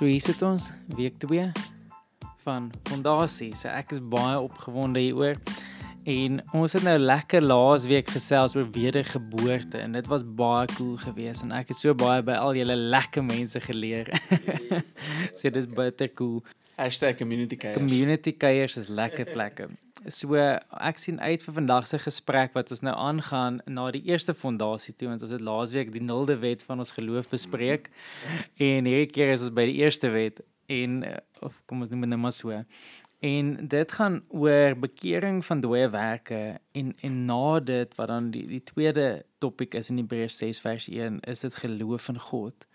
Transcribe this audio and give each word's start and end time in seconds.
So 0.00 0.06
hier 0.08 0.22
sit 0.24 0.40
ons 0.40 0.70
week 0.96 1.18
2 1.20 1.42
van 2.46 2.70
fondasie. 2.88 3.50
So 3.52 3.68
ek 3.68 3.90
is 3.92 3.98
baie 4.00 4.38
opgewonde 4.40 5.02
hieroor. 5.02 5.36
En 6.08 6.38
ons 6.56 6.72
het 6.72 6.86
nou 6.86 6.94
lekker 6.96 7.44
laas 7.44 7.84
week 7.84 8.08
gesels 8.08 8.56
oor 8.56 8.64
wedergeboorte 8.72 9.76
en 9.76 9.98
dit 9.98 10.08
was 10.08 10.24
baie 10.24 10.64
cool 10.78 10.96
geweest 11.02 11.44
en 11.44 11.52
ek 11.52 11.74
het 11.74 11.82
so 11.82 11.92
baie 11.92 12.24
by 12.24 12.38
al 12.40 12.56
julle 12.56 12.78
lekker 12.96 13.26
mense 13.28 13.60
geleer. 13.60 14.08
so 15.36 15.52
dis 15.52 15.68
baie 15.68 15.92
cool. 16.16 16.40
#community 17.20 17.60
kuiers. 17.60 17.76
Community 17.76 18.32
kuiers 18.32 18.80
is 18.80 18.88
lekker 18.88 19.28
plekke. 19.36 19.68
So 20.10 20.34
ek 20.34 20.98
sien 20.98 21.20
uit 21.22 21.42
vir 21.46 21.54
vandag 21.54 21.86
se 21.86 21.98
gesprek 22.02 22.54
wat 22.58 22.70
ons 22.74 22.82
nou 22.82 22.94
aangaan 22.98 23.60
na 23.70 23.88
die 23.94 24.02
eerste 24.10 24.34
fondasie 24.34 24.94
toe 24.98 25.08
want 25.10 25.22
ons 25.22 25.34
het 25.34 25.44
laasweek 25.46 25.92
die 25.94 26.02
nulde 26.02 26.36
wet 26.42 26.64
van 26.66 26.82
ons 26.82 26.94
geloof 26.96 27.30
bespreek 27.30 27.90
en 28.58 28.88
hierdie 28.90 29.10
keer 29.10 29.34
is 29.36 29.44
ons 29.46 29.54
by 29.54 29.68
die 29.70 29.78
eerste 29.84 30.10
wet 30.10 30.42
en 30.70 31.04
of 31.46 31.60
kom 31.66 31.84
ons 31.84 31.92
noem 31.92 32.06
dit 32.06 32.12
nou 32.12 32.20
maar 32.24 32.34
so. 32.34 32.62
En 33.20 33.48
dit 33.68 33.92
gaan 33.92 34.20
oor 34.32 34.76
bekering 34.80 35.42
van 35.44 35.60
dooie 35.60 35.90
werke 35.92 36.58
en 36.72 36.94
en 37.06 37.24
na 37.28 37.60
dit 37.60 37.94
wat 37.98 38.08
dan 38.08 38.30
die 38.34 38.46
die 38.48 38.62
tweede 38.64 39.08
topik 39.38 39.74
is 39.74 39.90
in 39.92 40.00
Hebreërs 40.00 40.40
6 40.40 40.62
vers 40.64 40.88
1 40.88 41.20
is 41.34 41.46
dit 41.46 41.54
geloof 41.64 42.08
in 42.08 42.18
God. 42.30 42.66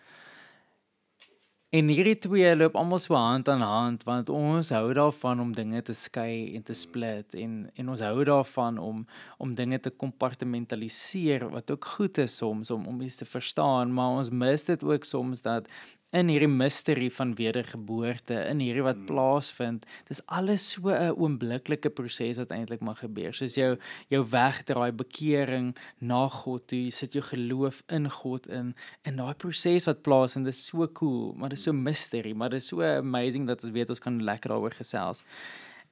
En 1.76 1.90
hierdie 1.92 2.16
twee 2.24 2.54
loop 2.56 2.78
almal 2.80 3.02
so 3.04 3.18
hand 3.20 3.50
aan 3.52 3.64
hand 3.66 4.04
want 4.08 4.30
ons 4.32 4.70
hou 4.72 4.94
daarvan 4.96 5.42
om 5.44 5.50
dinge 5.58 5.82
te 5.84 5.96
skei 5.98 6.54
en 6.56 6.64
te 6.64 6.76
split 6.78 7.36
en 7.36 7.58
en 7.76 7.90
ons 7.92 8.04
hou 8.06 8.24
daarvan 8.30 8.78
om 8.80 9.02
om 9.44 9.56
dinge 9.58 9.82
te 9.84 9.92
kompartmentaliseer 10.04 11.50
wat 11.52 11.74
ook 11.76 11.90
goed 11.98 12.22
is 12.24 12.38
soms 12.40 12.72
om 12.72 12.86
om 12.88 13.02
iets 13.02 13.20
te 13.20 13.28
verstaan 13.28 13.92
maar 13.98 14.22
ons 14.22 14.32
mis 14.32 14.64
dit 14.70 14.88
ook 14.88 15.04
soms 15.04 15.44
dat 15.44 15.68
in 16.16 16.30
hierdie 16.32 16.50
misterie 16.52 17.10
van 17.12 17.34
wedergeboorte, 17.36 18.38
in 18.48 18.62
hierdie 18.64 18.86
wat 18.86 19.02
hmm. 19.02 19.08
plaasvind. 19.10 19.86
Dis 20.08 20.22
alles 20.32 20.70
so 20.72 20.94
'n 20.94 21.12
oombliklike 21.20 21.90
proses 21.90 22.38
wat 22.40 22.54
eintlik 22.56 22.82
maar 22.82 22.96
gebeur. 22.96 23.34
Soos 23.34 23.56
jou 23.56 23.76
jou 24.10 24.24
wegdraai 24.24 24.92
bekering 24.92 25.76
na 26.00 26.28
God, 26.28 26.72
jy 26.72 26.90
sit 26.90 27.14
jou 27.14 27.24
geloof 27.24 27.84
in 27.90 28.10
God 28.10 28.48
in 28.48 28.76
en 29.04 29.16
daai 29.16 29.36
proses 29.36 29.86
wat 29.86 30.04
plaasvind, 30.04 30.46
dis 30.46 30.66
so 30.66 30.88
cool, 30.88 31.34
maar 31.36 31.50
dis 31.50 31.64
so 31.64 31.74
mystery, 31.74 32.34
maar 32.34 32.50
dis 32.50 32.68
so 32.68 32.82
amazing 32.82 33.48
dat 33.48 33.64
ons 33.64 33.74
weet 33.74 33.90
ons 33.90 34.00
kan 34.00 34.24
lekker 34.24 34.50
daaroor 34.50 34.74
gesels. 34.74 35.24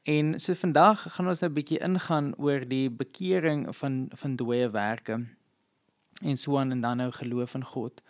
En 0.04 0.40
so 0.40 0.54
vandag 0.54 1.06
gaan 1.16 1.28
ons 1.28 1.40
nou 1.40 1.50
'n 1.50 1.54
bietjie 1.54 1.80
ingaan 1.80 2.34
oor 2.38 2.68
die 2.68 2.90
bekering 2.90 3.76
van 3.76 4.10
van 4.14 4.36
dooie 4.36 4.70
werke 4.70 5.26
en 6.22 6.38
so 6.38 6.58
aan 6.58 6.72
en 6.72 6.82
dan 6.82 6.98
nou 6.98 7.12
geloof 7.12 7.56
in 7.56 7.64
God. 7.64 8.02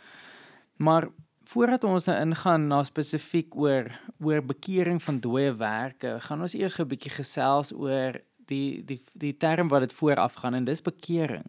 Maar 0.78 1.08
Voordat 1.44 1.83
ons 1.83 2.05
nou 2.08 2.16
ingaan 2.19 2.67
na 2.67 2.83
spesifiek 2.88 3.55
oor 3.55 3.89
oor 4.23 4.44
bekering 4.47 5.02
van 5.03 5.19
dooie 5.19 5.52
werke, 5.59 6.16
gaan 6.23 6.41
ons 6.41 6.55
eers 6.55 6.80
'n 6.80 6.88
bietjie 6.88 7.11
gesels 7.11 7.73
oor 7.73 8.19
die 8.47 8.83
die 8.85 9.02
die 9.16 9.35
term 9.38 9.67
wat 9.67 9.81
dit 9.81 9.94
vooraf 9.94 10.33
gaan 10.33 10.53
en 10.53 10.63
dis 10.63 10.81
bekering. 10.81 11.45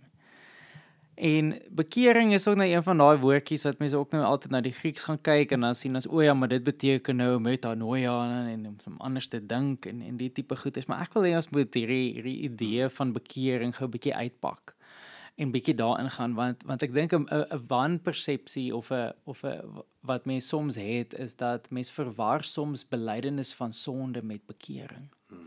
En 1.14 1.55
bekering 1.70 2.33
is 2.34 2.48
ook 2.48 2.56
nou 2.56 2.69
een 2.69 2.83
van 2.83 2.98
daai 2.98 3.19
woordjies 3.19 3.62
wat 3.62 3.78
mense 3.78 3.97
ook 3.97 4.11
nou 4.11 4.25
altyd 4.25 4.51
na 4.51 4.61
die 4.61 4.73
Grieks 4.73 5.05
gaan 5.05 5.20
kyk 5.23 5.53
en 5.53 5.61
dan 5.61 5.75
sien 5.75 5.97
as 5.97 6.08
o 6.08 6.23
ja, 6.23 6.34
maar 6.34 6.48
dit 6.48 6.64
beteken 6.64 7.17
nou 7.17 7.39
metanoia 7.39 8.47
en 8.48 8.67
om 8.67 8.77
om 8.86 8.97
anders 8.98 9.29
te 9.29 9.47
dink 9.47 9.86
en 9.86 10.03
en 10.03 10.17
die 10.17 10.33
tipe 10.33 10.56
goed 10.56 10.77
is, 10.77 10.86
maar 10.86 11.03
ek 11.03 11.14
wil 11.14 11.23
hê 11.23 11.36
ons 11.36 11.51
moet 11.51 11.75
hierdie 11.75 12.14
hierdie 12.14 12.41
idee 12.51 12.89
van 12.89 13.12
bekering 13.12 13.77
gou 13.77 13.86
'n 13.86 13.91
bietjie 13.91 14.14
uitpak 14.14 14.75
en 15.34 15.50
bietjie 15.50 15.74
daarin 15.74 16.10
gaan 16.10 16.34
want 16.34 16.62
want 16.62 16.82
ek 16.82 16.92
dink 16.94 17.12
'n 17.12 17.27
'n 17.30 17.66
wanpersepsie 17.66 18.74
of 18.74 18.90
'n 18.90 19.12
of 19.24 19.42
'n 19.44 19.82
wat 20.00 20.24
mense 20.24 20.48
soms 20.48 20.77
het 20.77 21.14
is 21.14 21.36
dat 21.36 21.70
mense 21.70 21.92
verwar 21.92 22.44
soms 22.44 22.88
belydenis 22.88 23.55
van 23.55 23.72
sonde 23.72 24.23
met 24.23 24.46
bekering. 24.46 25.08
Hmm. 25.28 25.39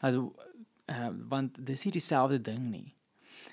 Also 0.00 0.34
uh, 0.86 1.08
want 1.28 1.66
dis 1.66 1.84
nie 1.84 1.92
dieselfde 1.92 2.40
ding 2.40 2.70
nie. 2.70 2.94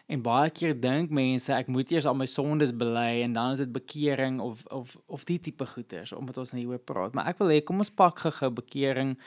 En 0.06 0.22
baie 0.22 0.50
keer 0.50 0.80
dink 0.80 1.10
mense 1.10 1.54
ek 1.54 1.68
moet 1.68 1.92
eers 1.92 2.06
al 2.06 2.16
my 2.16 2.26
sondes 2.26 2.72
bely 2.76 3.22
en 3.24 3.34
dan 3.34 3.52
is 3.52 3.58
dit 3.58 3.72
bekering 3.72 4.40
of 4.40 4.64
of 4.66 4.98
of 5.06 5.24
die 5.24 5.40
tipe 5.40 5.66
goeters 5.66 6.12
omdat 6.12 6.38
ons 6.38 6.52
nou 6.52 6.62
hieroor 6.62 6.80
praat. 6.80 7.14
Maar 7.14 7.28
ek 7.28 7.38
wil 7.44 7.52
hê 7.52 7.64
kom 7.64 7.84
ons 7.84 7.92
pak 7.92 8.20
gou 8.20 8.52
bekering 8.52 9.18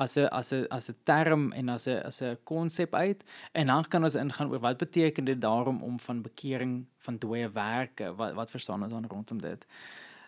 as 0.00 0.16
'n 0.16 0.28
as 0.30 0.52
'n 0.52 0.66
as 0.70 0.88
'n 0.88 0.96
term 1.04 1.52
en 1.52 1.68
as 1.68 1.86
'n 1.86 2.02
as 2.04 2.20
'n 2.22 2.38
konsep 2.44 2.94
uit 2.94 3.24
en 3.52 3.66
dan 3.66 3.84
kan 3.88 4.04
ons 4.04 4.14
ingaan 4.14 4.50
oor 4.50 4.60
wat 4.60 4.78
beteken 4.78 5.24
dit 5.24 5.40
daarom 5.40 5.82
om 5.82 6.00
van 6.00 6.22
bekering 6.22 6.86
van 6.98 7.18
dooie 7.18 7.50
werke 7.52 8.14
wat 8.14 8.34
wat 8.34 8.50
verstaan 8.50 8.82
ons 8.82 8.92
dan 8.92 9.06
rondom 9.06 9.40
dit. 9.40 9.64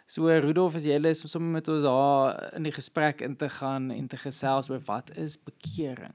So 0.06 0.26
Rudolf 0.26 0.74
as 0.74 0.84
jy 0.84 0.98
lus 0.98 1.22
om 1.22 1.28
sommer 1.28 1.50
met 1.50 1.68
ons 1.68 1.82
daar 1.82 2.54
in 2.54 2.62
die 2.62 2.72
gesprek 2.72 3.20
in 3.20 3.36
te 3.36 3.48
gaan 3.48 3.90
en 3.90 4.06
te 4.06 4.16
gesels 4.16 4.70
oor 4.70 4.80
wat 4.84 5.16
is 5.16 5.38
bekering. 5.42 6.14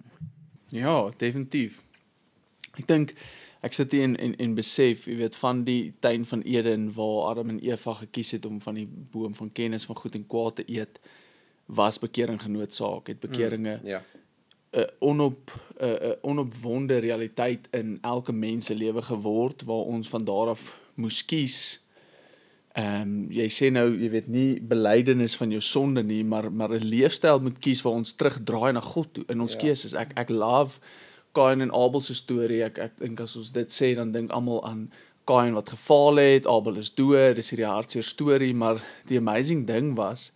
Ja, 0.67 1.09
definitief. 1.17 1.81
Ek 2.77 2.87
dink 2.87 3.13
ek 3.61 3.73
sit 3.73 3.91
hier 3.91 4.03
en 4.03 4.15
en, 4.15 4.35
en 4.35 4.55
besef, 4.55 5.05
jy 5.07 5.15
weet 5.15 5.35
van 5.35 5.63
die 5.63 5.93
tuin 5.99 6.25
van 6.25 6.41
Eden 6.41 6.93
waar 6.93 7.29
Adam 7.29 7.49
en 7.49 7.59
Eva 7.59 7.93
gekies 7.93 8.31
het 8.31 8.45
om 8.45 8.61
van 8.61 8.75
die 8.75 8.87
boom 8.87 9.35
van 9.35 9.51
kennis 9.51 9.85
van 9.85 9.95
goed 9.95 10.15
en 10.15 10.27
kwaad 10.27 10.55
te 10.55 10.63
eet 10.67 10.99
was 11.67 11.99
bekering 11.99 12.41
genootsaak 12.41 13.07
het 13.07 13.19
bekeringe 13.19 13.79
mm, 13.81 13.87
ja 13.87 14.01
'n 14.71 14.89
onop 14.99 15.51
'n 15.79 16.15
onopwonde 16.21 16.97
realiteit 16.97 17.67
in 17.71 17.97
elke 18.01 18.31
mens 18.31 18.65
se 18.65 18.75
lewe 18.75 19.01
geword 19.01 19.63
waar 19.63 19.85
ons 19.85 20.09
van 20.09 20.23
daar 20.23 20.47
af 20.47 20.79
moes 20.93 21.25
kies. 21.25 21.81
Ehm 22.71 23.01
um, 23.01 23.31
jy 23.31 23.47
sê 23.49 23.71
nou 23.71 23.87
jy 23.97 24.09
weet 24.09 24.27
nie 24.27 24.61
belydenis 24.61 25.35
van 25.35 25.49
jou 25.49 25.61
sonde 25.61 26.03
nie, 26.03 26.23
maar 26.23 26.51
maar 26.51 26.69
'n 26.69 26.83
leefstyl 26.83 27.39
moet 27.39 27.59
kies 27.59 27.81
waar 27.81 27.93
ons 27.93 28.15
terugdraai 28.15 28.73
na 28.73 28.81
God 28.81 29.13
toe 29.13 29.23
in 29.27 29.41
ons 29.41 29.53
ja. 29.53 29.59
keuses. 29.59 29.93
Ek 29.93 30.11
ek 30.15 30.29
love 30.29 30.79
Cain 31.31 31.61
en 31.61 31.73
Abel 31.73 32.01
se 32.01 32.13
storie. 32.13 32.63
Ek 32.63 32.77
ek 32.77 32.97
dink 32.97 33.19
as 33.19 33.35
ons 33.35 33.51
dit 33.51 33.71
sê 33.71 33.95
dan 33.95 34.11
dink 34.11 34.31
almal 34.31 34.65
aan 34.65 34.91
Cain 35.25 35.53
wat 35.53 35.69
gefaal 35.69 36.15
het, 36.15 36.47
Abel 36.47 36.77
is 36.77 36.93
dood, 36.93 37.35
dis 37.35 37.49
hierdie 37.49 37.65
hartseer 37.65 38.03
storie, 38.03 38.53
maar 38.53 38.81
die 39.05 39.17
amazing 39.17 39.67
ding 39.67 39.95
was 39.95 40.31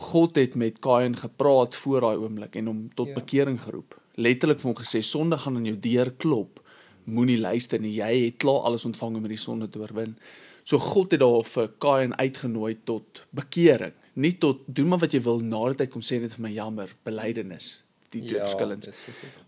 God 0.00 0.38
het 0.40 0.54
met 0.56 0.78
Kain 0.80 1.16
gepraat 1.16 1.76
voor 1.76 2.06
daai 2.06 2.22
oomblik 2.22 2.56
en 2.56 2.70
hom 2.70 2.78
tot 2.96 3.10
ja. 3.12 3.18
bekering 3.18 3.58
geroep. 3.60 3.98
Letterlik 4.16 4.62
vir 4.62 4.70
hom 4.70 4.78
gesê 4.78 5.02
sonde 5.04 5.38
gaan 5.38 5.58
aan 5.60 5.68
jou 5.68 5.76
deur 5.76 6.12
klop. 6.16 6.62
Moenie 7.04 7.38
luister 7.40 7.80
nie. 7.82 7.92
Jy 7.98 8.10
het 8.24 8.40
klaar 8.40 8.68
alles 8.70 8.86
ontvang 8.88 9.18
om 9.18 9.26
hierdie 9.26 9.40
sonde 9.40 9.68
te 9.68 9.82
oorwin. 9.82 10.16
So 10.64 10.80
God 10.80 11.12
het 11.12 11.20
daar 11.20 11.44
vir 11.44 11.70
Kain 11.82 12.16
uitgenooi 12.16 12.78
tot 12.88 13.24
bekering, 13.36 13.94
nie 14.14 14.36
tot 14.38 14.64
doen 14.66 14.90
maar 14.92 15.04
wat 15.04 15.14
jy 15.16 15.22
wil 15.24 15.40
nadat 15.44 15.84
hy 15.84 15.92
kom 15.92 16.04
sê 16.04 16.20
net 16.20 16.36
vir 16.36 16.48
my 16.48 16.52
jammer, 16.56 16.92
belydenis 17.04 17.70
die 18.10 18.22
twee 18.22 18.38
ja, 18.38 18.46
verskillends. 18.46 18.90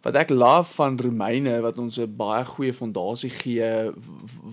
Wat 0.02 0.18
ek 0.20 0.30
love 0.30 0.70
van 0.76 0.98
Romeine 1.00 1.58
wat 1.64 1.78
ons 1.82 1.98
'n 1.98 2.16
baie 2.16 2.44
goeie 2.44 2.72
fondasie 2.72 3.30
gee 3.30 3.90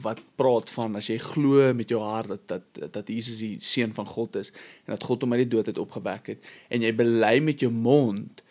wat 0.06 0.20
praat 0.36 0.70
van 0.70 0.96
as 0.96 1.08
jy 1.08 1.18
glo 1.18 1.74
met 1.74 1.90
jou 1.90 2.02
hart 2.02 2.28
dat 2.28 2.74
dat 2.74 2.94
dat 2.94 3.08
Jesus 3.08 3.40
die 3.40 3.58
seun 3.60 3.94
van 3.94 4.06
God 4.06 4.36
is 4.36 4.52
en 4.86 4.98
dat 4.98 5.04
God 5.04 5.22
hom 5.22 5.34
uit 5.34 5.46
die 5.46 5.56
dood 5.56 5.66
het 5.66 5.78
opgewek 5.78 6.28
het 6.28 6.40
en 6.70 6.82
jy 6.82 6.94
bely 6.96 7.40
met 7.40 7.60
jou 7.60 7.72
mond 7.72 8.44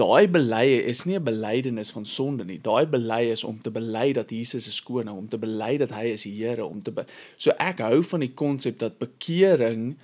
daai 0.00 0.28
belye 0.28 0.84
is 0.88 1.04
nie 1.04 1.18
'n 1.18 1.24
belydenis 1.24 1.90
van 1.90 2.04
sonde 2.04 2.44
nie. 2.44 2.60
Daai 2.62 2.86
bely 2.86 3.30
is 3.30 3.44
om 3.44 3.60
te 3.60 3.70
bely 3.70 4.12
dat 4.12 4.30
Jesus 4.30 4.66
is 4.66 4.82
koning, 4.82 5.16
om 5.16 5.28
te 5.28 5.38
bely 5.38 5.76
dat 5.76 5.90
hy 5.90 6.04
is 6.12 6.22
die 6.22 6.44
Here, 6.44 6.64
om 6.64 6.82
te 6.82 6.92
So 7.36 7.50
ek 7.50 7.78
hou 7.78 8.02
van 8.02 8.20
die 8.20 8.34
konsep 8.34 8.78
dat 8.78 8.98
bekering 8.98 9.96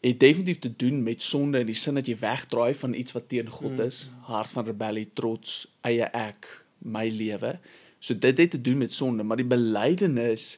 het 0.00 0.20
definitief 0.20 0.58
te 0.58 0.76
doen 0.76 1.02
met 1.02 1.22
sonde 1.22 1.60
in 1.62 1.68
die 1.70 1.78
sin 1.78 1.98
dat 1.98 2.08
jy 2.10 2.16
wegdraai 2.18 2.74
van 2.74 2.94
iets 2.94 3.14
wat 3.14 3.28
teen 3.30 3.48
God 3.48 3.78
is, 3.78 4.06
mm. 4.06 4.22
hart 4.30 4.50
van 4.54 4.66
rebellie, 4.66 5.08
trots, 5.14 5.66
eie 5.86 6.08
ek, 6.10 6.48
my 6.78 7.06
lewe. 7.10 7.56
So 7.98 8.18
dit 8.18 8.38
het 8.38 8.50
te 8.50 8.60
doen 8.60 8.82
met 8.82 8.94
sonde, 8.94 9.22
maar 9.22 9.40
die 9.40 9.48
belydenis 9.48 10.56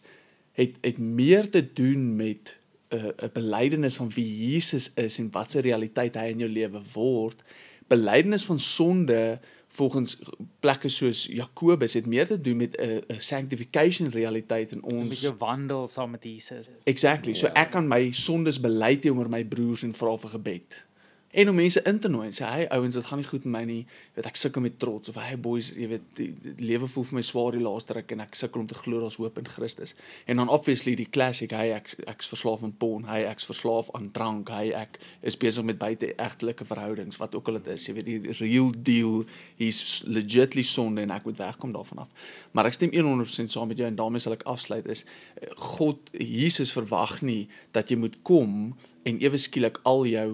het 0.58 0.80
het 0.82 0.98
meer 0.98 1.50
te 1.50 1.62
doen 1.62 2.16
met 2.16 2.56
'n 2.90 2.96
uh, 2.96 3.12
'n 3.22 3.32
belydenis 3.32 3.96
van 3.96 4.08
wie 4.10 4.52
Jesus 4.52 4.92
is 4.94 5.18
en 5.18 5.30
wat 5.30 5.50
se 5.50 5.60
realiteit 5.60 6.14
hy 6.16 6.32
in 6.32 6.38
jou 6.38 6.50
lewe 6.50 6.80
word. 6.92 7.42
Belydenis 7.88 8.44
van 8.44 8.60
sonde 8.60 9.38
volgens 9.68 10.18
plekke 10.60 10.88
soos 10.88 11.26
Jakobus 11.30 11.94
het 11.94 12.06
meer 12.06 12.26
te 12.26 12.40
doen 12.40 12.56
met 12.56 12.76
'n 12.76 13.02
'n 13.08 13.20
sanctification 13.20 14.08
realiteit 14.08 14.72
in 14.72 14.82
ons 14.82 15.08
met 15.08 15.20
jou 15.20 15.34
wandel 15.38 15.88
saam 15.88 16.10
met 16.10 16.24
Jesus. 16.24 16.68
Exactly. 16.84 17.34
So 17.34 17.46
ek 17.46 17.70
kan 17.70 17.88
my 17.88 18.12
sondes 18.12 18.60
bely 18.60 18.96
teenoor 18.96 19.28
my 19.28 19.44
broers 19.44 19.82
en 19.82 19.94
vra 19.94 20.16
vir 20.16 20.30
gebed. 20.30 20.84
En 21.30 21.48
om 21.48 21.54
mense 21.54 21.82
in 21.82 21.98
te 22.00 22.08
nooi. 22.08 22.26
En 22.26 22.34
sê 22.34 22.46
hy 22.48 22.66
ouens 22.72 22.94
dit 22.94 23.04
gaan 23.04 23.20
nie 23.20 23.28
goed 23.28 23.44
met 23.44 23.52
my 23.52 23.62
nie. 23.68 23.80
Weet 24.16 24.28
ek 24.30 24.38
sukkel 24.40 24.64
met 24.64 24.78
trots. 24.80 25.10
Of 25.12 25.18
hy 25.20 25.36
boys 25.40 25.70
jy 25.76 25.90
weet 25.90 26.06
die, 26.16 26.28
die 26.44 26.54
lewe 26.70 26.88
voel 26.88 27.04
vir 27.10 27.18
my 27.18 27.24
swaar 27.26 27.56
die 27.56 27.62
laaste 27.64 27.96
ruk 27.98 28.14
en 28.16 28.24
ek 28.24 28.38
sukkel 28.38 28.64
om 28.64 28.70
te 28.70 28.78
glo 28.78 29.02
daar's 29.02 29.18
hoop 29.20 29.40
in 29.40 29.50
Christus. 29.52 29.94
En 30.26 30.40
dan 30.40 30.52
obviously 30.52 30.96
die 30.98 31.08
classic 31.12 31.52
hy 31.56 31.68
ek 31.76 31.92
ek's 32.08 32.32
verslaaf 32.32 32.64
aan 32.64 32.74
porn. 32.80 33.06
Hy 33.10 33.20
ek's 33.28 33.48
verslaaf 33.50 33.92
aan 33.98 34.08
drank. 34.16 34.52
Hy 34.54 34.72
ek 34.78 35.00
is 35.20 35.36
besig 35.40 35.68
met 35.68 35.80
buite 35.80 36.14
egtelike 36.16 36.66
verhoudings 36.68 37.20
wat 37.20 37.36
ook 37.36 37.52
al 37.52 37.60
dit 37.60 37.72
is. 37.76 37.88
Jy 37.88 37.96
weet 37.98 38.08
die 38.08 38.36
real 38.40 38.72
deal 38.72 39.22
he's 39.60 40.02
legitly 40.08 40.64
sonde 40.64 41.04
en 41.04 41.12
ek 41.14 41.28
moet 41.28 41.40
wegkom 41.44 41.76
daarvan 41.76 42.06
af. 42.06 42.28
Maar 42.56 42.70
ek 42.70 42.78
stem 42.78 42.94
100% 42.96 43.52
saam 43.52 43.68
met 43.68 43.78
jou 43.80 43.88
en 43.88 43.98
daarmee 43.98 44.22
sal 44.22 44.36
ek 44.38 44.46
afsluit 44.48 44.86
is 44.88 45.04
eh, 45.04 45.52
God 45.76 46.08
Jesus 46.16 46.72
verwag 46.72 47.20
nie 47.22 47.48
dat 47.76 47.92
jy 47.92 47.98
moet 48.00 48.16
kom 48.26 48.72
en 49.08 49.20
ewe 49.22 49.40
skielik 49.40 49.80
al 49.88 50.06
jou 50.08 50.28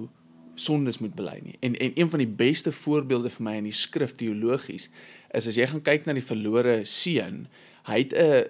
sondes 0.55 0.99
moet 0.99 1.15
bely 1.15 1.39
nie. 1.43 1.57
En 1.61 1.77
en 1.77 1.93
een 1.95 2.11
van 2.11 2.23
die 2.23 2.31
beste 2.31 2.73
voorbeelde 2.73 3.31
vir 3.31 3.45
my 3.45 3.57
in 3.61 3.69
die 3.69 3.77
skrif 3.77 4.15
teologies 4.21 4.91
is 5.35 5.49
as 5.51 5.59
jy 5.59 5.67
gaan 5.67 5.83
kyk 5.83 6.07
na 6.07 6.15
die 6.15 6.25
verlore 6.25 6.81
seun, 6.85 7.47
hy 7.89 7.99
het 8.05 8.13
'n 8.15 8.45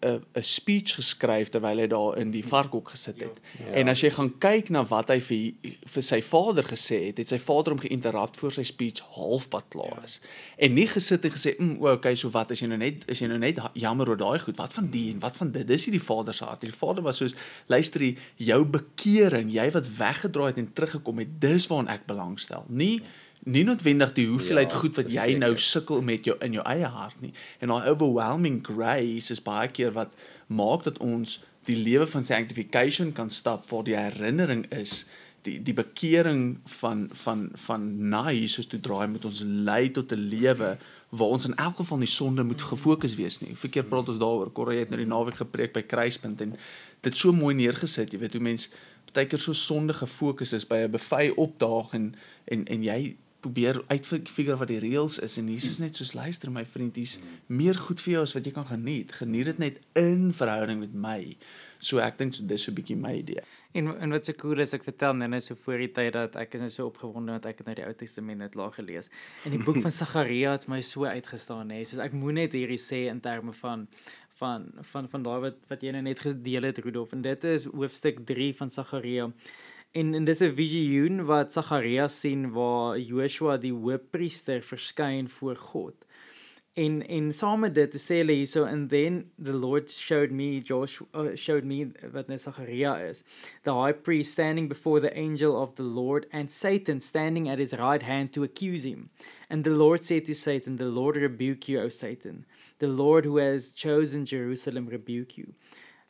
'n 0.00 0.22
'n 0.34 0.42
speech 0.42 0.94
geskryf 0.94 1.48
terwyl 1.48 1.78
hy 1.78 1.86
daar 1.86 2.18
in 2.18 2.30
die 2.30 2.44
varkhok 2.44 2.90
gesit 2.94 3.20
het. 3.20 3.40
Ja, 3.58 3.66
ja. 3.66 3.72
En 3.72 3.88
as 3.88 4.00
jy 4.00 4.10
gaan 4.10 4.30
kyk 4.38 4.70
na 4.70 4.84
wat 4.86 5.08
hy 5.08 5.20
vir 5.20 5.52
vir 5.86 6.02
sy 6.02 6.20
vader 6.22 6.64
gesê 6.64 6.98
het, 7.06 7.18
het 7.18 7.28
sy 7.28 7.38
vader 7.38 7.72
hom 7.72 7.82
geïnterrupt 7.82 8.36
voor 8.36 8.52
sy 8.52 8.62
speech 8.62 9.02
halfpad 9.16 9.64
klaar 9.68 10.04
is. 10.04 10.20
Ja. 10.22 10.28
En 10.66 10.74
nie 10.74 10.86
gesit 10.86 11.24
en 11.24 11.30
gesê, 11.30 11.58
"Mm, 11.58 11.76
o, 11.80 11.92
okay, 11.92 12.14
so 12.14 12.30
wat 12.30 12.50
as 12.50 12.60
jy 12.60 12.68
nou 12.68 12.78
net 12.78 13.10
as 13.10 13.18
jy 13.18 13.26
nou 13.26 13.38
net 13.38 13.58
jammer 13.74 14.08
oor 14.08 14.16
daai 14.16 14.38
goed, 14.38 14.56
wat 14.56 14.74
van 14.74 14.90
die 14.90 15.10
en 15.12 15.20
wat 15.20 15.36
van 15.36 15.50
dit?" 15.50 15.66
Dis 15.66 15.86
nie 15.86 15.98
die 15.98 16.06
vader 16.06 16.34
se 16.34 16.44
hart. 16.44 16.60
Die 16.60 16.72
vader 16.72 17.02
was 17.02 17.16
soos, 17.16 17.34
"Luister, 17.66 18.14
jou 18.36 18.64
bekering, 18.64 19.52
jy 19.52 19.70
wat 19.70 19.96
weggedraai 19.96 20.46
het 20.46 20.58
en 20.58 20.72
teruggekom 20.72 21.18
het, 21.18 21.40
dis 21.40 21.66
waaraan 21.66 21.88
ek 21.88 22.06
belangstel." 22.06 22.64
Nie 22.68 23.00
ja 23.00 23.06
nie 23.44 23.64
noodwendig 23.64 24.12
die 24.12 24.26
hoeveelheid 24.26 24.72
ja, 24.72 24.78
goed 24.78 24.96
wat 24.96 25.10
jy 25.12 25.34
nou 25.38 25.56
sukkel 25.56 26.02
met 26.02 26.24
jou 26.24 26.36
in 26.44 26.52
jou 26.58 26.64
eie 26.66 26.86
hart 26.86 27.20
nie. 27.20 27.32
En 27.60 27.68
daai 27.68 27.88
overwhelming 27.90 28.60
grace 28.66 29.30
is 29.32 29.42
baie 29.42 29.68
keer 29.68 29.92
wat 29.92 30.12
maak 30.46 30.84
dat 30.84 30.98
ons 30.98 31.38
die 31.68 31.76
lewe 31.76 32.06
van 32.06 32.24
sanctification 32.24 33.12
kan 33.12 33.30
stap 33.30 33.68
waar 33.70 33.84
die 33.84 33.96
herinnering 33.96 34.66
is 34.72 35.04
die 35.46 35.58
die 35.62 35.74
bekering 35.76 36.58
van 36.80 37.08
van 37.24 37.48
van 37.66 38.08
na 38.08 38.30
Jesus 38.32 38.66
toe 38.66 38.80
draai 38.80 39.06
met 39.08 39.24
ons 39.24 39.42
lei 39.44 39.90
tot 39.90 40.12
'n 40.12 40.28
lewe 40.34 40.76
waar 41.08 41.28
ons 41.28 41.46
in 41.46 41.56
elk 41.56 41.76
geval 41.76 41.98
nie 41.98 42.10
sonde 42.10 42.44
moet 42.44 42.62
gefokus 42.62 43.14
wees 43.14 43.40
nie. 43.40 43.56
Verkeer 43.56 43.84
praat 43.84 44.08
ons 44.08 44.18
daaroor. 44.18 44.50
Korre 44.52 44.74
het 44.74 44.90
nou 44.90 45.00
die 45.00 45.08
naweek 45.08 45.36
gepreek 45.40 45.72
by 45.72 45.82
Kruispunt 45.82 46.40
en 46.40 46.56
dit 47.00 47.16
so 47.16 47.32
mooi 47.32 47.54
neergesit. 47.54 48.12
Jy 48.12 48.18
weet 48.18 48.32
hoe 48.32 48.42
mens 48.42 48.68
baie 49.12 49.26
keer 49.26 49.40
so 49.40 49.52
sonde 49.52 49.94
gefokus 49.94 50.52
is 50.52 50.66
by 50.66 50.84
'n 50.84 50.90
buffet 50.90 51.34
opdaag 51.36 51.92
en 51.92 52.14
en 52.44 52.66
en 52.66 52.82
jy 52.82 53.16
probeer 53.40 53.78
uitfigure 53.86 54.56
wat 54.58 54.70
die 54.70 54.80
reëls 54.82 55.18
is 55.22 55.36
en 55.38 55.48
Jesus 55.52 55.78
net 55.78 55.98
soos 55.98 56.14
luister 56.16 56.50
my 56.50 56.64
vriend 56.66 56.96
hier's 56.98 57.18
meer 57.46 57.78
goed 57.78 58.02
vir 58.02 58.16
jou 58.16 58.22
as 58.26 58.34
wat 58.34 58.48
jy 58.48 58.52
kan 58.56 58.66
geniet. 58.66 59.14
Geniet 59.20 59.52
dit 59.52 59.62
net 59.62 59.78
in 59.98 60.28
verhouding 60.34 60.82
met 60.82 60.94
my. 60.94 61.20
So 61.78 62.02
ek 62.02 62.18
dink 62.18 62.34
so 62.34 62.42
dis 62.42 62.66
so 62.66 62.72
'n 62.72 62.74
bietjie 62.74 62.96
my 62.98 63.14
idee. 63.20 63.44
En 63.72 63.94
en 64.00 64.10
wat 64.10 64.24
so 64.24 64.32
cool 64.32 64.58
is 64.58 64.74
ek 64.74 64.84
vertel 64.84 65.14
nou 65.14 65.28
net 65.28 65.44
so 65.44 65.54
voor 65.54 65.78
die 65.78 65.92
tyd 65.92 66.12
dat 66.12 66.36
ek 66.36 66.54
is 66.54 66.60
nou 66.60 66.70
so 66.70 66.86
opgewonde 66.86 67.32
dat 67.32 67.46
ek 67.46 67.58
het 67.58 67.66
nou 67.66 67.74
die 67.74 67.84
Ou 67.84 67.94
Testament 67.94 68.38
net 68.38 68.54
laag 68.54 68.74
gelees. 68.74 69.10
En 69.44 69.50
die 69.50 69.62
boek 69.62 69.82
van 69.82 69.90
Sagaria 70.00 70.52
het 70.52 70.68
my 70.68 70.80
so 70.80 71.04
uitgestaan 71.04 71.70
hè. 71.70 71.84
So 71.84 72.00
ek 72.00 72.12
moet 72.12 72.34
net 72.34 72.52
hierdie 72.52 72.80
sê 72.80 73.06
in 73.08 73.20
terme 73.20 73.52
van 73.52 73.86
van 74.38 74.70
van 74.82 75.08
van 75.08 75.22
daai 75.22 75.40
wat 75.40 75.56
wat 75.68 75.82
jy 75.82 75.92
nou 75.92 76.02
net 76.02 76.18
gedeel 76.18 76.62
het 76.62 76.78
Rudolf. 76.78 77.12
En 77.12 77.22
dit 77.22 77.44
is 77.44 77.64
hoofstuk 77.64 78.24
3 78.26 78.54
van 78.56 78.70
Sagaria 78.70 79.30
En 79.92 80.14
en 80.14 80.24
dis 80.24 80.40
'n 80.40 80.54
visioen 80.54 81.24
wat 81.24 81.52
Sagarias 81.52 82.20
sien 82.20 82.50
waar 82.50 82.98
Joshua 82.98 83.56
die 83.56 83.72
hoofpriester 83.72 84.62
verskyn 84.62 85.28
voor 85.28 85.56
God. 85.56 85.94
En 86.78 87.06
en 87.06 87.32
saam 87.32 87.60
met 87.60 87.74
dit 87.74 87.94
sê 87.98 88.20
hulle 88.20 88.34
hierso 88.38 88.64
and 88.64 88.90
then 88.90 89.30
the 89.36 89.52
Lord 89.52 89.90
showed 89.90 90.30
me 90.30 90.60
Joshua 90.60 91.06
uh, 91.14 91.34
showed 91.34 91.64
me 91.64 91.90
wat 92.12 92.28
nou 92.28 92.38
Sagaria 92.38 92.92
is. 93.10 93.24
The 93.64 93.74
high 93.74 93.96
priest 94.02 94.32
standing 94.32 94.68
before 94.68 95.00
the 95.00 95.16
angel 95.16 95.56
of 95.56 95.74
the 95.74 95.82
Lord 95.82 96.26
and 96.30 96.52
Satan 96.52 97.00
standing 97.00 97.48
at 97.48 97.58
his 97.58 97.72
right 97.72 98.02
hand 98.02 98.32
to 98.34 98.44
accuse 98.44 98.84
him. 98.84 99.10
And 99.50 99.64
the 99.64 99.74
Lord 99.74 100.04
said 100.04 100.26
to 100.26 100.34
Satan, 100.34 100.76
the 100.76 100.84
Lord 100.84 101.16
rebuke 101.16 101.68
you, 101.68 101.80
O 101.80 101.88
Satan. 101.88 102.44
The 102.78 102.86
Lord 102.86 103.24
who 103.24 103.38
has 103.38 103.72
chosen 103.72 104.24
Jerusalem 104.24 104.86
rebuke 104.86 105.36
you. 105.36 105.54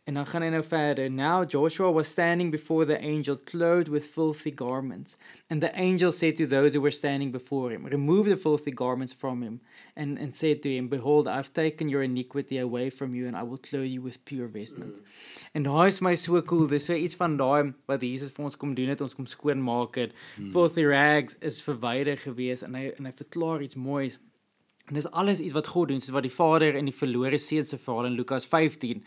En 0.09 0.15
dan 0.15 0.27
gaan 0.27 0.43
hy 0.43 0.49
nou 0.49 0.63
verder. 0.65 1.11
Now 1.11 1.45
Joshua 1.45 1.91
was 1.93 2.09
standing 2.09 2.51
before 2.51 2.87
the 2.87 2.99
angel 2.99 3.37
clothed 3.37 3.89
with 3.89 4.07
filthy 4.07 4.51
garments. 4.51 5.17
And 5.51 5.61
the 5.61 5.71
angel 5.75 6.13
said 6.13 6.37
to 6.37 6.47
those 6.47 6.73
who 6.73 6.81
were 6.81 6.95
standing 6.95 7.31
before 7.31 7.71
him, 7.73 7.85
Remove 7.85 8.25
the 8.29 8.37
filthy 8.37 8.71
garments 8.71 9.13
from 9.13 9.43
him. 9.43 9.61
And, 9.97 10.19
and 10.19 10.35
said 10.35 10.63
to 10.63 10.75
him, 10.75 10.89
Behold, 10.89 11.29
I've 11.29 11.53
taken 11.53 11.91
your 11.91 12.03
iniquity 12.03 12.57
away 12.57 12.89
from 12.89 13.15
you 13.15 13.27
and 13.27 13.37
I 13.37 13.43
will 13.43 13.59
clothe 13.59 13.91
you 13.91 14.01
with 14.01 14.25
pure 14.25 14.49
vestment. 14.49 14.95
Mm. 14.95 15.05
En 15.55 15.63
daai 15.65 15.89
is 15.89 16.01
my 16.01 16.15
so 16.15 16.41
cool. 16.41 16.67
Dis 16.67 16.89
so 16.89 16.95
iets 16.95 17.15
van 17.15 17.37
daai 17.37 17.75
wat 17.85 18.01
Jesus 18.01 18.33
vir 18.33 18.49
ons 18.49 18.57
kom 18.57 18.73
doen 18.75 18.89
het, 18.89 19.05
ons 19.05 19.15
kom 19.15 19.29
skoon 19.29 19.61
maak 19.61 20.01
het. 20.01 20.17
Mm. 20.39 20.51
Filthy 20.57 20.89
rags 20.89 21.37
is 21.45 21.61
verwyder 21.61 22.17
gewees 22.17 22.65
en 22.65 22.81
hy 22.81 22.95
en 22.97 23.13
hy 23.13 23.13
verklaar 23.13 23.61
iets 23.61 23.77
moois. 23.77 24.17
En 24.89 24.97
dis 24.97 25.11
alles 25.13 25.45
iets 25.45 25.53
wat 25.53 25.67
God 25.69 25.93
doen, 25.93 26.01
soos 26.01 26.17
wat 26.17 26.25
die 26.25 26.33
Vader 26.33 26.79
in 26.81 26.89
die 26.89 26.97
verlore 26.97 27.37
seun 27.37 27.67
se 27.69 27.77
verhaal 27.77 28.09
in 28.09 28.17
Lukas 28.17 28.49
15 28.49 29.05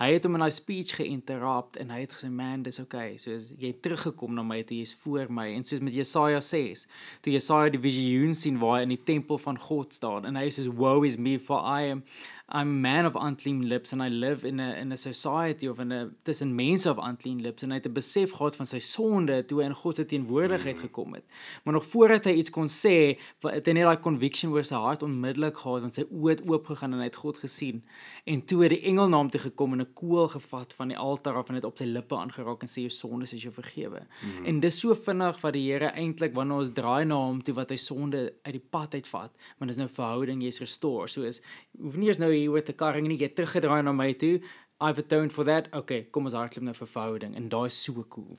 hy 0.00 0.10
het 0.14 0.26
hom 0.26 0.38
in 0.38 0.44
daai 0.44 0.54
speech 0.54 0.94
geïnterrupt 0.98 1.78
en 1.80 1.92
hy 1.94 2.00
het 2.04 2.16
gesê 2.16 2.30
man 2.32 2.64
dis 2.66 2.80
okay. 2.82 3.16
Soos 3.20 3.50
jy 3.54 3.72
het 3.72 3.82
teruggekom 3.84 4.34
na 4.34 4.44
my 4.46 4.62
toe 4.66 4.78
jy's 4.80 4.94
voor 5.04 5.30
my. 5.30 5.48
En 5.54 5.66
soos 5.66 5.82
met 5.84 5.96
Jesaja 5.96 6.40
6 6.40 6.86
toe 7.24 7.34
Jesaja 7.34 7.72
die 7.74 7.82
visioen 7.82 8.34
sien 8.38 8.60
waar 8.62 8.78
hy 8.78 8.86
in 8.88 8.96
die 8.96 9.04
tempel 9.12 9.38
van 9.38 9.58
God 9.58 9.94
staan 9.94 10.28
en 10.28 10.40
hy 10.40 10.48
sê 10.54 10.66
woe 10.68 11.06
is 11.06 11.18
me 11.18 11.38
for 11.38 11.62
I 11.62 11.92
am 11.94 12.04
I'm 12.54 12.68
a 12.68 12.80
man 12.88 13.04
of 13.04 13.16
unclean 13.16 13.68
lips 13.68 13.92
and 13.92 14.00
I 14.00 14.08
live 14.08 14.44
in 14.44 14.60
a 14.60 14.74
in 14.80 14.92
a 14.92 14.96
society 14.96 15.66
of 15.66 15.80
in 15.80 15.90
a 15.90 16.10
tussen 16.24 16.54
mense 16.54 16.86
of 16.86 16.98
unclean 16.98 17.42
lips 17.42 17.62
en 17.62 17.70
hy 17.70 17.80
het 17.80 17.86
'n 17.86 17.92
besef 17.92 18.30
gehad 18.30 18.56
van 18.56 18.66
sy 18.66 18.78
sonde 18.78 19.44
toe 19.44 19.58
hy 19.58 19.66
in 19.66 19.74
God 19.74 19.94
se 19.94 20.04
teenwoordigheid 20.04 20.78
gekom 20.78 21.14
het. 21.14 21.24
Maar 21.64 21.74
nog 21.74 21.84
voordat 21.84 22.24
hy 22.24 22.30
iets 22.30 22.50
kon 22.50 22.68
sê, 22.68 23.18
het 23.42 23.66
hy 23.66 23.72
net 23.72 23.84
daai 23.84 24.00
conviction 24.00 24.52
oor 24.52 24.64
sy 24.64 24.76
hart 24.76 25.02
onmiddellik 25.02 25.56
gehad 25.56 25.80
want 25.80 25.94
sy 25.94 26.04
oë 26.04 26.30
het 26.30 26.48
oop 26.48 26.66
gegaan 26.66 26.92
en 26.92 26.98
hy 26.98 27.04
het 27.04 27.16
God 27.16 27.38
gesien. 27.38 27.82
En 28.24 28.44
toe 28.44 28.62
het 28.62 28.70
die 28.70 28.82
engel 28.82 29.08
na 29.08 29.16
hom 29.16 29.30
toe 29.30 29.40
gekom 29.40 29.72
en 29.72 29.80
'n 29.80 29.92
koel 29.94 30.28
gevat 30.28 30.74
van 30.74 30.88
die 30.88 30.98
altaar 30.98 31.34
af 31.34 31.48
en 31.48 31.54
dit 31.54 31.64
op 31.64 31.76
sy 31.76 31.84
lippe 31.84 32.14
aangeraak 32.14 32.62
en 32.62 32.68
sê 32.68 32.86
jou 32.86 32.90
sondes 32.90 33.32
is 33.32 33.42
jou 33.42 33.52
vergewe. 33.52 34.06
Mm. 34.22 34.46
En 34.46 34.60
dis 34.60 34.78
so 34.78 34.94
vinnig 34.94 35.40
wat 35.40 35.52
die 35.52 35.72
Here 35.72 35.90
eintlik 35.90 36.34
wanneer 36.34 36.58
ons 36.58 36.70
draai 36.70 37.04
na 37.04 37.16
hom 37.16 37.42
toe 37.42 37.54
wat 37.54 37.70
hy 37.70 37.76
sonde 37.76 38.32
uit 38.44 38.52
die 38.52 38.66
pad 38.70 38.94
uitvat, 38.94 39.32
want 39.58 39.68
dis 39.68 39.76
nou 39.76 39.88
verhouding 39.88 40.42
jy's 40.42 40.60
restore. 40.60 41.08
So 41.08 41.22
is 41.22 41.40
hoef 41.80 41.96
nie 41.96 42.08
eens 42.08 42.18
nou 42.18 42.32
hier 42.32 42.43
met 42.52 42.68
'n 42.68 42.74
karring 42.74 43.06
nie 43.08 43.18
get 43.18 43.34
teruggedraai 43.36 43.82
na 43.82 43.92
my 43.92 44.12
toe. 44.12 44.40
I've 44.80 44.98
atoned 44.98 45.32
for 45.32 45.44
that. 45.44 45.68
Okay, 45.72 46.06
kom 46.10 46.24
ons 46.24 46.34
hardloop 46.34 46.64
nou 46.64 46.74
vir 46.74 46.86
verhouding 46.86 47.34
en 47.36 47.48
daai 47.48 47.66
is 47.66 47.82
so 47.82 48.04
cool. 48.08 48.36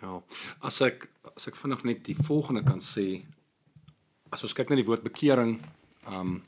Ja. 0.00 0.22
As 0.60 0.80
ek 0.80 1.08
as 1.36 1.48
ek 1.48 1.56
vinnig 1.56 1.84
net 1.84 2.04
die 2.04 2.16
volgende 2.16 2.64
kan 2.64 2.80
sê 2.80 3.22
as 4.32 4.42
ons 4.42 4.54
kyk 4.56 4.70
na 4.70 4.76
die 4.76 4.88
woord 4.88 5.04
bekering, 5.04 5.60
um 6.08 6.42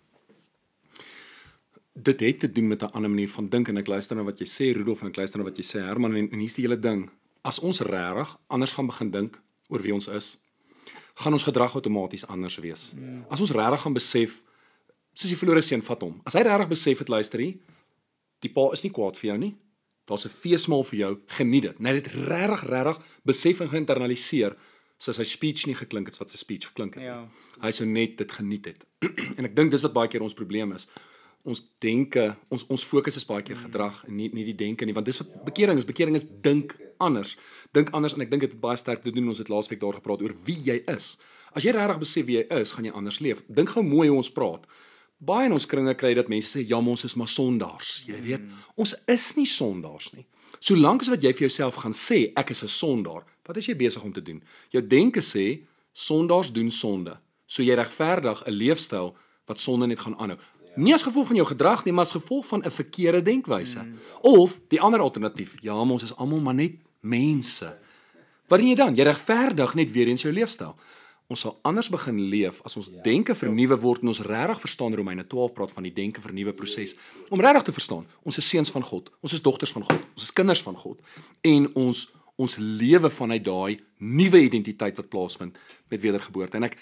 dit 1.95 2.21
het 2.21 2.41
te 2.41 2.51
doen 2.53 2.69
met 2.69 2.83
'n 2.83 2.91
ander 2.93 3.11
manier 3.11 3.29
van 3.29 3.49
dink 3.49 3.69
en 3.69 3.77
ek 3.77 3.87
luister 3.87 4.17
na 4.17 4.23
wat 4.23 4.39
jy 4.39 4.47
sê 4.47 4.77
Rudolf 4.77 5.03
en 5.03 5.09
ek 5.09 5.17
luister 5.17 5.39
na 5.39 5.45
wat 5.45 5.57
jy 5.57 5.63
sê 5.65 5.79
Herman 5.81 6.17
en, 6.17 6.31
en 6.31 6.39
hier's 6.39 6.55
die 6.55 6.67
hele 6.67 6.81
ding. 6.81 7.11
As 7.43 7.59
ons 7.59 7.81
regtig 7.81 8.39
anders 8.49 8.73
gaan 8.73 8.87
begin 8.87 9.11
dink 9.11 9.43
oor 9.69 9.83
wie 9.83 9.95
ons 9.95 10.09
is, 10.09 10.39
gaan 11.15 11.33
ons 11.33 11.45
gedrag 11.45 11.75
outomaties 11.75 12.27
anders 12.27 12.57
wees. 12.57 12.93
Ja. 12.97 13.27
As 13.29 13.41
ons 13.41 13.51
regtig 13.51 13.81
gaan 13.81 13.93
besef 13.93 14.43
soos 15.15 15.31
die 15.31 15.39
verlore 15.39 15.63
seun 15.63 15.83
vat 15.87 16.03
hom. 16.03 16.21
As 16.27 16.37
hy 16.37 16.43
regtig 16.47 16.73
besef 16.73 17.03
het 17.05 17.13
luister 17.13 17.43
hier, 17.43 17.59
die 18.45 18.53
pa 18.53 18.69
is 18.75 18.85
nie 18.85 18.93
kwaad 18.95 19.19
vir 19.21 19.31
jou 19.33 19.39
nie. 19.39 19.55
Daar's 20.09 20.27
'n 20.27 20.37
feesmaal 20.37 20.85
vir 20.85 20.99
jou, 20.99 21.13
geniet 21.39 21.63
dit. 21.63 21.81
Net 21.81 22.05
dit 22.05 22.13
regtig 22.29 22.69
regtig 22.69 22.99
besef 23.25 23.61
en 23.61 23.69
geïnternaliseer 23.69 24.57
soos 24.99 25.17
sy 25.17 25.25
speech 25.25 25.67
nie 25.67 25.75
geklink 25.75 26.07
het 26.07 26.19
wat 26.19 26.31
sy 26.31 26.37
speech 26.37 26.69
geklink 26.71 26.95
het. 26.95 27.05
Ja. 27.05 27.29
Hy 27.61 27.71
sou 27.71 27.87
net 27.87 28.17
dit 28.19 28.33
geniet 28.33 28.65
het. 28.65 28.87
en 29.39 29.45
ek 29.45 29.57
dink 29.57 29.71
dis 29.71 29.83
wat 29.83 29.93
baie 29.93 30.09
keer 30.09 30.23
ons 30.23 30.35
probleem 30.35 30.73
is. 30.73 30.87
Ons 31.45 31.61
denke, 31.79 32.37
ons 32.49 32.65
ons 32.73 32.85
fokus 32.85 33.17
is 33.17 33.27
baie 33.29 33.43
keer 33.43 33.57
gedrag 33.57 34.05
en 34.09 34.17
nie 34.17 34.31
nie 34.33 34.45
die 34.45 34.57
denke 34.57 34.87
nie, 34.87 34.95
want 34.95 35.07
dis 35.07 35.21
wat 35.21 35.45
bekering 35.45 35.79
is. 35.79 35.85
Bekering 35.85 36.17
is 36.17 36.25
dink 36.25 36.77
anders. 36.99 37.37
Dink 37.73 37.91
anders 37.93 38.15
en 38.15 38.25
ek 38.25 38.31
dink 38.31 38.47
dit 38.47 38.53
het 38.53 38.61
baie 38.61 38.77
sterk 38.77 39.03
te 39.03 39.13
doen 39.13 39.29
ons 39.29 39.39
het 39.39 39.49
laasweek 39.49 39.81
daar 39.81 39.95
gepraat 40.01 40.23
oor 40.23 40.35
wie 40.45 40.57
jy 40.57 40.83
is. 40.87 41.19
As 41.53 41.65
jy 41.65 41.73
regtig 41.73 41.99
besef 41.99 42.27
wie 42.27 42.39
jy 42.41 42.47
is, 42.61 42.73
gaan 42.73 42.85
jy 42.85 42.93
anders 42.93 43.21
leef. 43.21 43.45
Dink 43.49 43.75
gou 43.75 43.83
mooi 43.83 44.09
hoe 44.09 44.17
ons 44.17 44.33
praat 44.33 44.67
baie 45.25 45.47
in 45.47 45.53
ons 45.53 45.67
kringe 45.67 45.95
kry 45.95 46.15
dat 46.15 46.29
mense 46.29 46.59
sê 46.59 46.65
ja, 46.69 46.79
ons 46.79 47.05
is 47.05 47.15
maar 47.15 47.29
sondaars. 47.29 48.05
Jy 48.07 48.21
weet, 48.21 48.41
mm. 48.41 48.65
ons 48.77 48.95
is 49.07 49.27
nie 49.37 49.47
sondaars 49.47 50.13
nie. 50.13 50.27
Solank 50.61 51.03
as 51.05 51.11
wat 51.13 51.23
jy 51.23 51.33
vir 51.33 51.47
jouself 51.49 51.77
gaan 51.83 51.93
sê 51.93 52.33
ek 52.37 52.51
is 52.51 52.63
'n 52.63 52.69
sondaar, 52.69 53.25
wat 53.47 53.57
is 53.57 53.67
jy 53.67 53.77
besig 53.77 54.03
om 54.03 54.13
te 54.13 54.23
doen? 54.23 54.43
Jou 54.71 54.83
denke 54.83 55.21
sê 55.21 55.61
sondaars 55.93 56.53
doen 56.53 56.71
sonde. 56.71 57.19
So 57.47 57.63
jy 57.63 57.75
regverdig 57.75 58.43
'n 58.47 58.53
leefstyl 58.53 59.15
wat 59.47 59.61
sonde 59.61 59.87
net 59.87 60.01
gaan 60.01 60.17
aanhou. 60.17 60.39
Ja. 60.39 60.73
Nie 60.77 60.95
as 60.95 61.03
gevolg 61.03 61.27
van 61.27 61.37
jou 61.37 61.47
gedrag 61.47 61.85
nie, 61.85 61.93
maar 61.93 62.05
as 62.05 62.13
gevolg 62.13 62.47
van 62.47 62.63
'n 62.65 62.71
verkeerde 62.71 63.23
denkwyse. 63.23 63.83
Mm. 63.83 63.99
Of 64.23 64.61
die 64.69 64.81
ander 64.81 65.01
alternatief, 65.01 65.55
ja, 65.61 65.75
ons 65.75 66.03
is 66.03 66.17
almal 66.17 66.41
maar 66.41 66.55
net 66.55 66.73
mense. 67.01 67.79
Wat 68.49 68.59
doen 68.59 68.69
jy 68.69 68.75
dan? 68.75 68.95
Jy 68.95 69.05
regverdig 69.05 69.75
net 69.75 69.93
weer 69.93 70.09
eens 70.09 70.23
jou 70.23 70.33
leefstyl. 70.33 70.75
Ons 71.33 71.41
sal 71.47 71.55
anders 71.65 71.89
begin 71.89 72.19
leef 72.29 72.59
as 72.69 72.77
ons 72.77 72.91
ja, 72.93 73.01
denke 73.05 73.33
vernuwe 73.39 73.79
word 73.81 74.03
en 74.05 74.13
ons 74.13 74.21
regtig 74.27 74.61
verstaan 74.67 74.97
Romeine 74.97 75.25
12 75.25 75.55
praat 75.57 75.73
van 75.73 75.87
die 75.87 75.93
denke 75.95 76.21
vernuwe 76.21 76.53
proses. 76.53 76.93
Om 77.33 77.41
regtig 77.41 77.71
te 77.71 77.73
verstaan, 77.73 78.05
ons 78.29 78.39
is 78.41 78.49
seuns 78.49 78.73
van 78.75 78.85
God, 78.85 79.09
ons 79.25 79.33
is 79.33 79.43
dogters 79.45 79.73
van 79.73 79.87
God, 79.89 80.05
ons 80.13 80.27
is 80.27 80.35
kinders 80.37 80.61
van 80.67 80.77
God 80.77 81.01
en 81.55 81.71
ons 81.87 82.05
ons 82.35 82.57
lewe 82.59 83.07
vanuit 83.15 83.45
daai 83.47 83.77
nuwe 84.03 84.41
identiteit 84.43 84.97
wat 84.99 85.09
plaasvind 85.09 85.59
met 85.89 86.01
wedergeboorte. 86.03 86.59
En 86.59 86.67
ek 86.67 86.75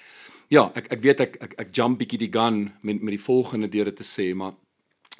ja, 0.52 0.64
ek 0.74 0.88
ek 0.96 1.02
weet 1.04 1.20
ek 1.26 1.36
ek, 1.44 1.56
ek 1.66 1.74
jump 1.76 2.00
bietjie 2.00 2.22
die 2.24 2.32
gun 2.32 2.64
met 2.80 3.02
met 3.02 3.14
die 3.14 3.20
volgende 3.20 3.68
deur 3.68 3.90
dit 3.92 4.00
te 4.00 4.06
sê, 4.08 4.30
maar 4.34 4.56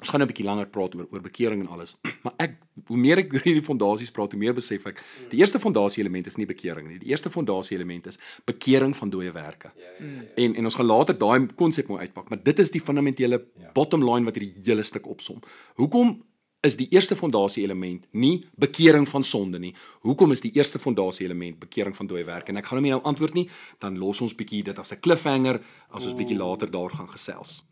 ons 0.03 0.11
gaan 0.11 0.19
nou 0.19 0.27
'n 0.27 0.31
bietjie 0.33 0.45
langer 0.45 0.67
praat 0.67 0.95
oor 0.95 1.07
oor 1.11 1.21
bekering 1.23 1.61
en 1.63 1.69
alles. 1.71 1.95
Maar 2.23 2.33
ek 2.37 2.57
hoe 2.87 2.97
meer 2.97 3.23
ek 3.23 3.31
oor 3.35 3.45
hierdie 3.47 3.63
fondasies 3.63 4.11
praat, 4.11 4.35
hoe 4.35 4.41
meer 4.41 4.53
besef 4.53 4.85
ek 4.91 4.99
die 5.31 5.39
eerste 5.39 5.59
fondasie 5.59 6.03
element 6.03 6.27
is 6.27 6.37
nie 6.37 6.49
bekering 6.49 6.89
nie. 6.89 6.99
Die 6.99 7.11
eerste 7.13 7.31
fondasie 7.31 7.77
element 7.77 8.07
is 8.11 8.19
bekering 8.45 8.95
van 8.95 9.09
dooie 9.09 9.31
werke. 9.31 9.71
Ja, 9.77 9.95
ja, 9.99 10.05
ja. 10.05 10.27
En 10.43 10.55
en 10.59 10.69
ons 10.69 10.75
gaan 10.75 10.89
later 10.89 11.17
daai 11.17 11.47
konsep 11.55 11.87
mooi 11.87 12.01
uitpak, 12.01 12.29
maar 12.29 12.43
dit 12.43 12.59
is 12.59 12.71
die 12.71 12.81
fundamentele 12.81 13.41
bottom 13.73 14.03
line 14.03 14.25
wat 14.25 14.35
hierdie 14.35 14.53
hele 14.65 14.83
stuk 14.83 15.07
opsom. 15.07 15.41
Hoekom 15.79 16.19
is 16.63 16.77
die 16.79 16.87
eerste 16.95 17.15
fondasie 17.19 17.63
element 17.63 18.05
nie 18.11 18.45
bekering 18.55 19.07
van 19.09 19.23
sonde 19.23 19.59
nie. 19.59 19.73
Hoekom 20.07 20.31
is 20.31 20.41
die 20.41 20.53
eerste 20.55 20.79
fondasie 20.79 21.25
element 21.27 21.59
bekering 21.59 21.95
van 21.95 22.07
dooie 22.07 22.23
werk? 22.23 22.49
En 22.49 22.59
ek 22.59 22.69
gaan 22.69 22.79
hom 22.79 22.87
nie 22.87 22.93
nou 22.93 23.01
antwoord 23.03 23.35
nie, 23.35 23.49
dan 23.83 23.99
los 23.99 24.21
ons 24.23 24.35
bietjie 24.35 24.63
dit 24.63 24.79
as 24.79 24.93
'n 24.93 25.01
cliffhanger 25.03 25.59
as 25.91 26.05
ons 26.05 26.15
bietjie 26.15 26.37
later 26.37 26.71
daar 26.71 26.89
gaan 26.89 27.09
gesels. 27.09 27.63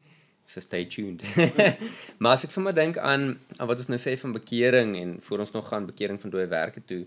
So 0.51 0.59
stay 0.59 0.83
tuned. 0.91 1.23
maar 2.21 2.35
as 2.35 2.43
ek 2.47 2.51
sommer 2.51 2.75
dink 2.75 2.99
aan 2.99 3.37
aan 3.57 3.69
wat 3.69 3.83
ons 3.83 3.91
nou 3.93 3.99
sê 4.01 4.17
van 4.19 4.35
bekering 4.35 4.97
en 4.99 5.17
voor 5.23 5.45
ons 5.45 5.55
nog 5.55 5.69
gaan 5.71 5.87
bekering 5.87 6.19
van 6.19 6.33
dooie 6.33 6.49
werke 6.51 6.83
toe, 6.83 7.05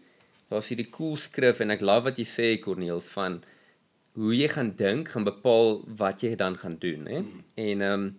daar's 0.48 0.70
hierdie 0.72 0.88
cool 0.94 1.18
skrif 1.20 1.60
en 1.60 1.74
ek 1.74 1.84
love 1.84 2.08
wat 2.08 2.20
jy 2.20 2.28
sê 2.28 2.50
Corneel 2.64 3.04
van 3.12 3.42
hoe 4.16 4.32
jy 4.32 4.48
gaan 4.48 4.72
dink 4.78 5.12
gaan 5.12 5.26
bepaal 5.28 5.82
wat 6.00 6.24
jy 6.24 6.32
dan 6.40 6.56
gaan 6.56 6.78
doen, 6.80 7.08
hè? 7.10 7.20
Mm. 7.20 7.48
En 7.68 7.88
ehm 7.88 8.04
um, 8.04 8.12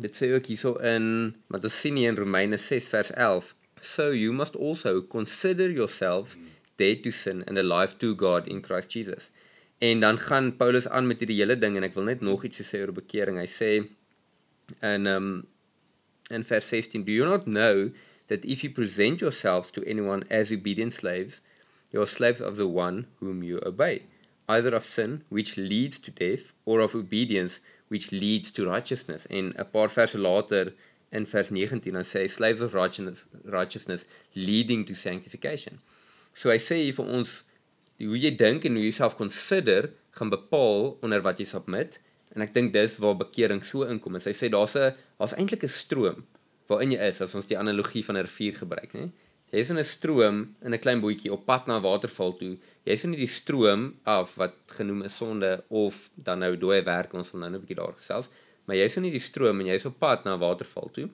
Dit 0.00 0.16
sê 0.16 0.32
ook 0.32 0.46
hierso 0.48 0.78
in 0.80 1.34
maar 1.46 1.60
dit 1.60 1.72
sien 1.72 1.94
nie 1.94 2.06
in 2.08 2.16
Romeine 2.16 2.56
6 2.56 2.88
vers 2.88 3.10
11. 3.12 3.54
So 3.80 4.12
you 4.14 4.32
must 4.32 4.56
also 4.56 5.02
consider 5.02 5.70
yourselves 5.70 6.36
dead 6.76 7.02
to 7.02 7.10
sin 7.10 7.44
and 7.44 7.58
alive 7.58 7.98
to 7.98 8.14
God 8.16 8.48
in 8.48 8.62
Christ 8.64 8.92
Jesus. 8.92 9.30
En 9.78 10.00
dan 10.00 10.18
gaan 10.18 10.56
Paulus 10.56 10.88
aan 10.88 11.06
met 11.06 11.18
hierdie 11.18 11.38
hele 11.40 11.58
ding 11.58 11.76
en 11.76 11.84
ek 11.84 11.94
wil 11.94 12.08
net 12.08 12.20
nog 12.20 12.44
iets 12.44 12.62
sê 12.64 12.80
oor 12.80 12.94
bekering. 12.96 13.38
Hy 13.42 13.50
sê 13.50 13.70
in 14.82 15.06
um 15.06 15.46
in 16.30 16.42
vers 16.42 16.64
16, 16.64 17.04
do 17.04 17.12
you 17.12 17.24
not 17.24 17.46
know 17.46 17.90
that 18.28 18.44
if 18.44 18.64
you 18.64 18.70
present 18.70 19.20
yourselves 19.20 19.70
to 19.72 19.84
anyone 19.84 20.24
as 20.30 20.50
obedient 20.50 20.94
slaves, 20.94 21.42
you 21.90 22.00
are 22.00 22.06
slaves 22.06 22.40
of 22.40 22.56
the 22.56 22.66
one 22.66 23.06
whom 23.20 23.42
you 23.42 23.60
obey, 23.66 24.04
either 24.48 24.74
of 24.74 24.84
sin 24.84 25.24
which 25.28 25.56
leads 25.56 25.98
to 25.98 26.10
death 26.10 26.52
or 26.64 26.80
of 26.80 26.94
obedience 26.94 27.60
which 27.88 28.10
leads 28.10 28.50
to 28.50 28.66
righteousness. 28.66 29.26
En 29.28 29.52
'n 29.58 29.70
paar 29.72 29.90
verse 29.90 30.14
later 30.14 30.72
in 31.10 31.26
vers 31.26 31.50
19 31.50 31.92
dan 31.92 32.04
sê 32.04 32.22
hy 32.22 32.28
slaves 32.28 32.60
of 32.60 32.72
righteousness, 32.74 33.26
righteousness 33.44 34.06
leading 34.34 34.86
to 34.86 34.94
sanctification. 34.94 35.80
So 36.34 36.48
hy 36.48 36.56
sê 36.58 36.78
vir 36.96 37.06
ons 37.06 37.42
hoe 37.98 38.18
jy 38.18 38.32
dink 38.36 38.64
en 38.64 38.78
hoe 38.78 38.86
jy 38.86 38.94
self 38.96 39.16
consider 39.16 39.90
gaan 40.16 40.32
bepaal 40.32 40.96
onder 41.02 41.20
wat 41.20 41.38
jy 41.38 41.44
submit 41.44 42.00
en 42.34 42.42
ek 42.42 42.54
dink 42.54 42.72
dis 42.72 42.96
waar 42.98 43.16
bekering 43.16 43.64
so 43.64 43.82
inkom. 43.82 44.16
En 44.16 44.24
hy 44.24 44.32
sê 44.32 44.48
daar's 44.48 44.76
'n 44.76 44.94
daar's 45.18 45.34
eintlik 45.34 45.64
'n 45.64 45.68
stroom 45.68 46.24
waarin 46.68 46.92
jy 46.92 47.08
is 47.08 47.20
as 47.20 47.34
ons 47.34 47.46
die 47.46 47.58
analogie 47.58 48.04
van 48.04 48.16
'n 48.16 48.24
rivier 48.24 48.54
gebruik, 48.56 48.92
né? 48.94 49.10
Jy's 49.52 49.70
in 49.70 49.78
'n 49.78 49.84
stroom 49.84 50.54
in 50.64 50.72
'n 50.72 50.78
klein 50.78 51.00
bootjie 51.00 51.32
op 51.32 51.44
pad 51.44 51.66
na 51.66 51.76
'n 51.76 51.82
waterval 51.82 52.32
toe. 52.36 52.56
Jy's 52.84 53.04
in 53.04 53.12
die 53.12 53.26
stroom 53.26 53.94
af 54.04 54.36
wat 54.36 54.54
genoem 54.66 55.02
is 55.02 55.16
sonde 55.16 55.64
of 55.68 56.10
dan 56.14 56.38
nou 56.38 56.56
dooie 56.56 56.82
werk 56.84 57.12
ons 57.12 57.28
sal 57.28 57.40
nou 57.40 57.50
'n 57.50 57.60
bietjie 57.60 57.76
daar 57.76 57.92
gesels. 57.92 58.28
Maar 58.64 58.76
jy's 58.76 58.96
in 58.96 59.02
die 59.02 59.18
stroom 59.18 59.60
en 59.60 59.66
jy's 59.66 59.84
op 59.84 59.98
pad 59.98 60.24
na 60.24 60.34
'n 60.34 60.40
waterval 60.40 60.90
toe. 60.92 61.08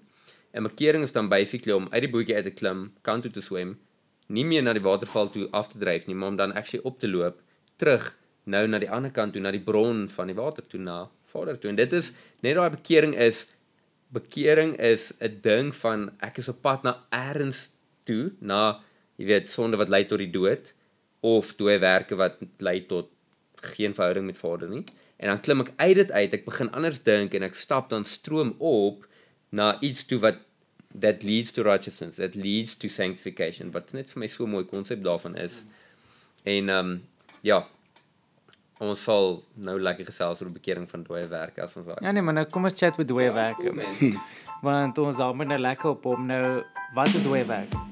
En 0.53 0.63
bekering 0.63 1.03
is 1.03 1.13
dan 1.13 1.29
basically 1.29 1.73
om 1.73 1.89
uit 1.91 2.03
die 2.03 2.11
bootjie 2.11 2.35
uit 2.35 2.45
te 2.45 2.51
klim, 2.51 2.93
kant 3.03 3.23
toe 3.23 3.33
te 3.33 3.41
swem, 3.41 3.79
nie 4.27 4.45
meer 4.45 4.63
na 4.63 4.73
die 4.73 4.83
waterval 4.83 5.31
toe 5.31 5.49
af 5.51 5.69
te 5.69 5.79
dryf 5.79 6.07
nie, 6.07 6.15
maar 6.15 6.29
om 6.29 6.37
dan 6.37 6.53
actually 6.53 6.85
op 6.85 6.99
te 7.01 7.09
loop 7.09 7.41
terug 7.77 8.17
nou 8.49 8.65
na 8.67 8.81
die 8.83 8.91
ander 8.91 9.13
kant 9.15 9.37
toe 9.37 9.43
na 9.45 9.53
die 9.55 9.63
bron 9.65 10.07
van 10.13 10.31
die 10.31 10.37
water 10.39 10.65
toe 10.67 10.81
na 10.81 11.05
Vader 11.29 11.59
toe. 11.61 11.71
En 11.71 11.79
dit 11.79 11.93
is 11.93 12.13
net 12.45 12.57
daai 12.59 12.71
bekering 12.73 13.15
is 13.29 13.47
bekering 14.15 14.77
is 14.81 15.13
'n 15.21 15.41
ding 15.45 15.75
van 15.85 16.11
ek 16.25 16.39
is 16.39 16.49
op 16.49 16.63
pad 16.63 16.83
na 16.83 16.97
eers 17.13 17.69
toe 18.05 18.33
na 18.41 18.81
jy 19.19 19.27
weet 19.27 19.51
sonde 19.51 19.77
wat 19.77 19.93
lei 19.93 20.05
tot 20.05 20.19
die 20.19 20.33
dood 20.33 20.73
of 21.21 21.57
dooie 21.57 21.79
werke 21.79 22.17
wat 22.17 22.39
lei 22.59 22.87
tot 22.87 23.11
geen 23.61 23.95
verhouding 23.95 24.27
met 24.27 24.39
Vader 24.39 24.69
nie. 24.69 24.85
En 25.19 25.29
dan 25.29 25.41
klim 25.41 25.61
ek 25.61 25.73
uit 25.77 25.95
dit 25.95 26.11
uit, 26.11 26.35
ek 26.35 26.45
begin 26.45 26.71
anders 26.71 27.03
dink 27.03 27.35
en 27.35 27.43
ek 27.43 27.59
stap 27.59 27.91
dan 27.91 28.05
stroom 28.05 28.55
op 28.59 29.07
na 29.51 29.81
iets 29.81 30.05
toe 30.07 30.21
wat 30.23 30.39
that 31.01 31.23
leads 31.23 31.51
to 31.53 31.63
righteousness, 31.63 32.17
that 32.17 32.35
leads 32.35 32.77
to 32.77 32.89
sanctification. 32.89 33.73
Wat 33.75 33.93
net 33.93 34.11
vir 34.13 34.23
my 34.23 34.29
so 34.31 34.47
mooi 34.47 34.65
konsep 34.65 35.03
daarvan 35.05 35.37
is. 35.37 35.63
En 36.45 36.69
ehm 36.69 36.93
um, 36.93 37.03
ja, 37.43 37.67
ons 38.79 39.03
sal 39.03 39.41
nou 39.55 39.77
lekker 39.81 40.07
gesels 40.07 40.43
oor 40.43 40.53
bekering 40.55 40.87
van 40.91 41.03
dooie 41.03 41.27
werke 41.31 41.63
as 41.63 41.77
ons 41.77 41.87
daai. 41.91 41.99
Ja 42.05 42.13
nee, 42.15 42.23
maar 42.23 42.39
nou 42.41 42.47
kom 42.53 42.69
ons 42.69 42.79
chat 42.79 42.99
met 42.99 43.09
dooie 43.09 43.33
werke. 43.35 43.75
Want 44.67 44.99
ons 44.99 45.23
hou 45.23 45.33
maar 45.35 45.53
nou 45.55 45.59
lekker 45.59 45.97
op 45.97 46.07
om 46.07 46.27
nou 46.27 46.43
wat 46.95 47.15
is 47.15 47.23
dooie 47.27 47.47
werke? 47.47 47.87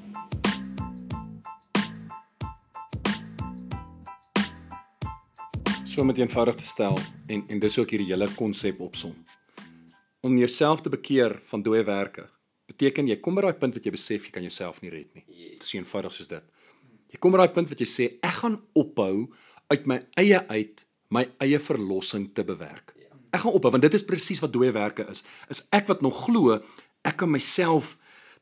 so 5.97 6.05
met 6.05 6.19
eenvoudig 6.19 6.55
te 6.55 6.65
stel 6.65 6.99
en 7.27 7.45
en 7.49 7.59
dis 7.59 7.79
ook 7.79 7.91
hierdie 7.91 8.11
hele 8.11 8.27
konsep 8.37 8.81
opsom. 8.85 9.15
Om 10.21 10.35
jouself 10.39 10.83
te 10.85 10.91
bekeer 10.93 11.39
van 11.49 11.63
dooie 11.65 11.85
werke 11.85 12.27
beteken 12.69 13.09
jy 13.09 13.17
kom 13.25 13.39
by 13.39 13.47
daai 13.47 13.57
punt 13.63 13.79
wat 13.79 13.87
jy 13.89 13.95
besef 13.95 14.27
jy 14.27 14.33
kan 14.35 14.45
jouself 14.45 14.83
nie 14.83 14.93
red 14.93 15.09
nie. 15.17 15.25
Dit 15.55 15.65
is 15.65 15.73
eenvoudig 15.79 16.13
soos 16.13 16.29
dit. 16.29 16.45
Jy 17.15 17.21
kom 17.23 17.33
by 17.33 17.41
daai 17.41 17.55
punt 17.57 17.73
wat 17.73 17.81
jy 17.81 17.89
sê 17.89 18.09
ek 18.21 18.37
gaan 18.43 18.59
ophou 18.77 19.25
uit 19.73 19.87
my 19.87 20.01
eie 20.21 20.41
uit 20.49 20.87
my 21.15 21.25
eie 21.43 21.59
verlossing 21.63 22.31
te 22.35 22.45
bewerk. 22.45 22.95
Ek 23.35 23.43
gaan 23.43 23.55
ophou 23.59 23.71
want 23.75 23.85
dit 23.85 23.95
is 23.95 24.05
presies 24.07 24.41
wat 24.43 24.53
dooie 24.55 24.73
werke 24.75 25.07
is. 25.11 25.23
Is 25.53 25.65
ek 25.75 25.89
wat 25.91 26.03
nog 26.03 26.25
glo 26.27 26.59
ek 27.07 27.21
kan 27.23 27.31
myself 27.31 27.97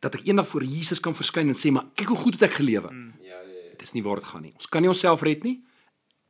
dat 0.05 0.17
ek 0.17 0.27
eendag 0.29 0.49
voor 0.49 0.65
Jesus 0.65 1.01
kan 1.01 1.17
verskyn 1.17 1.51
en 1.53 1.59
sê 1.59 1.73
maar 1.73 1.89
kyk 1.97 2.13
hoe 2.13 2.21
goed 2.21 2.39
het 2.39 2.49
ek 2.51 2.59
gelewe. 2.61 2.91
Mm. 2.93 3.13
Ja 3.25 3.41
ja 3.41 3.53
ja. 3.53 3.71
Dit 3.75 3.83
is 3.89 3.95
nie 3.97 4.05
waar 4.05 4.21
dit 4.21 4.29
gaan 4.29 4.45
nie. 4.47 4.55
Ons 4.55 4.69
kan 4.69 4.85
nie 4.85 4.93
onsself 4.93 5.25
red 5.27 5.45
nie 5.45 5.61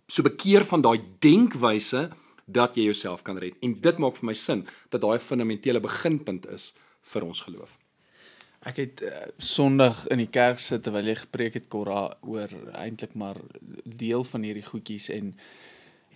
so 0.07 0.23
bekeer 0.23 0.65
van 0.69 0.83
daai 0.85 1.01
denkwyse 1.25 2.11
dat 2.45 2.77
jy 2.77 2.89
jouself 2.91 3.23
kan 3.25 3.39
red. 3.41 3.57
En 3.65 3.73
dit 3.81 4.01
maak 4.03 4.19
vir 4.19 4.29
my 4.29 4.37
sin 4.37 4.67
dat 4.93 5.01
daai 5.01 5.19
fundamentele 5.19 5.81
beginpunt 5.81 6.47
is 6.53 6.73
vir 7.13 7.25
ons 7.25 7.41
geloof. 7.47 7.79
Ek 8.65 8.81
het 8.81 9.03
uh, 9.05 9.27
Sondag 9.37 10.07
in 10.13 10.23
die 10.23 10.31
kerk 10.33 10.63
sit 10.63 10.87
terwyl 10.87 11.11
jy 11.11 11.19
gepreek 11.21 11.59
het 11.59 11.69
Korra 11.73 12.07
oor 12.25 12.53
eintlik 12.73 13.13
maar 13.15 13.37
deel 13.85 14.25
van 14.25 14.47
hierdie 14.47 14.65
goedjies 14.65 15.11
en 15.13 15.35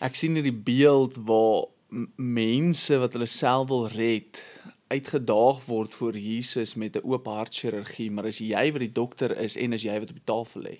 ek 0.01 0.17
sien 0.17 0.39
hierdie 0.39 0.55
beeld 0.55 1.19
waar 1.29 1.69
mense 2.17 2.97
wat 3.01 3.17
hulle 3.17 3.29
self 3.29 3.69
wil 3.69 3.87
red 3.93 4.41
uitgedaag 4.89 5.65
word 5.65 5.95
voor 5.95 6.17
Jesus 6.17 6.75
met 6.75 6.97
'n 6.97 7.05
oop 7.05 7.27
hart 7.27 7.55
chirurgie, 7.55 8.11
maar 8.11 8.25
as 8.25 8.39
jy 8.39 8.73
wat 8.73 8.81
die 8.81 8.93
dokter 8.93 9.37
is 9.37 9.57
en 9.57 9.73
as 9.73 9.83
jy 9.83 9.99
wat 10.01 10.09
op 10.09 10.17
die 10.17 10.25
tafel 10.33 10.63
lê. 10.63 10.79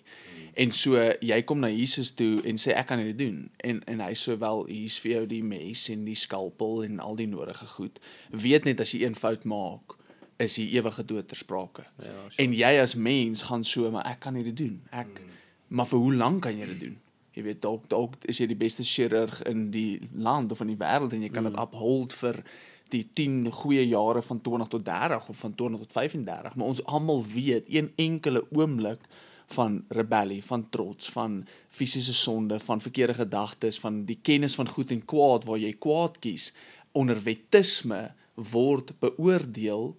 En 0.55 0.71
so 0.71 0.97
jy 1.21 1.43
kom 1.43 1.59
na 1.59 1.69
Jesus 1.69 2.11
toe 2.11 2.41
en 2.45 2.57
sê 2.57 2.73
ek 2.73 2.87
kan 2.87 2.99
dit 2.99 3.19
doen. 3.19 3.51
En 3.57 3.85
en 3.85 4.01
hy 4.01 4.13
sê 4.15 4.39
wel 4.39 4.65
hier's 4.67 4.99
vir 4.99 5.13
jou 5.13 5.27
die 5.27 5.43
mes 5.43 5.89
en 5.89 6.05
die 6.05 6.15
skalpel 6.15 6.85
en 6.85 6.99
al 7.01 7.17
die 7.17 7.27
nodige 7.27 7.67
goed. 7.67 8.01
Weet 8.31 8.65
net 8.65 8.81
as 8.81 8.93
jy 8.93 9.05
een 9.05 9.15
fout 9.15 9.45
maak, 9.45 9.98
is 10.39 10.55
die 10.55 10.69
ewige 10.77 11.05
dood 11.05 11.29
ter 11.29 11.37
sprake. 11.37 11.85
Ja, 11.99 12.15
sure. 12.29 12.43
En 12.45 12.55
jy 12.55 12.73
as 12.81 12.95
mens 12.95 13.43
gaan 13.49 13.65
so 13.67 13.91
maar 13.91 14.07
ek 14.07 14.23
kan 14.27 14.39
dit 14.39 14.57
doen. 14.57 14.79
Ek 14.91 15.11
mm. 15.11 15.37
maar 15.69 15.89
vir 15.91 15.99
hoe 15.99 16.15
lank 16.15 16.43
kan 16.47 16.59
jy 16.59 16.67
dit 16.75 16.81
doen? 16.87 16.97
Jy 17.37 17.45
weet 17.47 17.63
dalk 17.63 17.87
dalk 17.91 18.17
is 18.31 18.39
jy 18.41 18.49
die 18.51 18.59
beste 18.59 18.87
chirurg 18.87 19.43
in 19.51 19.69
die 19.75 20.01
land 20.15 20.53
of 20.55 20.63
in 20.65 20.73
die 20.73 20.81
wêreld 20.81 21.15
en 21.15 21.23
jy 21.27 21.31
kan 21.35 21.47
dit 21.47 21.55
mm. 21.55 21.63
uphold 21.67 22.15
vir 22.23 22.43
die 22.93 23.05
10 23.13 23.51
goeie 23.53 23.85
jare 23.85 24.23
van 24.25 24.41
20 24.41 24.71
tot 24.73 24.85
30 24.85 25.29
of 25.29 25.41
van 25.45 25.55
20 25.55 25.83
tot 25.85 25.93
35, 25.93 26.55
maar 26.55 26.71
ons 26.73 26.85
almal 26.85 27.25
weet 27.35 27.69
een 27.69 27.93
enkele 27.97 28.45
oomblik 28.57 29.05
van 29.53 29.85
rebellie, 29.89 30.45
van 30.45 30.69
trots, 30.69 31.09
van 31.13 31.47
fisiese 31.69 32.15
sonde, 32.15 32.61
van 32.61 32.81
verkeerde 32.81 33.15
gedagtes, 33.15 33.81
van 33.81 34.05
die 34.05 34.19
kennis 34.23 34.55
van 34.55 34.69
goed 34.69 34.91
en 34.93 35.05
kwaad 35.05 35.45
waar 35.49 35.61
jy 35.61 35.73
kwaad 35.81 36.19
kies 36.25 36.53
onder 36.93 37.21
wettisme 37.23 38.11
word 38.35 38.93
beoordeel 39.01 39.95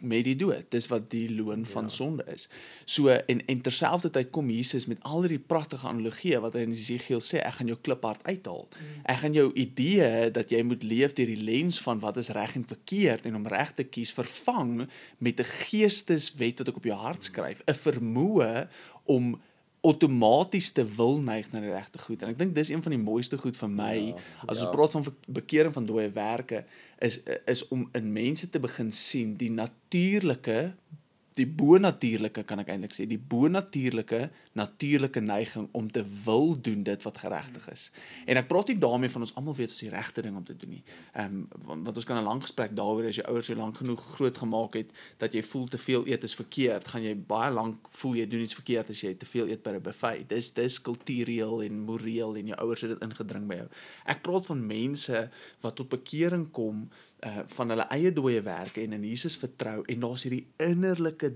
met 0.00 0.24
die 0.24 0.36
dood. 0.36 0.66
Dis 0.72 0.88
wat 0.90 1.08
die 1.12 1.26
loon 1.34 1.64
van 1.66 1.88
ja. 1.88 1.88
sonde 1.88 2.24
is. 2.32 2.46
So 2.84 3.08
en 3.08 3.42
en 3.46 3.60
terselfdertyd 3.60 4.30
kom 4.30 4.50
Jesus 4.50 4.86
met 4.86 5.02
al 5.08 5.24
hierdie 5.24 5.42
pragtige 5.52 5.88
analogieë 5.88 6.40
wat 6.44 6.56
hy 6.58 6.66
in 6.68 6.74
Jesegiel 6.76 7.22
sê, 7.24 7.40
ek 7.40 7.60
gaan 7.60 7.72
jou 7.72 7.78
kliphard 7.80 8.24
uithaal. 8.28 8.66
Mm. 8.68 9.02
Ek 9.14 9.22
gaan 9.24 9.36
jou 9.36 9.48
idee 9.54 10.30
dat 10.36 10.52
jy 10.52 10.62
moet 10.66 10.84
leef 10.84 11.16
deur 11.18 11.32
die 11.32 11.44
lens 11.50 11.80
van 11.84 12.02
wat 12.04 12.20
is 12.20 12.32
reg 12.36 12.56
en 12.58 12.66
verkeerd 12.68 13.28
en 13.28 13.40
om 13.40 13.48
reg 13.48 13.74
te 13.76 13.86
kies 13.88 14.12
vervang 14.16 14.88
met 15.18 15.40
'n 15.40 15.52
geesteswet 15.66 16.58
wat 16.58 16.68
ek 16.68 16.76
op 16.76 16.88
jou 16.90 16.98
hart 16.98 17.24
skryf, 17.24 17.62
'n 17.66 17.80
vermoë 17.86 18.68
om 19.04 19.40
outomaties 19.80 20.70
te 20.76 20.84
wil 20.84 21.20
neig 21.24 21.48
na 21.52 21.60
die 21.62 21.72
regte 21.72 21.98
goed. 21.98 22.22
En 22.22 22.32
ek 22.34 22.38
dink 22.40 22.54
dis 22.54 22.68
een 22.72 22.82
van 22.84 22.92
die 22.94 23.00
mooiste 23.00 23.38
goed 23.40 23.56
vir 23.56 23.70
my 23.72 23.94
ja, 23.96 24.16
as 24.46 24.60
ons 24.60 24.66
ja. 24.66 24.72
praat 24.74 24.96
van 24.96 25.06
bekering 25.40 25.74
van 25.76 25.88
dooie 25.88 26.10
werke 26.14 26.64
is 27.00 27.20
is 27.48 27.64
om 27.72 27.86
in 27.96 28.12
mense 28.12 28.50
te 28.50 28.60
begin 28.60 28.92
sien 28.92 29.36
die 29.40 29.50
natuurlike 29.50 30.58
die 31.40 31.48
bonatuurlike 31.48 32.44
kan 32.48 32.60
ek 32.62 32.70
eintlik 32.74 32.94
sê 32.94 33.06
die 33.08 33.18
bonatuurlike 33.18 34.20
natuurlike 34.58 35.22
neiging 35.24 35.68
om 35.76 35.88
te 35.92 36.02
wil 36.24 36.54
doen 36.60 36.82
dit 36.86 37.06
wat 37.06 37.20
geregtig 37.22 37.66
is. 37.72 37.86
En 38.26 38.40
ek 38.40 38.48
praat 38.50 38.72
nie 38.72 38.78
daarmee 38.82 39.12
van 39.12 39.24
ons 39.26 39.32
almal 39.38 39.56
weet 39.56 39.72
dis 39.72 39.84
die 39.86 39.92
regte 39.92 40.24
ding 40.26 40.36
om 40.36 40.44
te 40.46 40.56
doen 40.56 40.76
nie. 40.76 40.82
Ehm 41.14 41.40
um, 41.40 41.78
want 41.80 41.96
ons 41.96 42.08
kan 42.08 42.18
'n 42.20 42.26
lang 42.26 42.42
gesprek 42.44 42.74
daaroor 42.76 43.08
as 43.08 43.20
jou 43.20 43.26
ouers 43.26 43.46
jou 43.46 43.58
lank 43.58 43.76
genoeg 43.76 44.02
groot 44.16 44.38
gemaak 44.38 44.74
het 44.74 44.92
dat 45.18 45.34
jy 45.34 45.42
voel 45.42 45.66
te 45.68 45.78
veel 45.78 46.06
eet 46.06 46.24
is 46.24 46.34
verkeerd, 46.34 46.88
gaan 46.88 47.02
jy 47.02 47.14
baie 47.14 47.52
lank 47.52 47.88
voel 47.90 48.14
jy 48.14 48.26
doen 48.26 48.40
iets 48.40 48.58
verkeerd 48.60 48.90
as 48.90 49.00
jy 49.00 49.14
te 49.14 49.26
veel 49.26 49.48
eet 49.48 49.62
by 49.62 49.70
'n 49.70 49.82
buffet. 49.82 50.28
Dis 50.28 50.52
dis 50.52 50.80
kultureel 50.82 51.62
en 51.62 51.80
moreel 51.80 52.36
en 52.36 52.46
jou 52.46 52.58
ouers 52.58 52.80
het 52.80 52.90
dit 52.90 53.02
ingedring 53.08 53.46
by 53.46 53.54
jou. 53.54 53.68
Ek 54.06 54.22
praat 54.22 54.46
van 54.46 54.66
mense 54.66 55.30
wat 55.60 55.76
tot 55.76 55.88
bekering 55.88 56.50
kom 56.50 56.90
uh 57.26 57.42
van 57.46 57.68
hulle 57.74 57.84
eie 57.92 58.12
dooie 58.12 58.42
werke 58.42 58.80
en 58.82 58.92
in 58.96 59.04
Jesus 59.04 59.36
vertrou 59.36 59.82
en 59.86 60.00
daar's 60.00 60.22
hierdie 60.24 60.46
innerlike 60.56 61.34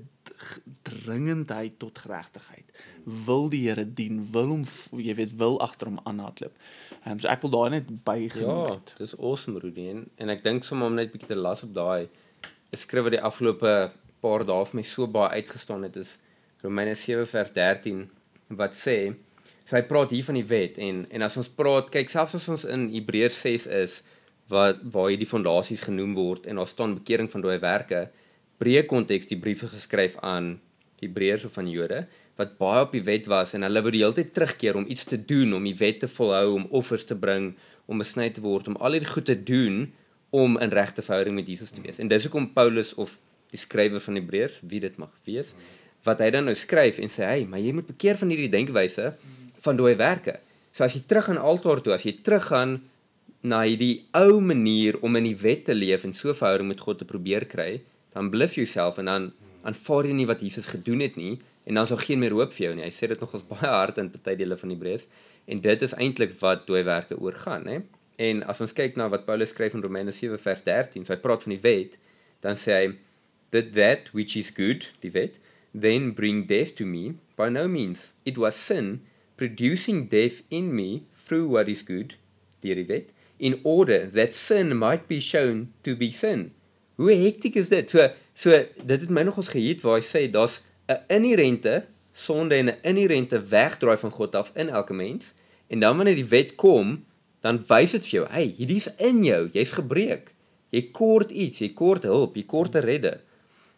dringendheid 0.82 1.78
tot 1.78 1.98
geregtigheid. 1.98 2.72
Wil 3.04 3.48
die 3.52 3.60
Here 3.68 3.84
dien, 3.94 4.22
wil 4.32 4.46
hom 4.54 4.64
jy 4.96 5.14
weet 5.18 5.34
wil 5.40 5.58
agter 5.64 5.90
hom 5.90 6.00
aanhardloop. 6.04 6.54
Ehm 7.04 7.12
um, 7.12 7.20
so 7.20 7.28
ek 7.28 7.42
wil 7.44 7.50
daar 7.50 7.70
net 7.74 7.90
bygenoem 8.04 8.62
Ja, 8.66 8.72
het. 8.74 8.94
dis 8.98 9.16
awesome 9.18 9.60
Rudy 9.60 9.88
en, 9.92 10.06
en 10.16 10.28
ek 10.32 10.44
dink 10.44 10.64
sommer 10.64 10.86
om 10.88 10.94
net 10.96 11.12
bietjie 11.12 11.28
te 11.34 11.36
las 11.40 11.62
op 11.66 11.74
daai 11.76 12.08
'n 12.72 12.76
skrif 12.80 13.02
wat 13.04 13.12
die 13.12 13.20
afgelope 13.30 13.92
paar 14.20 14.44
dae 14.44 14.64
vir 14.64 14.76
my 14.80 14.82
so 14.82 15.06
baie 15.06 15.36
uitgestaan 15.42 15.82
het 15.82 15.96
is 15.96 16.18
Romeine 16.62 16.94
7 16.94 17.26
vers 17.26 17.52
13 17.52 18.08
wat 18.48 18.72
sê 18.74 19.14
so 19.64 19.76
hy 19.76 19.82
praat 19.82 20.10
hier 20.10 20.24
van 20.24 20.34
die 20.34 20.48
wet 20.48 20.78
en 20.78 21.04
en 21.10 21.22
as 21.22 21.36
ons 21.36 21.48
praat 21.48 21.90
kyk 21.90 22.08
selfs 22.10 22.34
as 22.34 22.48
ons 22.48 22.64
in 22.64 22.88
Hebreërs 22.88 23.40
6 23.40 23.66
is 23.66 24.02
wat 24.52 24.82
waar 24.92 25.08
hierdie 25.12 25.28
fondasies 25.28 25.86
genoem 25.86 26.14
word 26.14 26.46
en 26.46 26.60
daar 26.60 26.68
staan 26.68 26.98
bekering 26.98 27.30
van 27.32 27.44
dooie 27.44 27.60
werke 27.62 28.08
breë 28.62 28.84
konteks 28.90 29.30
die 29.30 29.40
briewe 29.40 29.70
geskryf 29.72 30.16
aan 30.22 30.58
Hebreërs 31.00 31.44
of 31.48 31.58
aan 31.58 31.70
Jode 31.70 32.04
wat 32.38 32.56
baie 32.58 32.82
op 32.84 32.94
die 32.96 33.04
wet 33.06 33.28
was 33.30 33.54
en 33.54 33.62
hulle 33.66 33.82
wou 33.82 33.92
die 33.94 34.02
hele 34.02 34.16
tyd 34.16 34.32
terugkeer 34.36 34.76
om 34.76 34.86
iets 34.90 35.06
te 35.10 35.18
doen 35.18 35.54
om 35.54 35.64
die 35.64 35.76
wet 35.78 36.00
te 36.02 36.10
volhou 36.10 36.54
om 36.54 36.66
offers 36.70 37.06
te 37.08 37.16
bring 37.18 37.52
om 37.86 38.00
besny 38.02 38.30
te 38.34 38.42
word 38.44 38.68
om 38.70 38.78
al 38.80 38.96
hierdie 38.96 39.12
goed 39.12 39.28
te 39.30 39.36
doen 39.36 39.84
om 40.34 40.58
in 40.58 40.72
regte 40.74 41.02
verhouding 41.02 41.36
met 41.38 41.46
Jesus 41.46 41.70
te 41.70 41.82
wees. 41.84 42.00
En 42.02 42.08
dis 42.10 42.24
hoekom 42.26 42.48
Paulus 42.56 42.90
of 42.98 43.20
die 43.54 43.60
skrywer 43.60 44.02
van 44.02 44.18
Hebreërs, 44.18 44.58
wie 44.66 44.80
dit 44.82 44.96
mag 44.98 45.12
wees, 45.28 45.52
wat 46.04 46.18
hy 46.24 46.32
dan 46.34 46.48
nou 46.48 46.56
skryf 46.58 46.98
en 46.98 47.12
sê, 47.12 47.22
"Hey, 47.22 47.44
maar 47.46 47.60
jy 47.62 47.72
moet 47.72 47.86
bekeer 47.86 48.18
van 48.18 48.28
hierdie 48.28 48.50
denkwyse 48.50 49.14
van 49.62 49.76
dooie 49.76 49.94
werke." 49.94 50.40
So 50.72 50.84
as 50.84 50.94
jy 50.94 51.02
terug 51.06 51.28
aan 51.28 51.38
altaar 51.38 51.80
toe, 51.80 51.92
as 51.92 52.02
jy 52.02 52.18
teruggaan 52.22 52.82
na 53.44 53.60
hierdie 53.66 54.06
ou 54.16 54.40
manier 54.40 54.96
om 55.04 55.16
in 55.20 55.26
die 55.28 55.36
wet 55.36 55.66
te 55.68 55.74
leef 55.76 56.04
en 56.04 56.14
so 56.16 56.30
'n 56.30 56.40
verhouding 56.40 56.68
met 56.68 56.80
God 56.80 56.98
te 56.98 57.04
probeer 57.04 57.44
kry, 57.44 57.82
dan 58.14 58.30
bluf 58.30 58.54
jouself 58.54 58.98
en 58.98 59.04
dan 59.04 59.32
aanvaar 59.62 60.06
jy 60.06 60.12
nie 60.12 60.26
wat 60.26 60.40
Jesus 60.40 60.66
gedoen 60.66 61.00
het 61.00 61.16
nie 61.16 61.38
en 61.66 61.74
dan 61.74 61.86
daar 61.86 61.98
geen 61.98 62.18
meer 62.18 62.32
hoop 62.32 62.52
vir 62.52 62.66
jou 62.66 62.74
nie. 62.74 62.84
Hy 62.84 62.90
sê 62.90 63.08
dit 63.08 63.20
nogals 63.20 63.44
baie 63.48 63.70
hard 63.70 63.98
in 63.98 64.10
party 64.10 64.34
dele 64.36 64.56
van 64.56 64.70
Hebreërs 64.70 65.06
en 65.46 65.60
dit 65.60 65.82
is 65.82 65.94
eintlik 65.94 66.32
wat 66.40 66.66
dooie 66.66 66.84
werke 66.84 67.18
oor 67.20 67.32
gaan, 67.32 67.66
hè. 67.66 67.82
En 68.16 68.44
as 68.46 68.60
ons 68.60 68.72
kyk 68.72 68.96
na 68.96 69.08
wat 69.10 69.26
Paulus 69.26 69.50
skryf 69.50 69.74
in 69.74 69.82
Romeine 69.82 70.12
7 70.12 70.38
vers 70.38 70.62
13, 70.62 71.04
so 71.04 71.12
hy 71.12 71.18
praat 71.20 71.42
van 71.42 71.56
die 71.56 71.62
wet, 71.64 71.98
dan 72.40 72.56
sê 72.56 72.76
hy 72.78 72.92
that 73.50 73.72
that 73.74 74.12
which 74.14 74.36
is 74.36 74.52
good, 74.54 74.90
die 75.02 75.10
wet, 75.10 75.40
then 75.74 76.12
bring 76.14 76.46
death 76.46 76.76
to 76.78 76.86
me, 76.86 77.14
by 77.36 77.48
no 77.48 77.66
means. 77.68 78.12
It 78.24 78.38
was 78.38 78.54
sin 78.54 79.00
producing 79.36 80.06
death 80.08 80.42
in 80.50 80.74
me 80.74 81.04
through 81.26 81.50
what 81.50 81.68
is 81.68 81.82
good, 81.82 82.14
die 82.62 82.86
wet, 82.86 83.10
in 83.36 83.60
order 83.62 84.10
that 84.10 84.34
sin 84.34 84.78
might 84.78 85.06
be 85.06 85.20
shown 85.20 85.72
to 85.82 85.96
be 85.96 86.10
sin. 86.10 86.52
Hoe 86.94 87.12
hektiek 87.12 87.54
is 87.54 87.68
dit? 87.68 87.90
So 87.90 88.08
so 88.34 88.50
dit 88.82 89.00
het 89.00 89.10
my 89.10 89.22
nogals 89.22 89.52
gehit 89.54 89.82
waar 89.82 90.00
hy 90.00 90.06
sê 90.06 90.30
daar's 90.30 90.60
'n 90.88 91.00
inherente 91.08 91.86
sonde 92.12 92.54
en 92.54 92.66
'n 92.66 92.78
inherente 92.82 93.42
wegdraai 93.42 93.96
van 93.96 94.10
God 94.10 94.34
af 94.34 94.50
in 94.54 94.68
elke 94.68 94.94
mens 94.94 95.32
en 95.66 95.80
dan 95.80 95.96
wanneer 95.96 96.14
die 96.14 96.28
wet 96.28 96.54
kom, 96.54 97.04
dan 97.40 97.64
wys 97.66 97.90
dit 97.90 98.06
vir 98.06 98.20
jou, 98.20 98.26
hey, 98.30 98.54
hierdie's 98.56 98.88
in 98.96 99.24
jou, 99.24 99.48
jy's 99.52 99.72
gebreek. 99.72 100.32
Jy 100.70 100.90
kort 100.90 101.30
iets, 101.30 101.58
jy 101.58 101.72
kort 101.72 102.02
hulp, 102.02 102.36
jy 102.36 102.44
kort 102.44 102.74
'n 102.74 102.84
redder. 102.84 103.20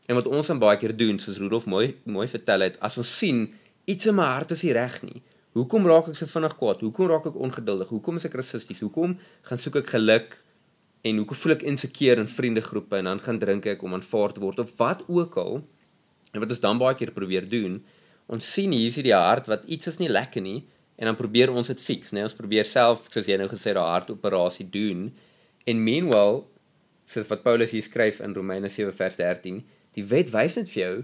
En 0.06 0.14
wat 0.14 0.26
ons 0.26 0.46
dan 0.46 0.58
baie 0.58 0.78
keer 0.78 0.96
doen, 0.96 1.18
soos 1.18 1.36
Rudolf 1.36 1.66
mooi 1.66 1.96
mooi 2.04 2.28
vertel 2.28 2.60
het, 2.60 2.80
as 2.80 2.98
ons 2.98 3.18
sien 3.18 3.52
iets 3.84 4.06
in 4.06 4.14
my 4.14 4.24
hart 4.24 4.50
is 4.50 4.62
nie 4.62 4.72
reg 4.72 5.02
nie. 5.02 5.22
Hoekom 5.56 5.86
raak 5.88 6.10
ek 6.10 6.18
so 6.18 6.28
vinnig 6.28 6.52
kwaad? 6.60 6.82
Hoekom 6.84 7.08
raak 7.08 7.30
ek 7.30 7.36
ongeduldig? 7.40 7.88
Hoekom 7.88 8.18
is 8.20 8.26
ek 8.28 8.34
rassisties? 8.36 8.82
Hoekom 8.84 9.14
gaan 9.48 9.60
soek 9.62 9.78
ek 9.80 9.94
geluk 9.94 10.34
en 11.06 11.20
hoekom 11.22 11.38
voel 11.40 11.54
ek 11.54 11.62
insekeer 11.70 12.20
in 12.20 12.28
vriendegroepe 12.28 12.98
en 12.98 13.08
dan 13.08 13.22
gaan 13.24 13.38
drink 13.40 13.68
ek 13.72 13.84
om 13.86 13.94
aanvaar 13.96 14.34
te 14.36 14.42
word 14.42 14.60
of 14.60 14.74
wat 14.76 15.06
ook 15.08 15.38
al. 15.40 15.62
En 16.34 16.42
wat 16.42 16.52
ons 16.52 16.60
dan 16.60 16.80
baie 16.82 16.98
keer 16.98 17.14
probeer 17.16 17.46
doen, 17.48 17.78
ons 18.28 18.48
sien 18.52 18.74
hier 18.74 18.90
is 18.90 18.98
die 19.00 19.14
hart 19.16 19.48
wat 19.48 19.64
iets 19.64 19.88
is 19.94 19.96
nie 20.02 20.10
lekker 20.12 20.44
nie 20.44 20.58
en 21.00 21.08
dan 21.08 21.16
probeer 21.16 21.52
ons 21.52 21.72
dit 21.72 21.80
fix, 21.80 22.12
né? 22.12 22.26
Ons 22.26 22.36
probeer 22.36 22.68
self 22.68 23.08
soos 23.12 23.28
jy 23.28 23.36
nou 23.40 23.48
gesê 23.48 23.72
daai 23.76 23.94
hartoperasie 23.94 24.68
doen. 24.72 25.08
En 25.68 25.80
meanwhile, 25.84 26.42
soos 27.08 27.32
wat 27.32 27.44
Paulus 27.44 27.72
hier 27.72 27.84
skryf 27.84 28.20
in 28.24 28.36
Romeine 28.36 28.68
7 28.72 28.92
vers 28.96 29.16
13, 29.20 29.62
die 29.96 30.04
wet 30.04 30.32
wys 30.36 30.56
net 30.60 30.68
vir 30.72 30.82
jou 30.82 30.94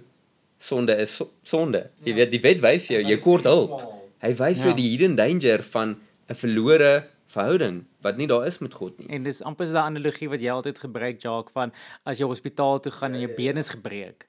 sonde 0.63 0.97
is 1.01 1.17
so, 1.17 1.31
sonde. 1.43 1.89
Jy 2.05 2.13
Ja. 2.13 2.17
weet 2.21 2.33
die 2.37 2.41
wet 2.45 2.61
wys 2.61 2.87
vir 2.87 3.01
jou 3.01 3.09
jy 3.09 3.21
kort 3.21 3.49
hulp. 3.49 4.02
Hy 4.23 4.35
wys 4.39 4.57
vir 4.59 4.65
jou 4.71 4.77
Ja. 4.77 4.81
die 4.81 4.91
hidden 4.91 5.17
danger 5.17 5.63
van 5.63 5.97
'n 6.31 6.35
verlore 6.35 7.09
verhouding 7.27 7.85
wat 8.03 8.17
nie 8.17 8.27
daar 8.27 8.47
is 8.47 8.59
met 8.61 8.75
God 8.75 8.99
nie. 8.99 9.09
En 9.09 9.23
dis 9.23 9.43
amper 9.43 9.67
so 9.67 9.73
'n 9.73 9.77
analogie 9.97 10.29
wat 10.29 10.41
jy 10.41 10.51
altyd 10.51 10.79
gebruik, 10.79 11.21
Jacques, 11.23 11.53
van 11.53 11.73
as 12.05 12.19
jy 12.19 12.25
hospitaal 12.27 12.81
toe 12.81 12.93
gaan 12.93 13.15
en 13.15 13.21
Ja, 13.21 13.27
jou 13.27 13.37
been 13.37 13.57
is 13.57 13.69
gebreek. 13.71 14.27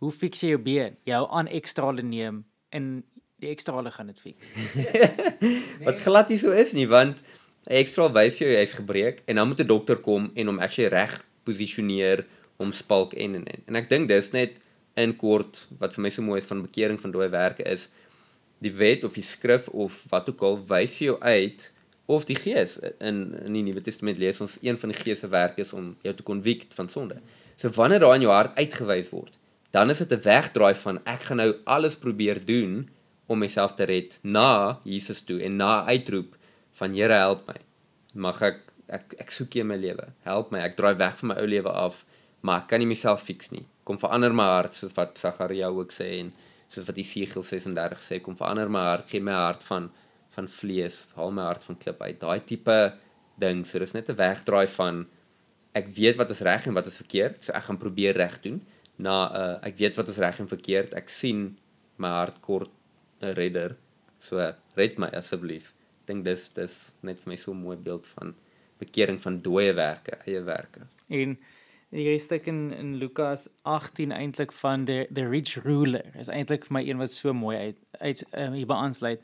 Hoe 0.00 0.12
fix 0.12 0.40
jy 0.40 0.48
jou 0.48 0.58
been? 0.58 0.96
Jy 1.04 1.12
hou 1.14 1.26
aan 1.30 1.46
ekstrale 1.48 2.02
neem 2.02 2.44
en 2.70 3.04
die 3.40 3.48
ekstrale 3.50 3.90
gaan 3.90 4.06
dit 4.06 4.20
fix. 4.20 4.46
Wat 5.84 6.00
glad 6.00 6.28
nie 6.28 6.38
so 6.38 6.50
is 6.50 6.72
nie 6.72 6.86
want 6.88 7.22
'n 7.66 7.74
ekstra 7.82 8.08
vir 8.12 8.30
jou 8.30 8.50
jy's 8.50 8.72
gebreek 8.74 9.22
en 9.26 9.36
dan 9.36 9.48
moet 9.48 9.60
'n 9.60 9.66
dokter 9.66 9.96
kom 9.96 10.30
en 10.34 10.46
hom 10.46 10.58
actually 10.58 10.88
reg 10.90 11.24
posisioneer 11.44 12.24
om 12.58 12.72
spalk 12.72 13.12
en 13.14 13.34
en 13.34 13.44
en. 13.46 13.62
En 13.66 13.76
ek 13.76 13.88
dink 13.88 14.08
dis 14.08 14.30
net 14.32 14.58
in 14.96 15.16
kort 15.16 15.66
wat 15.78 15.94
vir 15.94 16.02
my 16.02 16.10
so 16.10 16.22
mooi 16.22 16.40
van 16.40 16.62
bekering 16.62 17.00
van 17.00 17.12
dooie 17.12 17.28
werke 17.30 17.62
is 17.64 17.88
die 18.64 18.72
wet 18.72 19.04
of 19.04 19.14
die 19.14 19.24
skrif 19.24 19.68
of 19.68 20.04
wat 20.10 20.28
ook 20.30 20.42
al 20.42 20.60
wys 20.68 20.96
vir 20.98 21.06
jou 21.10 21.16
uit 21.20 21.72
of 22.06 22.24
die 22.24 22.38
gees 22.38 22.78
in 23.02 23.34
in 23.44 23.56
die 23.58 23.64
Nuwe 23.66 23.82
Testament 23.84 24.18
lees 24.22 24.40
ons 24.40 24.58
een 24.62 24.78
van 24.78 24.92
die 24.92 24.98
gees 24.98 25.24
se 25.24 25.28
werke 25.28 25.64
is 25.66 25.72
om 25.72 25.96
jou 26.06 26.14
te 26.14 26.22
convict 26.22 26.74
van 26.74 26.88
sonde. 26.88 27.20
So 27.56 27.70
wanneer 27.74 28.00
daar 28.00 28.14
in 28.14 28.26
jou 28.26 28.32
hart 28.32 28.56
uitgewys 28.56 29.10
word, 29.10 29.38
dan 29.70 29.90
is 29.90 29.98
dit 29.98 30.12
'n 30.12 30.22
wegdraai 30.22 30.74
van 30.74 31.00
ek 31.04 31.22
gaan 31.22 31.36
nou 31.36 31.54
alles 31.64 31.96
probeer 31.96 32.44
doen 32.44 32.88
om 33.26 33.38
myself 33.38 33.74
te 33.74 33.84
red 33.84 34.18
na 34.22 34.80
Jesus 34.84 35.20
toe 35.20 35.42
en 35.42 35.56
na 35.56 35.84
uitroep 35.84 36.36
van 36.72 36.94
Here 36.94 37.12
help 37.12 37.46
my. 37.46 37.60
Mag 38.14 38.42
ek 38.42 38.60
ek 38.88 39.14
ek 39.18 39.30
soek 39.30 39.54
U 39.54 39.60
in 39.60 39.66
my 39.66 39.76
lewe. 39.76 40.12
Help 40.22 40.50
my. 40.50 40.58
Ek 40.58 40.76
draai 40.76 40.94
weg 40.96 41.18
van 41.18 41.28
my 41.28 41.36
ou 41.42 41.46
lewe 41.46 41.72
af, 41.72 42.04
maar 42.40 42.62
ek 42.62 42.68
kan 42.68 42.78
nie 42.78 42.86
myself 42.86 43.24
fix 43.26 43.50
nie. 43.50 43.66
Kom 43.84 43.98
verander 43.98 44.34
my 44.34 44.44
hart 44.44 44.74
soos 44.74 44.94
wat 44.94 45.18
Sagaria 45.18 45.68
ook 45.68 45.92
sê 45.92 46.20
en 46.20 46.32
soos 46.68 46.86
wat 46.88 46.96
Jesegiel 46.96 47.42
36 47.42 48.02
sê, 48.02 48.20
kom 48.22 48.36
verander 48.36 48.70
my 48.72 48.84
hart, 48.90 49.08
gee 49.10 49.20
my 49.20 49.36
hart 49.36 49.64
van 49.66 49.90
van 50.36 50.48
vlees, 50.52 51.06
haal 51.16 51.30
my 51.32 51.46
hart 51.48 51.62
van 51.64 51.78
klip 51.80 52.02
uit. 52.02 52.18
Daai 52.20 52.42
tipe 52.44 52.74
ding, 53.40 53.62
so 53.64 53.78
dis 53.78 53.94
net 53.94 54.10
'n 54.10 54.18
wegdraai 54.18 54.66
van 54.68 55.06
ek 55.72 55.86
weet 55.96 56.16
wat 56.16 56.30
is 56.30 56.42
reg 56.44 56.66
en 56.66 56.74
wat 56.74 56.86
is 56.86 56.96
verkeerd, 56.96 57.44
so 57.44 57.52
ek 57.52 57.64
gaan 57.68 57.78
probeer 57.78 58.16
reg 58.16 58.40
doen. 58.44 58.60
Na 58.98 59.16
uh, 59.32 59.56
ek 59.68 59.76
weet 59.80 59.96
wat 59.96 60.08
is 60.08 60.18
reg 60.18 60.40
en 60.40 60.48
verkeerd. 60.48 60.94
Ek 60.94 61.08
sien 61.08 61.56
my 61.96 62.08
hart 62.08 62.40
kort 62.40 62.70
'n 63.22 63.32
redder. 63.36 63.76
So 64.18 64.36
red 64.76 64.98
my 64.98 65.08
asseblief. 65.12 65.72
Dink 66.06 66.24
dis 66.24 66.48
dis 66.48 66.92
net 67.02 67.20
vir 67.20 67.32
my 67.32 67.36
so 67.36 67.52
'n 67.52 67.62
mooi 67.62 67.76
beeld 67.76 68.06
van 68.06 68.34
bekering 68.78 69.20
van 69.20 69.38
dooie 69.40 69.72
werke, 69.72 70.18
eie 70.26 70.42
werke. 70.44 70.86
En 71.08 71.38
hierdie 72.02 72.22
stuk 72.22 72.46
in 72.50 72.70
in 72.76 72.94
Lukas 73.00 73.48
18 73.62 74.12
eintlik 74.12 74.52
van 74.52 74.84
the 74.84 75.06
the 75.12 75.26
rich 75.28 75.56
ruler 75.64 76.04
is 76.20 76.28
eintlik 76.28 76.68
vir 76.68 76.78
my 76.78 76.82
een 76.84 77.00
wat 77.02 77.12
so 77.12 77.32
mooi 77.32 77.56
uit 77.56 77.76
uit 78.00 78.24
um, 78.32 78.52
hier 78.52 78.68
beaansluit 78.68 79.20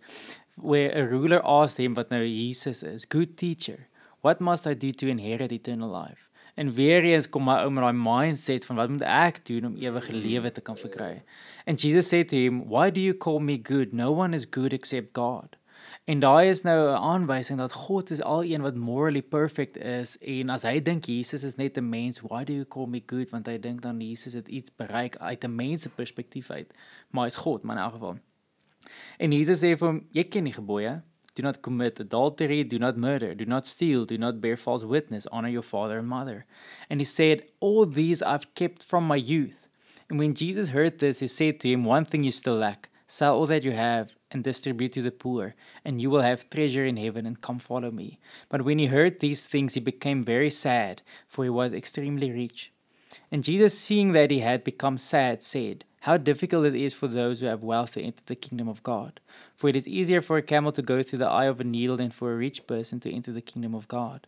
where 0.57 0.93
a 0.97 1.07
ruler 1.07 1.41
asked 1.41 1.81
him 1.81 1.95
wat 1.95 2.11
nou 2.11 2.23
Jesus 2.25 2.83
is 2.83 3.09
good 3.09 3.37
teacher 3.37 3.89
what 4.23 4.41
must 4.41 4.67
I 4.67 4.75
do 4.75 4.91
to 4.91 5.07
inherit 5.07 5.53
eternal 5.53 5.91
life? 5.91 6.29
En 6.55 6.75
weer 6.75 7.03
eens 7.05 7.29
kom 7.29 7.45
my 7.49 7.57
ou 7.65 7.71
met 7.73 7.83
daai 7.83 7.97
mindset 7.97 8.67
van 8.69 8.77
wat 8.77 8.91
moet 8.93 9.05
ek 9.09 9.41
doen 9.49 9.71
om 9.71 9.79
ewige 9.81 10.13
lewe 10.13 10.53
te 10.53 10.61
kan 10.61 10.77
verkry? 10.77 11.23
And 11.67 11.81
Jesus 11.81 12.09
said 12.09 12.29
to 12.29 12.37
him 12.37 12.63
why 12.69 12.91
do 12.91 13.01
you 13.01 13.17
call 13.17 13.41
me 13.41 13.59
good? 13.63 13.93
No 13.93 14.13
one 14.13 14.37
is 14.37 14.47
good 14.51 14.73
except 14.73 15.13
God 15.13 15.57
En 16.05 16.19
daai 16.19 16.49
is 16.49 16.63
nou 16.63 16.91
'n 16.91 16.97
aanwysing 16.97 17.59
dat 17.59 17.73
God 17.73 18.11
is 18.11 18.23
al 18.23 18.45
een 18.45 18.61
wat 18.61 18.75
morally 18.75 19.23
perfect 19.23 19.77
is 19.77 20.19
en 20.19 20.49
as 20.49 20.63
hy 20.63 20.83
dink 20.83 21.05
Jesus 21.05 21.43
is 21.43 21.55
net 21.55 21.77
'n 21.77 21.89
mens, 21.89 22.21
why 22.21 22.45
do 22.45 22.53
you 22.53 22.67
call 22.67 22.87
me 22.87 23.03
good? 23.07 23.31
Want 23.31 23.47
hy 23.47 23.59
dink 23.59 23.83
dan 23.83 24.01
Jesus 24.01 24.33
het 24.33 24.49
iets 24.49 24.75
bereik 24.77 25.17
uit 25.17 25.45
'n 25.45 25.55
mens 25.55 25.83
se 25.83 25.89
perspektief 25.89 26.51
uit. 26.51 26.75
Maar 27.11 27.25
hy's 27.25 27.37
God, 27.37 27.63
maar 27.63 27.77
in 27.77 27.83
elk 27.83 27.93
geval. 27.93 28.19
En 29.19 29.33
Jesus 29.33 29.59
sê 29.59 29.77
vir 29.79 29.89
hom, 29.89 30.07
jy 30.11 30.25
ken 30.25 30.45
die 30.45 30.53
gebooie. 30.53 31.03
Do 31.35 31.43
not 31.43 31.61
commit 31.61 32.01
adultery, 32.01 32.67
do 32.67 32.79
not 32.79 32.97
murder, 32.97 33.37
do 33.37 33.45
not 33.45 33.67
steal, 33.67 34.05
do 34.05 34.17
not 34.17 34.41
bear 34.41 34.57
false 34.57 34.87
witness, 34.87 35.29
honor 35.29 35.51
your 35.51 35.65
father 35.65 35.99
and 35.99 36.09
mother. 36.09 36.47
And 36.91 37.01
he 37.01 37.05
said, 37.05 37.43
All 37.61 37.87
these 37.87 38.23
I've 38.23 38.55
kept 38.55 38.85
from 38.85 39.07
my 39.07 39.17
youth. 39.17 39.69
And 40.11 40.19
when 40.19 40.35
Jesus 40.35 40.69
heard 40.69 40.99
this, 40.99 41.21
he 41.21 41.29
said 41.29 41.61
to 41.61 41.69
him, 41.69 41.85
One 41.85 42.05
thing 42.05 42.25
you 42.25 42.33
still 42.33 42.57
lack 42.57 42.91
sell 43.07 43.35
all 43.35 43.47
that 43.47 43.63
you 43.63 43.73
have 43.73 44.15
and 44.33 44.43
distribute 44.43 44.93
to 44.93 45.03
the 45.03 45.11
poor, 45.11 45.55
and 45.85 46.01
you 46.01 46.11
will 46.11 46.23
have 46.23 46.49
treasure 46.51 46.85
in 46.85 46.97
heaven, 46.97 47.27
and 47.27 47.41
come 47.41 47.59
follow 47.59 47.91
me. 47.91 48.19
But 48.49 48.63
when 48.63 48.79
he 48.79 48.87
heard 48.87 49.21
these 49.21 49.45
things, 49.45 49.75
he 49.75 49.81
became 49.81 50.25
very 50.25 50.51
sad, 50.51 51.03
for 51.29 51.45
he 51.45 51.51
was 51.51 51.73
extremely 51.73 52.31
rich. 52.31 52.73
And 53.31 53.45
Jesus, 53.45 53.79
seeing 53.79 54.13
that 54.13 54.31
he 54.31 54.41
had 54.41 54.65
become 54.65 54.99
sad, 54.99 55.43
said, 55.43 55.85
How 56.01 56.17
difficult 56.17 56.67
it 56.67 56.75
is 56.75 56.95
for 56.95 57.09
those 57.09 57.41
who 57.41 57.47
have 57.47 57.63
wealth 57.63 57.93
to 57.93 58.03
enter 58.03 58.23
the 58.27 58.37
kingdom 58.37 58.69
of 58.69 58.83
God. 58.83 59.21
For 59.57 59.69
it 59.69 59.77
is 59.77 59.87
easier 59.87 60.21
for 60.21 60.37
a 60.37 60.43
camel 60.43 60.73
to 60.73 60.83
go 60.83 61.03
through 61.03 61.21
the 61.21 61.29
eye 61.29 61.47
of 61.47 61.61
a 61.61 61.65
needle 61.65 61.97
than 61.97 62.11
for 62.11 62.33
a 62.33 62.37
rich 62.37 62.67
person 62.67 63.01
to 63.01 63.13
enter 63.13 63.33
the 63.33 63.41
kingdom 63.41 63.75
of 63.75 63.89
God. 63.89 64.27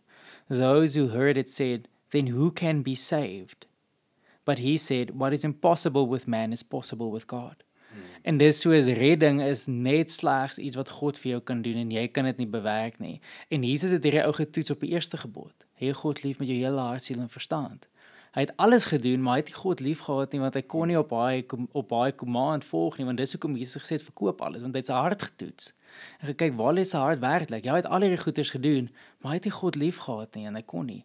Those 0.49 0.95
who 0.95 1.09
heard 1.09 1.37
it 1.37 1.49
said, 1.49 1.87
Then 2.11 2.27
who 2.27 2.51
can 2.51 2.81
be 2.81 2.95
saved? 2.95 3.65
But 4.45 4.59
he 4.59 4.77
said, 4.77 5.11
What 5.11 5.33
is 5.33 5.43
impossible 5.43 6.07
with 6.07 6.27
man 6.27 6.53
is 6.53 6.63
possible 6.63 7.11
with 7.11 7.27
God. 7.27 7.63
En 8.25 8.37
dis 8.37 8.59
soos 8.59 8.87
redding 8.97 9.37
is 9.45 9.67
net 9.69 10.09
slegs 10.11 10.57
iets 10.57 10.77
wat 10.79 10.89
God 10.97 11.19
vir 11.21 11.35
jou 11.35 11.41
kan 11.45 11.59
doen 11.61 11.77
en 11.77 11.91
jy 11.93 12.07
kan 12.09 12.25
dit 12.25 12.39
nie 12.41 12.47
bewerk 12.49 12.95
nie. 12.97 13.19
En 13.53 13.61
Jesus 13.61 13.91
het 13.93 14.01
hierdie 14.07 14.23
ou 14.25 14.31
getoets 14.33 14.73
op 14.73 14.81
die 14.81 14.95
eerste 14.95 15.19
gebod. 15.21 15.53
Hê 15.77 15.91
God 15.93 16.23
lief 16.23 16.39
met 16.41 16.49
jou 16.49 16.57
hele 16.57 16.81
hart, 16.81 17.05
siel 17.05 17.21
en 17.21 17.29
verstand. 17.29 17.85
Hy 18.33 18.47
het 18.47 18.55
alles 18.57 18.89
gedoen, 18.89 19.21
maar 19.21 19.37
hy 19.37 19.43
het 19.43 19.51
nie 19.51 19.59
God 19.59 19.83
lief 19.85 20.01
gehad 20.07 20.33
nie 20.33 20.41
want 20.41 20.57
hy 20.57 20.63
kon 20.73 20.89
nie 20.89 20.97
op 20.97 21.13
daai 21.13 21.45
op 21.69 21.93
daai 21.93 22.17
command 22.17 22.65
volg 22.65 22.97
nie 22.97 23.05
want 23.05 23.21
dis 23.21 23.37
hoekom 23.37 23.53
Jesus 23.61 23.83
gesê 23.83 23.99
het 23.99 24.07
verkoop 24.09 24.41
alles 24.41 24.65
want 24.65 24.73
hy 24.73 24.81
het 24.81 24.89
sy 24.89 24.97
hart 25.05 25.27
getoets. 25.29 25.69
En 26.17 26.31
gekyk 26.33 26.57
waar 26.57 26.73
lê 26.73 26.83
sy 26.83 27.05
hart 27.05 27.21
werklik? 27.21 27.69
Ja, 27.69 27.77
hy 27.77 27.83
het 27.83 27.91
al 27.93 28.07
hierdie 28.07 28.23
goeders 28.25 28.55
gedoen, 28.57 28.89
maar 29.21 29.35
hy 29.35 29.43
het 29.43 29.51
nie 29.51 29.55
God 29.61 29.77
lief 29.85 30.01
gehad 30.09 30.33
nie 30.33 30.49
en 30.49 30.57
hy 30.57 30.65
kon 30.65 30.89
nie. 30.89 31.03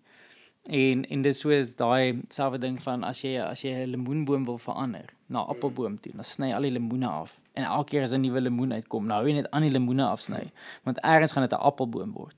En 0.62 1.04
en 1.08 1.22
dis 1.22 1.38
soos 1.38 1.74
daai 1.74 2.20
selfe 2.28 2.58
ding 2.58 2.82
van 2.82 3.04
as 3.04 3.22
jy 3.22 3.40
as 3.40 3.62
jy 3.62 3.72
'n 3.72 3.90
lemoenboom 3.90 4.44
wil 4.44 4.58
verander 4.58 5.14
na 5.26 5.40
appelboom 5.40 6.00
toe, 6.00 6.12
dan 6.12 6.24
sny 6.24 6.52
al 6.52 6.62
die 6.62 6.70
lemoene 6.70 7.08
af. 7.08 7.40
En 7.54 7.64
elke 7.64 7.90
keer 7.90 8.02
as 8.02 8.12
'n 8.12 8.20
nuwe 8.20 8.40
lemoen 8.40 8.72
uitkom, 8.72 9.06
nou 9.06 9.26
jy 9.26 9.32
net 9.32 9.50
aan 9.50 9.62
die 9.62 9.70
lemoene 9.70 10.04
afsny, 10.04 10.52
want 10.84 10.98
eers 11.04 11.32
gaan 11.32 11.42
dit 11.42 11.52
'n 11.52 11.62
appelboom 11.62 12.12
word. 12.12 12.36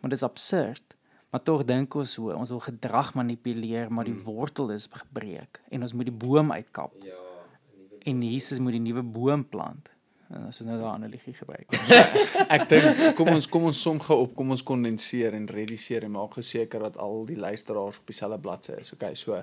Maar 0.00 0.10
dit 0.10 0.18
is 0.18 0.24
absurd. 0.24 0.82
Maar 1.30 1.42
tog 1.42 1.64
dink 1.64 1.94
ons 1.94 2.12
so, 2.12 2.32
ons 2.34 2.50
wil 2.50 2.60
gedrag 2.60 3.14
manipuleer, 3.14 3.92
maar 3.92 4.04
die 4.04 4.18
wortel 4.24 4.70
is 4.70 4.88
gebreek 4.90 5.60
en 5.70 5.82
ons 5.82 5.92
moet 5.92 6.04
die 6.04 6.16
boom 6.26 6.52
uitkap. 6.52 6.94
Ja. 7.06 7.14
En 8.02 8.22
Jesus 8.22 8.58
moet 8.58 8.72
die 8.72 8.80
nuwe 8.80 9.02
boom 9.02 9.48
plant. 9.48 9.90
En 10.30 10.46
as 10.46 10.60
ons 10.62 10.68
nou 10.68 10.78
daai 10.78 10.92
analogie 10.92 11.34
gebruik. 11.34 11.74
Ek 12.54 12.68
dink 12.70 13.00
kom 13.18 13.32
ons 13.34 13.48
kom 13.50 13.66
ons 13.70 13.82
som 13.86 13.98
gou 14.02 14.20
op, 14.28 14.36
kom 14.38 14.54
ons 14.54 14.62
kondenseer 14.62 15.34
en 15.34 15.48
rediseer 15.50 16.06
en 16.06 16.14
maak 16.14 16.38
geseker 16.38 16.86
dat 16.86 17.00
al 17.02 17.24
die 17.26 17.38
luisteraars 17.40 17.98
op 17.98 18.12
dieselfde 18.12 18.38
bladsy 18.44 18.78
is. 18.78 18.92
Okay, 18.94 19.16
so 19.18 19.40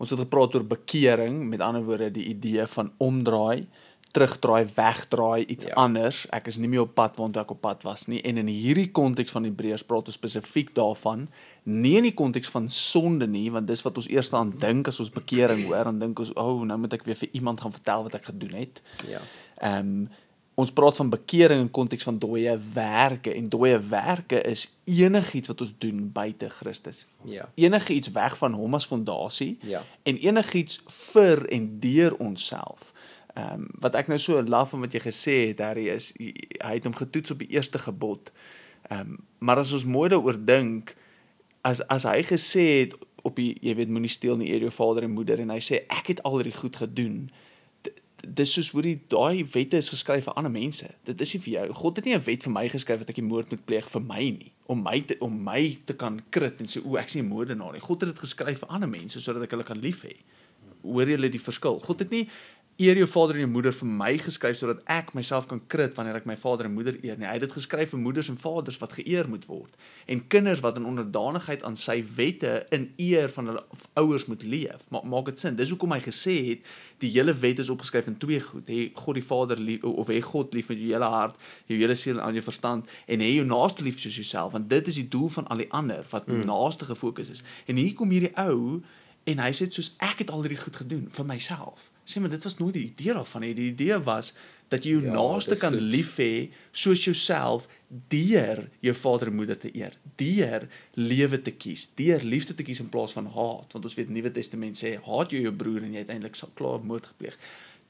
ons 0.00 0.12
het 0.14 0.22
gepraat 0.24 0.56
oor 0.56 0.64
bekering, 0.66 1.42
met 1.50 1.60
ander 1.60 1.84
woorde 1.84 2.08
die 2.16 2.30
idee 2.32 2.64
van 2.72 2.88
omdraai, 3.04 3.68
terugdraai, 4.12 4.64
wegdraai, 4.74 5.44
iets 5.52 5.68
ja. 5.68 5.76
anders. 5.80 6.24
Ek 6.36 6.48
is 6.50 6.58
nie 6.60 6.68
meer 6.68 6.84
op 6.84 6.96
pad 6.96 7.16
waar 7.20 7.38
ek 7.44 7.52
op 7.54 7.62
pad 7.64 7.84
was 7.86 8.06
nie. 8.12 8.20
En 8.28 8.40
in 8.40 8.48
hierdie 8.50 8.90
konteks 8.92 9.32
van 9.32 9.46
Hebreërs 9.48 9.84
praat 9.88 10.08
ons 10.08 10.18
spesifiek 10.18 10.74
daarvan, 10.76 11.28
nie 11.68 11.94
in 12.00 12.08
die 12.08 12.16
konteks 12.16 12.52
van 12.52 12.68
sonde 12.72 13.28
nie, 13.30 13.46
want 13.52 13.68
dis 13.70 13.84
wat 13.86 14.00
ons 14.00 14.08
eers 14.12 14.32
aan 14.36 14.52
dink 14.64 14.90
as 14.90 15.00
ons 15.00 15.12
bekering 15.12 15.64
hoor, 15.68 15.88
dan 15.88 16.00
dink 16.02 16.24
ons, 16.24 16.34
"O, 16.36 16.58
oh, 16.58 16.66
nou 16.68 16.78
moet 16.80 16.92
ek 16.92 17.06
weer 17.08 17.20
vir 17.20 17.32
iemand 17.32 17.60
gaan 17.60 17.72
vertel 17.72 18.02
wat 18.08 18.14
ek 18.14 18.28
gedoen 18.32 18.58
het." 18.64 18.82
Ja. 19.08 19.20
Ehm 19.60 19.78
um, 19.78 20.08
ons 20.54 20.72
praat 20.72 20.96
van 20.96 21.08
bekering 21.10 21.60
in 21.60 21.70
konteks 21.70 22.04
van 22.04 22.18
dooie 22.20 22.58
werke 22.74 23.32
en 23.34 23.48
dooie 23.48 23.78
werke 23.88 24.42
is 24.42 24.66
enigiets 24.84 25.48
wat 25.48 25.60
ons 25.64 25.72
doen 25.78 26.10
buite 26.12 26.48
Christus. 26.48 27.06
Ja. 27.24 27.48
Enigiets 27.54 28.10
weg 28.12 28.36
van 28.38 28.52
hom 28.52 28.74
as 28.74 28.86
fondasie 28.86 29.58
Ja. 29.62 29.82
en 30.02 30.16
enigiets 30.16 30.80
vir 30.86 31.46
en 31.48 31.80
deur 31.80 32.16
onsself. 32.16 32.92
Ehm 33.34 33.52
um, 33.62 33.68
wat 33.80 33.94
ek 33.96 34.08
nou 34.12 34.18
so 34.18 34.42
laf 34.42 34.70
van 34.74 34.80
wat 34.84 34.92
jy 34.92 35.00
gesê 35.00 35.36
het, 35.48 35.58
Harry, 35.64 35.86
is 35.88 36.12
hy 36.18 36.34
hy 36.60 36.74
het 36.74 36.84
hom 36.84 36.94
getoets 36.96 37.30
op 37.32 37.38
die 37.38 37.48
eerste 37.56 37.78
gebod. 37.78 38.32
Ehm 38.90 39.00
um, 39.00 39.18
maar 39.38 39.58
as 39.58 39.72
ons 39.72 39.84
mooi 39.88 40.08
daaroor 40.12 40.36
dink, 40.44 40.92
as 41.64 41.80
as 41.88 42.04
hy 42.04 42.20
gesê 42.28 42.66
het 42.82 42.94
op 43.22 43.36
die 43.36 43.56
jy 43.62 43.74
weet 43.78 43.88
moenie 43.88 44.10
steel 44.10 44.36
nie 44.36 44.50
eer 44.52 44.60
jou 44.66 44.70
vader 44.70 45.02
en 45.08 45.14
moeder 45.16 45.40
en 45.40 45.50
hy 45.54 45.60
sê 45.64 45.80
ek 45.88 46.06
het 46.12 46.22
al 46.22 46.36
hierdie 46.42 46.56
goed 46.60 46.76
gedoen. 46.76 47.30
Dis 48.22 48.52
soos 48.54 48.70
hoe 48.70 48.82
die 48.82 48.98
daai 49.10 49.42
wette 49.52 49.76
is 49.76 49.90
geskryf 49.90 50.28
vir 50.28 50.36
ander 50.38 50.52
mense. 50.52 50.86
Dit 51.04 51.20
is 51.20 51.32
nie 51.34 51.40
vir 51.42 51.52
jou. 51.52 51.64
God 51.74 51.96
het 51.96 52.04
nie 52.04 52.14
'n 52.14 52.22
wet 52.22 52.42
vir 52.42 52.52
my 52.52 52.68
geskryf 52.68 52.98
dat 52.98 53.10
ek 53.10 53.16
die 53.16 53.30
moord 53.30 53.50
moet 53.50 53.64
pleeg 53.66 53.88
vir 53.90 54.00
my 54.00 54.22
nie, 54.30 54.52
om 54.66 54.82
my 54.82 55.00
te 55.00 55.16
om 55.20 55.42
my 55.44 55.78
te 55.84 55.94
kan 55.94 56.20
krit 56.30 56.60
en 56.60 56.66
sê 56.66 56.84
o, 56.84 56.96
ek 56.96 57.06
is 57.06 57.14
nie 57.14 57.22
'n 57.22 57.28
moordenaar 57.28 57.72
nie. 57.72 57.80
God 57.80 58.00
het 58.00 58.10
dit 58.14 58.18
geskryf 58.18 58.58
vir 58.58 58.68
ander 58.68 58.88
mense 58.88 59.20
sodat 59.20 59.42
ek 59.42 59.50
hulle 59.50 59.64
kan 59.64 59.80
lief 59.80 60.02
hê. 60.04 60.16
Hoor 60.82 61.06
julle 61.06 61.28
die 61.28 61.40
verskil? 61.40 61.80
God 61.80 61.98
het 61.98 62.10
nie 62.10 62.28
eer 62.80 62.96
jou 62.96 63.06
vader 63.06 63.36
en 63.36 63.44
jou 63.44 63.50
moeder 63.52 63.74
vir 63.76 63.88
my 63.88 64.10
geskryf 64.18 64.56
sodat 64.56 64.80
ek 64.90 65.10
myself 65.14 65.44
kan 65.50 65.60
krit 65.70 65.92
wanneer 65.98 66.16
ek 66.22 66.26
my 66.28 66.36
vader 66.40 66.66
en 66.66 66.72
moeder 66.72 66.96
eer 67.04 67.18
nie. 67.20 67.26
Hy 67.28 67.34
het 67.36 67.44
dit 67.44 67.52
geskryf 67.52 67.92
vir 67.92 68.00
moeders 68.00 68.30
en 68.32 68.38
vaders 68.40 68.78
wat 68.80 68.96
geëer 68.96 69.28
moet 69.28 69.44
word 69.46 69.76
en 70.08 70.22
kinders 70.32 70.62
wat 70.64 70.80
in 70.80 70.88
onderdanigheid 70.88 71.66
aan 71.68 71.76
sy 71.76 71.98
wette 72.16 72.54
in 72.72 72.88
eer 72.96 73.28
van 73.34 73.52
hulle 73.52 73.62
ouers 74.00 74.26
moet 74.30 74.46
leef. 74.48 74.88
Ma 74.94 75.02
maak 75.04 75.28
dit 75.28 75.44
sin? 75.44 75.58
Dis 75.58 75.74
hoekom 75.74 75.92
hy 75.92 76.00
gesê 76.06 76.38
het 76.48 76.72
die 77.04 77.12
hele 77.12 77.34
wet 77.42 77.60
is 77.60 77.70
opgeskryf 77.72 78.08
in 78.08 78.16
twee 78.22 78.40
goed. 78.40 78.64
Hê 78.64 78.88
God 78.96 79.20
die 79.20 79.26
Vader 79.26 79.60
lief 79.60 79.84
of 79.84 80.08
hê 80.08 80.22
God 80.24 80.56
lief 80.56 80.72
met 80.72 80.80
jou 80.80 80.94
hele 80.94 81.12
hart, 81.12 81.36
jou 81.68 81.76
hele 81.76 81.98
siel 81.98 82.18
en 82.18 82.24
al 82.30 82.40
jou 82.40 82.46
verstand 82.48 82.90
en 83.06 83.22
hê 83.22 83.30
jou 83.36 83.46
naaste 83.46 83.84
lief 83.84 84.00
soos 84.00 84.16
jouself 84.16 84.56
want 84.56 84.70
dit 84.72 84.88
is 84.88 85.02
die 85.02 85.08
doel 85.12 85.28
van 85.36 85.50
al 85.52 85.60
die 85.60 85.70
ander 85.76 86.08
wat 86.10 86.26
mm. 86.26 86.46
naaste 86.48 86.88
gefokus 86.88 87.36
is. 87.36 87.46
En 87.68 87.76
hier 87.76 87.92
kom 87.98 88.10
hierdie 88.10 88.32
ou 88.40 88.80
en 89.28 89.42
hy 89.44 89.54
sê 89.54 89.68
soos 89.68 89.92
ek 90.02 90.24
het 90.24 90.32
al 90.32 90.46
hierdie 90.46 90.62
goed 90.64 90.80
gedoen 90.80 91.10
vir 91.12 91.28
myself. 91.28 91.91
Sê 92.12 92.20
maar 92.20 92.30
dit 92.30 92.42
was 92.44 92.58
nooit 92.58 92.74
die 92.74 92.84
idee 92.90 93.14
daarvan 93.16 93.40
nie. 93.40 93.54
Die 93.54 93.70
idee 93.72 93.98
was 94.04 94.32
dat 94.72 94.84
jy 94.84 94.96
jou 94.96 95.04
Ja, 95.04 95.12
naaste 95.12 95.56
kan 95.56 95.72
goed. 95.72 95.82
lief 95.82 96.16
hê 96.16 96.50
soos 96.72 97.04
jouself 97.04 97.66
deur 98.08 98.68
jou 98.80 98.94
vader 98.94 99.28
en 99.28 99.34
moeder 99.36 99.58
te 99.58 99.70
eer, 99.76 99.96
deur 100.16 100.68
lewe 100.94 101.42
te 101.42 101.52
kies, 101.52 101.88
deur 101.94 102.22
liefde 102.24 102.54
te 102.54 102.62
kies 102.62 102.80
in 102.80 102.88
plaas 102.88 103.12
van 103.12 103.26
haat, 103.26 103.72
want 103.72 103.84
ons 103.84 103.94
weet 103.94 104.08
Nuwe 104.08 104.30
Testament 104.32 104.76
sê 104.80 104.96
haat 105.04 105.32
jy 105.32 105.42
jou 105.42 105.52
broer 105.52 105.82
en 105.84 105.92
jy 105.92 106.06
uiteindelik 106.06 106.34
sal 106.38 106.50
klaar 106.54 106.80
moord 106.84 107.06
gepleeg. 107.12 107.36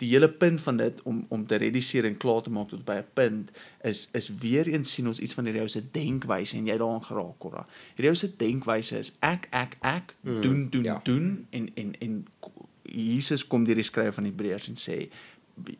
Die 0.03 0.09
hele 0.11 0.29
punt 0.29 0.61
van 0.61 0.77
dit 0.77 1.03
om 1.07 1.27
om 1.29 1.47
te 1.47 1.57
rediseer 1.63 2.05
en 2.09 2.17
klaar 2.17 2.43
te 2.43 2.51
maak 2.51 2.69
tot 2.73 2.85
by 2.85 2.97
'n 2.99 3.07
punt 3.15 3.51
is 3.85 4.09
is 4.13 4.29
weer 4.43 4.67
eens 4.67 4.93
sien 4.93 5.07
ons 5.07 5.21
iets 5.21 5.35
van 5.35 5.45
hierdie 5.45 5.63
ou 5.63 5.69
se 5.69 5.83
denkwyse 5.93 6.57
en 6.57 6.67
jy 6.67 6.77
daaraan 6.79 7.05
geraak 7.05 7.39
Cora. 7.39 7.67
Hierdie 7.95 8.09
ou 8.11 8.15
se 8.17 8.37
denkwyse 8.37 8.99
is 8.99 9.13
ek 9.21 9.47
ek 9.53 9.77
ek 9.81 10.15
mm, 10.23 10.41
doen 10.43 10.69
doen 10.71 10.85
ja. 10.85 11.01
doen 11.05 11.47
en 11.51 11.71
en 11.75 11.95
en 12.01 12.27
Jesus 12.92 13.46
kom 13.46 13.64
deur 13.64 13.78
die 13.81 13.87
skrywer 13.87 14.12
van 14.12 14.28
Hebreërs 14.28 14.68
en 14.68 14.76
sê 14.81 15.07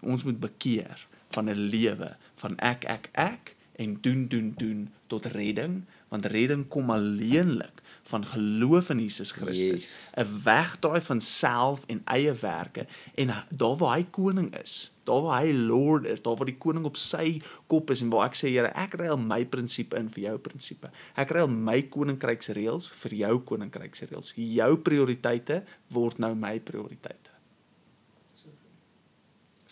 ons 0.01 0.25
moet 0.25 0.39
bekeer 0.41 1.07
van 1.33 1.51
'n 1.51 1.69
lewe 1.73 2.17
van 2.35 2.57
ek 2.59 2.85
ek 2.85 3.09
ek 3.13 3.57
en 3.77 3.99
doen 4.01 4.29
doen 4.29 4.55
doen 4.57 4.81
tot 5.07 5.27
redding 5.27 5.85
want 6.09 6.27
redding 6.27 6.69
kom 6.69 6.91
alleenlik 6.91 7.81
van 8.03 8.27
geloof 8.27 8.91
in 8.91 9.01
Jesus 9.01 9.31
Christus 9.31 9.89
'n 10.17 10.43
wegdraai 10.45 11.01
van 11.01 11.21
self 11.21 11.85
en 11.87 12.03
eie 12.05 12.35
werke 12.35 12.87
en 13.15 13.35
daar 13.49 13.77
waar 13.77 13.97
hy 13.97 14.05
koning 14.05 14.61
is 14.63 14.92
daar 15.09 15.23
waar 15.27 15.43
hy 15.45 15.53
lord 15.53 16.07
is 16.07 16.23
daar 16.23 16.37
waar 16.37 16.51
die 16.51 16.59
koning 16.59 16.85
op 16.89 16.97
sy 16.97 17.41
kop 17.67 17.91
is 17.91 18.03
en 18.03 18.11
waar 18.11 18.31
ek 18.31 18.39
sê 18.39 18.53
Here 18.53 18.73
ek 18.75 18.95
ruil 19.01 19.17
my 19.17 19.45
prinsipie 19.45 19.99
in 19.99 20.09
vir 20.13 20.25
jou 20.29 20.39
prinsipie 20.39 20.93
ek 21.17 21.35
ruil 21.37 21.49
my 21.49 21.81
koninkryksreëls 21.83 22.89
vir 23.03 23.19
jou 23.25 23.35
koninkryksreëls 23.53 24.35
jou 24.37 24.73
prioriteite 24.87 25.63
word 25.91 26.19
nou 26.19 26.35
my 26.35 26.59
prioriteite 26.61 27.33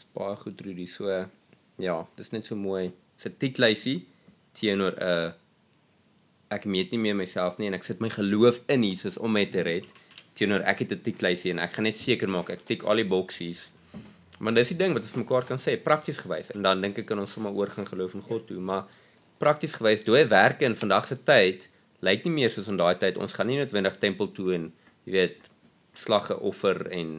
Dis 0.01 0.07
baie 0.17 0.37
goed 0.41 0.61
Rudy. 0.65 0.87
So 0.89 1.13
ja, 1.81 1.97
dis 2.17 2.31
net 2.33 2.47
so 2.49 2.57
mooi. 2.57 2.91
Dis 3.17 3.27
'n 3.29 3.37
tiklyfie 3.37 4.07
teenoor 4.57 4.95
'n 4.97 5.03
uh, 5.05 5.33
ek 6.51 6.65
meet 6.65 6.91
nie 6.91 6.99
meer 6.99 7.15
myself 7.15 7.59
nie 7.59 7.67
en 7.69 7.75
ek 7.75 7.85
sit 7.85 8.01
my 8.01 8.09
geloof 8.09 8.61
in 8.67 8.83
Jesus 8.83 9.19
om 9.19 9.33
my 9.33 9.45
te 9.47 9.63
red 9.63 9.87
teenoor 10.35 10.65
ek 10.65 10.79
het 10.83 10.93
'n 10.93 11.03
tiklyfie 11.05 11.53
en 11.53 11.59
ek 11.59 11.73
gaan 11.73 11.85
net 11.85 11.97
seker 11.97 12.29
maak 12.29 12.51
ek 12.51 12.65
tik 12.65 12.83
al 12.83 12.97
die 12.97 13.05
boksies. 13.05 13.71
Maar 14.41 14.57
dis 14.57 14.73
die 14.73 14.79
ding 14.81 14.95
wat 14.97 15.05
ons 15.05 15.19
mekaar 15.21 15.45
kan 15.49 15.61
sê, 15.61 15.77
prakties 15.77 16.19
gewys. 16.23 16.49
En 16.55 16.65
dan 16.65 16.81
dink 16.81 16.99
ek 17.03 17.11
kan 17.11 17.21
ons 17.21 17.33
sommer 17.37 17.53
oor 17.53 17.69
gaan 17.75 17.89
geloof 17.89 18.17
in 18.17 18.25
God 18.25 18.47
toe, 18.49 18.61
maar 18.61 18.89
prakties 19.41 19.77
gewys 19.77 20.05
dooie 20.07 20.25
werke 20.31 20.65
in 20.69 20.77
vandag 20.77 21.09
se 21.09 21.19
tyd 21.29 21.69
lyk 22.05 22.25
nie 22.25 22.33
meer 22.39 22.53
soos 22.55 22.71
in 22.73 22.79
daai 22.81 22.97
tyd. 23.01 23.19
Ons 23.21 23.37
gaan 23.37 23.51
nie 23.51 23.59
noodwendig 23.61 23.99
tempel 24.01 24.31
toe 24.33 24.55
en 24.57 24.71
jy 25.05 25.13
weet 25.19 25.51
slagge 25.99 26.39
offer 26.41 26.87
en 26.89 27.19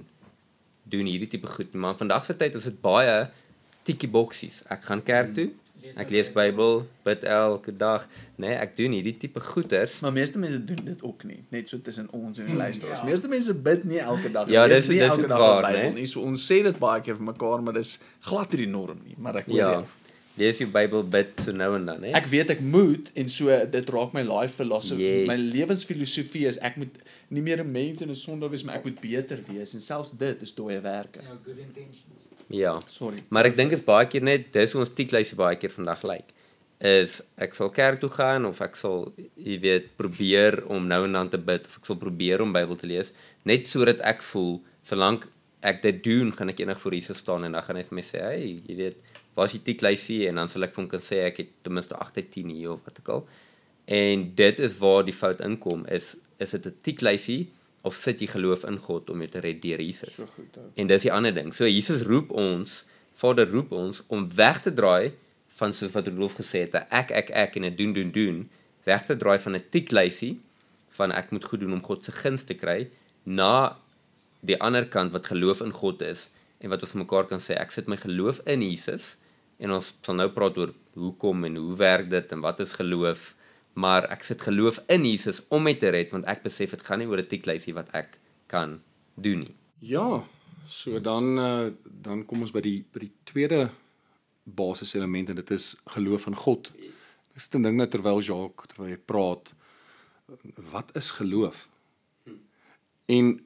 doen 0.89 1.05
hierdie 1.05 1.29
tipe 1.29 1.49
goed, 1.49 1.75
maar 1.77 1.97
vandag 1.99 2.25
se 2.25 2.33
tyd 2.37 2.57
is 2.57 2.65
dit 2.71 2.79
baie 2.81 3.27
tikkie 3.85 4.09
boksies. 4.09 4.61
Ek 4.73 4.85
gaan 4.89 5.03
kerk 5.05 5.35
toe, 5.37 5.51
Ek 5.95 6.09
lees 6.09 6.29
Bybel, 6.31 6.85
bid 7.03 7.23
elke 7.23 7.73
dag. 7.75 8.07
Nee, 8.37 8.53
ek 8.53 8.75
doen 8.77 8.89
nie 8.89 9.01
die 9.03 9.17
tipe 9.17 9.39
goeters. 9.39 9.99
Maar 10.01 10.11
meeste 10.13 10.39
mense 10.39 10.59
doen 10.65 10.85
dit 10.85 11.01
ook 11.03 11.23
nie, 11.23 11.43
net 11.49 11.69
so 11.69 11.77
tussen 11.81 12.07
ons 12.11 12.37
en 12.39 12.45
die 12.45 12.55
luisteraars. 12.55 12.99
Ja. 12.99 13.05
Meeste 13.05 13.27
mense 13.27 13.53
bid 13.53 13.83
nie 13.83 13.97
elke 13.99 14.31
dag. 14.31 14.49
Ja, 14.49 14.63
en 14.63 14.69
lees 14.69 14.79
dis- 14.85 14.89
nie 14.89 14.99
dis 14.99 15.09
elke 15.09 15.21
ook 15.23 15.27
dag 15.29 15.39
waar, 15.39 15.63
Bybel 15.71 15.89
né? 15.89 15.93
nie. 15.95 16.05
So 16.05 16.21
ons 16.21 16.45
sê 16.51 16.61
dit 16.63 16.79
baie 16.79 17.01
keer 17.01 17.15
vir 17.15 17.23
mekaar, 17.33 17.63
maar 17.63 17.73
dis 17.73 17.99
glad 18.21 18.51
nie 18.53 18.57
die 18.65 18.71
norm 18.71 19.01
nie, 19.05 19.15
maar 19.17 19.35
ek 19.41 19.45
hoor 19.45 19.55
Ja. 19.57 19.71
jou. 19.71 19.83
Lees 20.37 20.57
jou 20.57 20.69
Bybel, 20.71 21.03
bid 21.03 21.41
so 21.43 21.51
nou 21.51 21.75
en 21.75 21.85
dan, 21.85 22.03
hè? 22.03 22.11
Ek 22.15 22.25
weet 22.27 22.49
ek 22.49 22.61
moet 22.61 23.11
en 23.15 23.29
so 23.29 23.65
dit 23.65 23.89
raak 23.89 24.13
my 24.13 24.21
life 24.21 24.53
philosophy. 24.55 25.01
Yes. 25.03 25.27
My 25.27 25.35
lewensfilosofie 25.35 26.45
is 26.47 26.57
ek 26.59 26.77
moet 26.77 26.95
nie 27.29 27.41
meer 27.41 27.59
'n 27.59 27.71
mens 27.71 28.01
en 28.01 28.09
'n 28.09 28.15
sondaar 28.15 28.49
wees, 28.49 28.63
maar 28.63 28.75
ek 28.75 28.83
moet 28.85 29.01
beter 29.01 29.39
wees 29.47 29.73
en 29.73 29.81
selfs 29.81 30.11
dit 30.17 30.41
is 30.41 30.53
dooie 30.53 30.79
werke. 30.81 31.19
Ja, 31.21 31.37
good 31.45 31.57
intentions. 31.57 32.29
Ja. 32.53 32.75
Sorry. 32.87 33.23
Maar 33.29 33.51
ek 33.51 33.57
dink 33.57 33.75
is 33.75 33.83
baie 33.85 34.07
keer 34.11 34.23
net 34.23 34.51
dis 34.53 34.75
ons 34.75 34.91
tiklyse 34.97 35.35
baie 35.39 35.57
keer 35.59 35.73
vandag 35.73 36.03
lyk. 36.07 36.31
Is 36.81 37.19
ek 37.37 37.53
sal 37.55 37.69
kerk 37.69 38.01
toe 38.01 38.09
gaan 38.09 38.47
of 38.49 38.61
ek 38.65 38.75
sal 38.79 39.11
jy 39.37 39.59
weet 39.61 39.91
probeer 39.99 40.63
om 40.65 40.87
nou 40.89 41.03
en 41.05 41.19
dan 41.19 41.29
te 41.29 41.37
bid 41.37 41.67
of 41.69 41.77
ek 41.77 41.85
sal 41.91 41.99
probeer 42.01 42.41
om 42.41 42.53
Bybel 42.55 42.79
te 42.79 42.89
lees 42.89 43.13
net 43.47 43.69
sodat 43.69 44.01
ek 44.05 44.23
voel 44.25 44.59
solank 44.87 45.27
ek 45.61 45.83
dit 45.83 46.01
doen 46.07 46.31
gaan 46.33 46.49
ek 46.49 46.63
eendag 46.63 46.81
voor 46.81 46.95
Jesus 46.97 47.21
staan 47.21 47.45
en 47.45 47.53
dan 47.53 47.65
gaan 47.65 47.77
hy 47.77 47.85
vir 47.85 47.97
my 47.99 48.05
sê 48.05 48.23
hey 48.25 48.47
jy 48.65 48.77
weet 48.79 49.19
was 49.37 49.53
die 49.55 49.61
tiklyse 49.69 50.23
en 50.29 50.41
dan 50.41 50.49
sal 50.51 50.65
ek 50.65 50.73
vir 50.75 50.83
hom 50.83 50.89
kan 50.91 51.05
sê 51.05 51.21
ek 51.27 51.43
het 51.43 51.53
ten 51.65 51.75
minste 51.77 51.97
8 51.97 52.17
uit 52.17 52.31
10 52.33 52.53
hier 52.55 52.73
of 52.73 52.81
wat 52.87 52.99
ook 52.99 53.11
al. 53.15 53.23
En 53.91 54.25
dit 54.35 54.59
is 54.67 54.77
waar 54.81 55.05
die 55.07 55.15
fout 55.15 55.41
inkom 55.45 55.85
is 55.87 56.15
is 56.41 56.55
dit 56.57 56.65
'n 56.65 56.77
tiklyse 56.81 57.37
of 57.81 57.95
sit 57.97 58.21
jy 58.21 58.27
geloof 58.27 58.63
in 58.69 58.77
God 58.77 59.09
om 59.09 59.23
jou 59.23 59.29
te 59.31 59.41
red 59.43 59.61
deur 59.63 59.81
Jesus? 59.81 60.13
So 60.15 60.29
goed. 60.35 60.57
ou. 60.57 60.69
En 60.75 60.87
dis 60.87 61.07
die 61.07 61.11
ander 61.13 61.33
ding. 61.33 61.53
So 61.53 61.69
Jesus 61.69 62.05
roep 62.07 62.31
ons, 62.31 62.81
Vader 63.17 63.49
roep 63.49 63.71
ons 63.75 64.03
om 64.07 64.25
weg 64.35 64.61
te 64.61 64.73
draai 64.73 65.11
van 65.59 65.73
soos 65.73 65.91
wat 65.93 66.07
Rudolf 66.07 66.37
gesê 66.39 66.65
het, 66.65 66.77
ek 66.89 67.11
ek 67.11 67.29
ek 67.35 67.57
en 67.59 67.65
'n 67.65 67.75
doen 67.75 67.93
doen 67.93 68.11
doen, 68.11 68.49
weg 68.85 69.05
te 69.05 69.17
draai 69.17 69.37
van 69.39 69.55
'n 69.55 69.65
tiklysie 69.69 70.39
van 70.89 71.11
ek 71.11 71.31
moet 71.31 71.45
goed 71.45 71.59
doen 71.59 71.73
om 71.73 71.83
God 71.83 72.05
se 72.05 72.11
guns 72.11 72.43
te 72.43 72.53
kry 72.53 72.89
na 73.23 73.77
die 74.41 74.57
ander 74.61 74.85
kant 74.85 75.13
wat 75.13 75.29
geloof 75.31 75.61
in 75.61 75.71
God 75.71 76.01
is 76.01 76.29
en 76.59 76.69
wat 76.69 76.81
ons 76.81 76.97
mekaar 76.97 77.27
kan 77.29 77.39
sê 77.39 77.57
ek 77.59 77.71
sit 77.71 77.87
my 77.87 77.97
geloof 77.97 78.41
in 78.45 78.61
Jesus 78.65 79.15
en 79.61 79.77
ons 79.77 79.93
sal 80.01 80.17
nou 80.17 80.29
praat 80.33 80.57
oor 80.57 80.73
hoekom 80.97 81.45
en 81.45 81.55
hoe 81.61 81.75
werk 81.77 82.09
dit 82.09 82.33
en 82.33 82.41
wat 82.41 82.59
is 82.59 82.73
geloof 82.73 83.35
maar 83.73 84.07
ek 84.11 84.23
sit 84.23 84.41
geloof 84.41 84.81
in 84.91 85.05
Jesus 85.05 85.41
om 85.49 85.63
my 85.63 85.73
te 85.79 85.89
red 85.93 86.11
want 86.11 86.25
ek 86.25 86.43
besef 86.43 86.75
dit 86.75 86.83
gaan 86.85 86.99
nie 86.99 87.07
oor 87.07 87.21
'n 87.21 87.27
tiklysie 87.27 87.73
wat 87.73 87.89
ek 87.95 88.19
kan 88.47 88.81
doen 89.15 89.39
nie. 89.39 89.55
Ja, 89.79 90.23
so 90.67 90.99
dan 90.99 91.39
uh, 91.39 91.71
dan 91.83 92.25
kom 92.25 92.41
ons 92.41 92.51
by 92.51 92.61
die 92.61 92.83
by 92.93 92.99
die 92.99 93.13
tweede 93.23 93.69
basiselement 94.43 95.29
en 95.29 95.35
dit 95.35 95.51
is 95.51 95.75
geloof 95.85 96.27
in 96.27 96.35
God. 96.35 96.71
Ek 97.33 97.39
sit 97.39 97.55
en 97.55 97.63
dink 97.63 97.77
net 97.77 97.91
terwyl 97.91 98.21
Jacques 98.21 98.67
terwyl 98.67 98.91
jy 98.91 98.97
praat, 98.97 99.53
wat 100.71 100.91
is 100.95 101.11
geloof? 101.11 101.67
En 103.05 103.45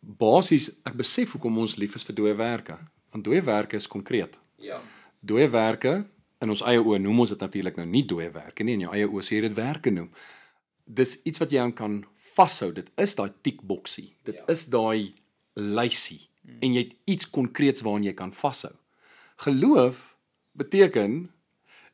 basies 0.00 0.70
ek 0.86 0.96
besef 1.00 1.34
hoekom 1.34 1.58
ons 1.58 1.76
lief 1.76 1.96
is 1.98 2.06
vir 2.06 2.16
dooie 2.16 2.36
werke, 2.38 2.78
want 3.12 3.24
dooie 3.24 3.42
werke 3.44 3.76
is 3.76 3.88
konkreet. 3.90 4.38
Ja. 4.62 4.80
Dooie 5.20 5.48
werke 5.50 6.04
in 6.42 6.52
ons 6.54 6.62
eie 6.62 6.80
oë 6.80 7.00
noem 7.02 7.24
ons 7.24 7.32
dit 7.34 7.40
natuurlik 7.40 7.78
nou 7.80 7.86
nie 7.86 8.04
dooie 8.06 8.30
werke 8.34 8.64
nie, 8.64 8.76
in 8.78 8.86
jou 8.86 8.92
eie 8.94 9.08
oë 9.08 9.24
sê 9.26 9.38
jy 9.38 9.46
dit 9.48 9.56
werke 9.56 9.90
noem. 9.90 10.10
Dis 10.84 11.18
iets 11.28 11.42
wat 11.42 11.52
jy 11.52 11.62
aan 11.62 11.74
kan 11.76 12.04
vashou. 12.34 12.70
Dit 12.72 12.90
is 12.96 13.16
daai 13.18 13.30
tikboksie. 13.44 14.12
Dit 14.24 14.38
ja. 14.38 14.44
is 14.52 14.66
daai 14.72 15.14
lysie 15.58 16.28
hmm. 16.44 16.60
en 16.62 16.76
jy 16.76 16.84
het 16.86 16.94
iets 17.10 17.30
konkreets 17.34 17.82
waaraan 17.82 18.06
jy 18.06 18.14
kan 18.14 18.32
vashou. 18.32 18.74
Geloof 19.44 20.16
beteken 20.58 21.26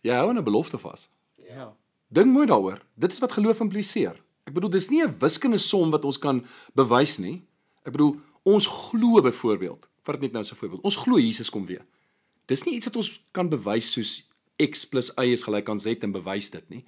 jy 0.04 0.12
hou 0.12 0.28
aan 0.28 0.38
'n 0.38 0.44
belofte 0.44 0.78
vas. 0.78 1.09
Ja. 1.48 1.72
Dink 2.09 2.30
mooi 2.33 2.46
daaroor. 2.46 2.83
Dit 2.94 3.12
is 3.12 3.18
wat 3.18 3.33
geloof 3.33 3.61
impliseer. 3.61 4.20
Ek 4.44 4.52
bedoel 4.52 4.70
dis 4.70 4.90
nie 4.90 5.02
'n 5.02 5.18
wiskundige 5.18 5.64
som 5.64 5.90
wat 5.90 6.04
ons 6.04 6.18
kan 6.18 6.44
bewys 6.74 7.18
nie. 7.18 7.42
Ek 7.85 7.92
bedoel 7.92 8.20
ons 8.42 8.66
glo 8.66 9.20
byvoorbeeld, 9.22 9.88
vat 10.04 10.20
dit 10.20 10.22
net 10.22 10.33
nou 10.33 10.44
so 10.44 10.54
'n 10.54 10.59
voorbeeld. 10.59 10.85
Ons 10.85 10.96
glo 10.96 11.18
Jesus 11.18 11.50
kom 11.50 11.66
weer. 11.66 11.85
Dis 12.46 12.64
nie 12.64 12.74
iets 12.74 12.87
wat 12.87 12.96
ons 12.96 13.20
kan 13.33 13.48
bewys 13.48 13.92
soos 13.92 14.24
x 14.62 14.87
+ 14.90 15.19
y 15.19 15.33
is 15.33 15.43
gelyk 15.43 15.69
aan 15.69 15.81
z 15.81 15.97
en 16.01 16.12
bewys 16.12 16.51
dit 16.51 16.71
nie. 16.71 16.85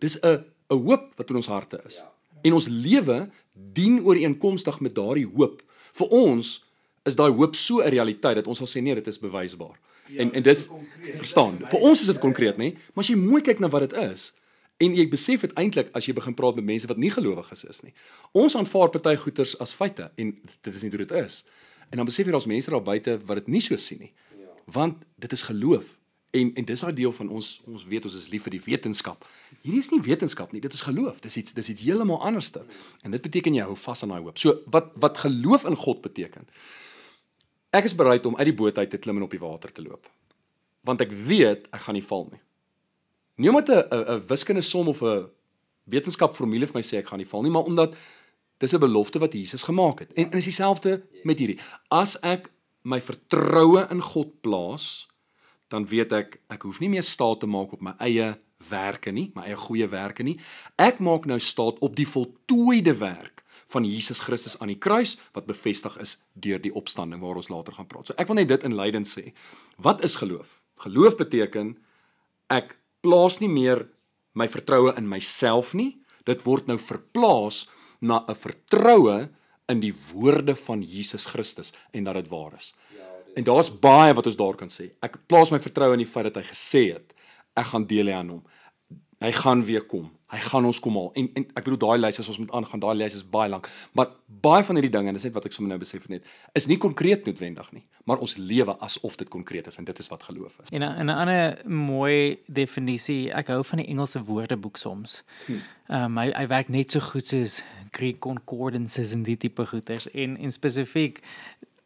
Dis 0.00 0.18
'n 0.22 0.44
'n 0.70 0.82
hoop 0.86 1.12
wat 1.16 1.30
in 1.30 1.36
ons 1.36 1.46
harte 1.46 1.80
is. 1.86 2.02
En 2.42 2.52
ons 2.52 2.66
lewe 2.68 3.30
dien 3.52 4.00
ooreenkomstig 4.04 4.80
met 4.80 4.94
daardie 4.94 5.26
hoop. 5.26 5.62
Vir 5.92 6.06
ons 6.06 6.64
is 7.04 7.16
daai 7.16 7.32
hoop 7.32 7.54
so 7.54 7.80
'n 7.80 7.88
realiteit 7.88 8.34
dat 8.34 8.46
ons 8.46 8.58
sal 8.58 8.66
sê 8.66 8.82
nee, 8.82 8.94
dit 8.94 9.06
is 9.06 9.18
bewysbaar. 9.18 9.78
Ja, 10.06 10.20
en 10.20 10.32
en 10.32 10.42
dis 10.42 10.68
verstaan. 11.14 11.58
Vir 11.58 11.80
ons 11.80 12.00
is 12.00 12.06
dit 12.06 12.18
konkreet, 12.18 12.56
nê? 12.56 12.72
Maar 12.72 13.04
as 13.04 13.08
jy 13.08 13.16
mooi 13.16 13.42
kyk 13.42 13.58
na 13.58 13.68
wat 13.68 13.90
dit 13.90 13.98
is 14.12 14.32
en 14.80 14.94
jy 14.96 15.08
besef 15.08 15.40
dit 15.40 15.52
eintlik 15.52 15.90
as 15.92 16.06
jy 16.06 16.14
begin 16.14 16.34
praat 16.34 16.54
met 16.54 16.64
mense 16.64 16.86
wat 16.86 16.96
nie 16.96 17.10
gelowiges 17.10 17.64
is 17.64 17.82
nie. 17.82 17.92
Ons 18.32 18.56
aanvaar 18.56 18.88
party 18.90 19.16
goeters 19.16 19.58
as 19.58 19.74
feite 19.76 20.10
en 20.16 20.40
dit 20.62 20.74
is 20.74 20.82
nie 20.82 20.90
hoe 20.90 21.04
dit 21.04 21.12
is. 21.12 21.44
En 21.90 21.96
dan 21.96 22.06
besef 22.06 22.26
jy 22.26 22.32
daar's 22.32 22.46
mense 22.46 22.70
daar 22.70 22.82
buite 22.82 23.18
wat 23.26 23.36
dit 23.36 23.48
nie 23.48 23.60
so 23.60 23.76
sien 23.76 23.98
nie. 23.98 24.12
Want 24.64 25.04
dit 25.18 25.32
is 25.32 25.42
geloof. 25.42 25.99
En 26.30 26.52
en 26.54 26.64
dis 26.64 26.80
daai 26.80 26.94
deel 26.94 27.12
van 27.12 27.28
ons 27.28 27.48
ons 27.66 27.84
weet 27.84 28.04
ons 28.04 28.14
is 28.14 28.28
lief 28.30 28.44
vir 28.46 28.54
die 28.54 28.62
wetenskap. 28.64 29.24
Hierdie 29.62 29.82
is 29.82 29.90
nie 29.90 30.00
wetenskap 30.04 30.52
nie, 30.52 30.60
dit 30.60 30.72
is 30.72 30.84
geloof. 30.86 31.18
Dis 31.24 31.36
iets 31.36 31.56
dis 31.56 31.72
iets 31.74 31.82
heeltemal 31.82 32.22
anderste. 32.22 32.62
En 33.02 33.10
dit 33.10 33.22
beteken 33.22 33.54
jy 33.54 33.66
hou 33.66 33.76
vas 33.76 34.02
aan 34.02 34.14
daai 34.14 34.22
hoop. 34.22 34.38
So 34.38 34.60
wat 34.70 34.92
wat 34.94 35.18
geloof 35.24 35.66
in 35.66 35.76
God 35.76 36.02
beteken. 36.06 36.46
Ek 37.70 37.84
is 37.86 37.94
bereid 37.94 38.26
om 38.26 38.36
uit 38.36 38.46
die 38.50 38.54
boot 38.54 38.78
uit 38.78 38.90
te 38.90 38.98
klim 38.98 39.18
en 39.18 39.26
op 39.26 39.34
die 39.34 39.42
water 39.42 39.72
te 39.72 39.82
loop. 39.82 40.06
Want 40.86 41.02
ek 41.02 41.12
weet 41.12 41.68
ek 41.74 41.84
gaan 41.86 41.98
nie 41.98 42.06
val 42.06 42.28
nie. 42.30 42.40
Nie 43.42 43.50
omdat 43.50 43.68
'n 43.68 43.84
'n 43.90 44.26
wiskundige 44.26 44.68
som 44.68 44.88
of 44.88 45.02
'n 45.02 45.28
wetenskapformule 45.84 46.66
vir 46.66 46.78
my 46.78 46.82
sê 46.82 46.98
ek 46.98 47.08
gaan 47.08 47.18
nie 47.18 47.28
val 47.28 47.42
nie, 47.42 47.50
maar 47.50 47.66
omdat 47.66 47.94
dis 48.58 48.72
'n 48.72 48.78
belofte 48.78 49.18
wat 49.18 49.32
Jesus 49.32 49.62
gemaak 49.62 49.98
het. 49.98 50.12
En, 50.12 50.30
en 50.30 50.38
is 50.38 50.44
dieselfde 50.44 51.02
met 51.22 51.38
hierdie. 51.38 51.58
As 51.88 52.20
ek 52.20 52.50
my 52.82 53.00
vertroue 53.00 53.86
in 53.90 54.00
God 54.00 54.40
plaas, 54.40 55.09
dan 55.70 55.86
weet 55.86 56.12
ek 56.12 56.40
ek 56.50 56.66
hoef 56.66 56.80
nie 56.82 56.90
meer 56.92 57.06
staat 57.06 57.40
te 57.42 57.48
maak 57.50 57.72
op 57.76 57.84
my 57.84 57.94
eie 58.02 58.34
werke 58.70 59.12
nie, 59.14 59.30
my 59.34 59.46
eie 59.48 59.56
goeie 59.56 59.88
werke 59.88 60.24
nie. 60.26 60.36
Ek 60.76 61.00
maak 61.00 61.26
nou 61.30 61.38
staat 61.40 61.78
op 61.80 61.96
die 61.96 62.08
voltooide 62.08 62.96
werk 63.00 63.44
van 63.70 63.86
Jesus 63.86 64.20
Christus 64.26 64.58
aan 64.58 64.72
die 64.72 64.80
kruis 64.82 65.16
wat 65.36 65.46
bevestig 65.46 65.94
is 66.02 66.18
deur 66.34 66.60
die 66.60 66.74
opstanding 66.74 67.22
waar 67.22 67.38
ons 67.38 67.50
later 67.52 67.76
gaan 67.76 67.88
praat. 67.88 68.10
So 68.10 68.18
ek 68.18 68.28
wil 68.28 68.40
net 68.42 68.50
dit 68.50 68.66
inleidend 68.66 69.08
sê. 69.08 69.30
Wat 69.78 70.04
is 70.04 70.18
geloof? 70.20 70.58
Geloof 70.82 71.16
beteken 71.20 71.76
ek 72.50 72.74
plaas 73.04 73.38
nie 73.40 73.50
meer 73.50 73.86
my 74.34 74.48
vertroue 74.50 74.92
in 74.98 75.08
myself 75.08 75.72
nie. 75.74 76.00
Dit 76.26 76.42
word 76.44 76.68
nou 76.68 76.78
verplaas 76.78 77.68
na 78.00 78.24
'n 78.26 78.34
vertroue 78.34 79.30
in 79.70 79.80
die 79.80 79.94
woorde 80.12 80.56
van 80.56 80.82
Jesus 80.82 81.26
Christus 81.30 81.72
en 81.92 82.04
dat 82.04 82.14
dit 82.14 82.28
waar 82.28 82.56
is. 82.56 82.74
En 83.36 83.44
daar's 83.44 83.70
baie 83.80 84.14
wat 84.14 84.26
ons 84.26 84.36
daar 84.36 84.54
kan 84.56 84.68
sê. 84.68 84.90
Ek 85.02 85.18
plaas 85.26 85.50
my 85.50 85.58
vertroue 85.58 85.92
in 85.92 85.98
die 86.04 86.06
feit 86.06 86.24
dat 86.24 86.36
hy 86.36 86.42
gesê 86.50 86.92
het 86.94 87.14
ek 87.56 87.66
gaan 87.66 87.86
deel 87.86 88.06
hê 88.06 88.12
aan 88.14 88.28
hom. 88.28 88.42
Hy 89.20 89.32
gaan 89.32 89.64
weer 89.64 89.82
kom. 89.84 90.10
Hy 90.30 90.38
gaan 90.38 90.64
ons 90.64 90.78
kom 90.80 90.94
haal. 90.96 91.10
En 91.14 91.28
en 91.34 91.44
ek 91.58 91.64
bedoel 91.64 91.78
daai 91.78 91.98
lys 91.98 92.18
as 92.22 92.28
ons 92.28 92.38
moet 92.38 92.50
aangaan, 92.52 92.80
daai 92.80 92.94
lys 92.96 93.14
is 93.14 93.24
baie 93.30 93.50
lank. 93.50 93.68
Maar 93.92 94.06
baie 94.26 94.62
van 94.64 94.76
hierdie 94.78 94.90
dinge, 94.90 95.08
en 95.08 95.14
dis 95.14 95.24
net 95.24 95.34
wat 95.34 95.44
ek 95.44 95.52
sommer 95.52 95.68
nou 95.74 95.78
besef 95.82 96.02
het 96.02 96.08
net, 96.10 96.24
is 96.54 96.66
nie 96.66 96.76
konkreet 96.78 97.26
noodwendig 97.26 97.72
nie, 97.72 97.82
maar 98.04 98.18
ons 98.18 98.36
lewe 98.38 98.76
asof 98.80 99.16
dit 99.16 99.28
konkreet 99.28 99.66
is 99.66 99.76
en 99.78 99.84
dit 99.84 99.98
is 99.98 100.08
wat 100.08 100.22
geloof 100.22 100.60
is. 100.62 100.70
En 100.70 100.80
'n- 100.82 101.04
'n 101.04 101.08
ander 101.10 101.58
mooi 101.68 102.38
definisie, 102.46 103.30
ek 103.32 103.48
hou 103.48 103.64
van 103.64 103.78
die 103.78 103.86
Engelse 103.88 104.22
woordeboek 104.24 104.76
soms. 104.76 105.22
Ehm 105.48 106.04
um, 106.04 106.16
hy 106.18 106.30
hy 106.32 106.46
werk 106.46 106.68
net 106.68 106.90
so 106.90 107.00
goed 107.00 107.26
soos 107.26 107.62
Greek 107.90 108.18
concordances 108.20 109.12
en 109.12 109.22
die 109.22 109.36
tipe 109.36 109.66
goeters 109.66 110.06
en 110.14 110.36
en 110.38 110.52
spesifiek 110.52 111.20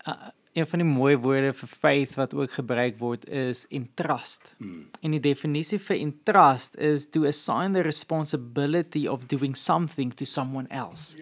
uh, 0.06 0.12
een 0.54 0.66
van 0.66 0.78
die 0.78 0.88
mooi 0.88 1.16
woorde 1.18 1.52
vir 1.58 1.68
faith 1.68 2.14
wat 2.14 2.34
ook 2.34 2.52
gebruik 2.54 2.98
word 2.98 3.26
is 3.26 3.64
entrust. 3.74 4.52
Mm. 4.58 4.84
En 5.02 5.16
die 5.16 5.22
definisie 5.22 5.80
vir 5.82 5.98
entrust 5.98 6.78
is 6.78 7.08
to 7.10 7.26
assign 7.26 7.74
the 7.74 7.82
responsibility 7.82 9.08
of 9.10 9.26
doing 9.26 9.56
something 9.58 10.14
to 10.14 10.24
someone 10.24 10.68
else. 10.70 11.18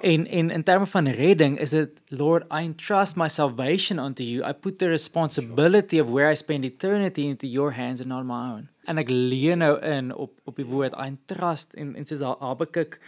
En 0.00 0.26
en 0.26 0.50
in 0.50 0.62
terme 0.62 0.86
van 0.86 1.08
redding 1.08 1.58
is 1.58 1.70
dit 1.70 1.90
Lord 2.08 2.44
I 2.44 2.62
entrust 2.64 3.16
my 3.16 3.28
salvation 3.28 3.98
unto 3.98 4.22
you. 4.22 4.48
I 4.48 4.52
put 4.52 4.78
the 4.78 4.88
responsibility 4.88 6.00
of 6.00 6.08
where 6.08 6.30
I 6.32 6.36
spend 6.36 6.64
eternity 6.64 7.22
into 7.22 7.46
your 7.46 7.72
hands 7.72 8.00
and 8.00 8.08
not 8.08 8.24
my 8.24 8.52
own. 8.54 8.68
En 8.84 8.98
ek 8.98 9.10
leer 9.10 9.56
nou 9.56 9.74
in 9.84 10.14
op 10.14 10.32
op 10.44 10.56
die 10.56 10.66
woord 10.66 10.94
I 10.96 11.10
entrust 11.12 11.74
en 11.74 11.94
en 11.96 12.08
soos 12.08 12.22
Habakuk 12.40 13.00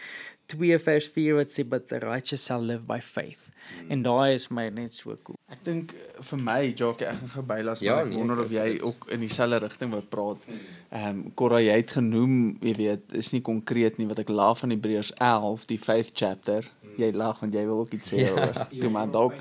2 0.46 0.78
vers 0.78 1.08
4 1.14 1.38
wat 1.38 1.54
sê 1.54 1.64
but 1.64 1.88
the 1.88 1.98
righteous 1.98 2.44
shall 2.44 2.60
live 2.60 2.84
by 2.86 3.00
faith. 3.00 3.49
Hmm. 3.70 3.90
En 3.94 4.02
daai 4.02 4.34
is 4.34 4.48
my 4.48 4.68
net 4.74 4.92
so 4.94 5.16
cool. 5.22 5.38
Ek 5.52 5.62
dink 5.66 5.92
eh, 5.94 6.22
vir 6.30 6.42
my, 6.42 6.58
Jacques, 6.68 7.06
ek 7.06 7.20
gaan 7.20 7.32
gebylas 7.34 7.82
Ja, 7.84 7.94
maar 7.94 8.08
ek 8.08 8.12
nee, 8.12 8.18
wonder 8.18 8.42
of 8.44 8.54
jy 8.54 8.66
ook 8.82 9.06
in 9.14 9.24
dieselfde 9.24 9.60
rigting 9.64 9.94
wil 9.94 10.04
praat. 10.16 10.48
Ehm 10.50 11.08
um, 11.08 11.22
Cora, 11.38 11.60
jy 11.62 11.78
het 11.80 11.94
genoem, 11.98 12.36
jy 12.64 12.74
weet, 12.78 13.06
is 13.22 13.32
nie 13.34 13.42
konkreet 13.46 13.98
nie 14.00 14.08
wat 14.10 14.22
ek 14.24 14.32
laaf 14.32 14.64
van 14.64 14.74
Hebreërs 14.74 15.14
11, 15.18 15.66
die 15.70 15.80
faith 15.80 16.12
chapter. 16.14 16.66
Jy 17.00 17.12
lag 17.16 17.40
want 17.40 17.54
jy 17.54 17.64
wil 17.68 17.84
ook 17.84 17.94
iets 17.96 18.12
sê 18.12 18.26
oor. 18.32 18.64
Toe 18.80 18.90
maar 18.92 19.10
dalk 19.10 19.38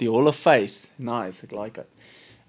die 0.00 0.08
whole 0.08 0.32
faith. 0.32 0.88
Nice, 0.96 1.44
ek 1.46 1.54
like 1.56 1.82
dit. 1.82 1.99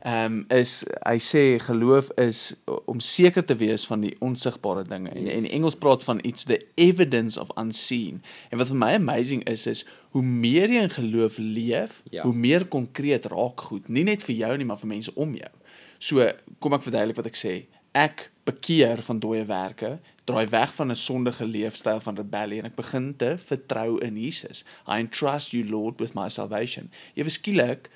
Ehm 0.03 0.25
um, 0.25 0.45
is 0.49 0.83
hy 1.05 1.17
sê 1.21 1.59
geloof 1.61 2.09
is 2.17 2.55
om 2.85 2.99
seker 2.99 3.43
te 3.45 3.55
wees 3.55 3.85
van 3.85 4.01
die 4.01 4.15
onsigbare 4.19 4.83
dinge. 4.83 5.09
En 5.09 5.27
in 5.29 5.45
Engels 5.49 5.75
praat 5.77 6.03
van 6.03 6.19
iets 6.23 6.43
the 6.43 6.57
evidence 6.75 7.39
of 7.39 7.49
unseen. 7.57 8.21
En 8.49 8.57
wat 8.57 8.67
vir 8.67 8.77
my 8.77 8.93
amazing 8.97 9.43
is 9.49 9.65
is 9.69 9.85
hoe 10.11 10.23
meer 10.23 10.69
jy 10.69 10.81
in 10.81 10.89
geloof 10.89 11.37
leef, 11.37 12.01
Ja. 12.09 12.23
hoe 12.23 12.33
meer 12.33 12.65
konkreet 12.65 13.25
raak 13.25 13.61
goed, 13.61 13.87
nie 13.89 14.03
net 14.03 14.23
vir 14.23 14.35
jou 14.35 14.57
nie, 14.57 14.65
maar 14.65 14.77
vir 14.81 14.87
mense 14.87 15.11
om 15.15 15.35
jou. 15.35 15.51
So, 15.99 16.31
kom 16.59 16.73
ek 16.73 16.81
verduidelik 16.83 17.15
wat 17.15 17.25
ek 17.29 17.37
sê. 17.37 17.53
Ek 17.93 18.31
bekeer 18.45 19.01
van 19.05 19.19
dooie 19.19 19.45
werke, 19.45 19.99
draai 20.25 20.47
weg 20.49 20.73
van 20.73 20.91
'n 20.91 20.95
sondige 20.95 21.45
leefstyl 21.45 21.99
van 21.99 22.15
rebellie 22.15 22.59
en 22.59 22.65
ek 22.65 22.75
begin 22.75 23.13
te 23.17 23.37
vertrou 23.37 23.99
in 24.01 24.17
Jesus. 24.17 24.63
I 24.87 24.99
entrust 24.99 25.51
you 25.51 25.63
Lord 25.69 25.99
with 25.99 26.13
my 26.15 26.29
salvation. 26.29 26.89
Ewe 27.15 27.29
skielik 27.29 27.89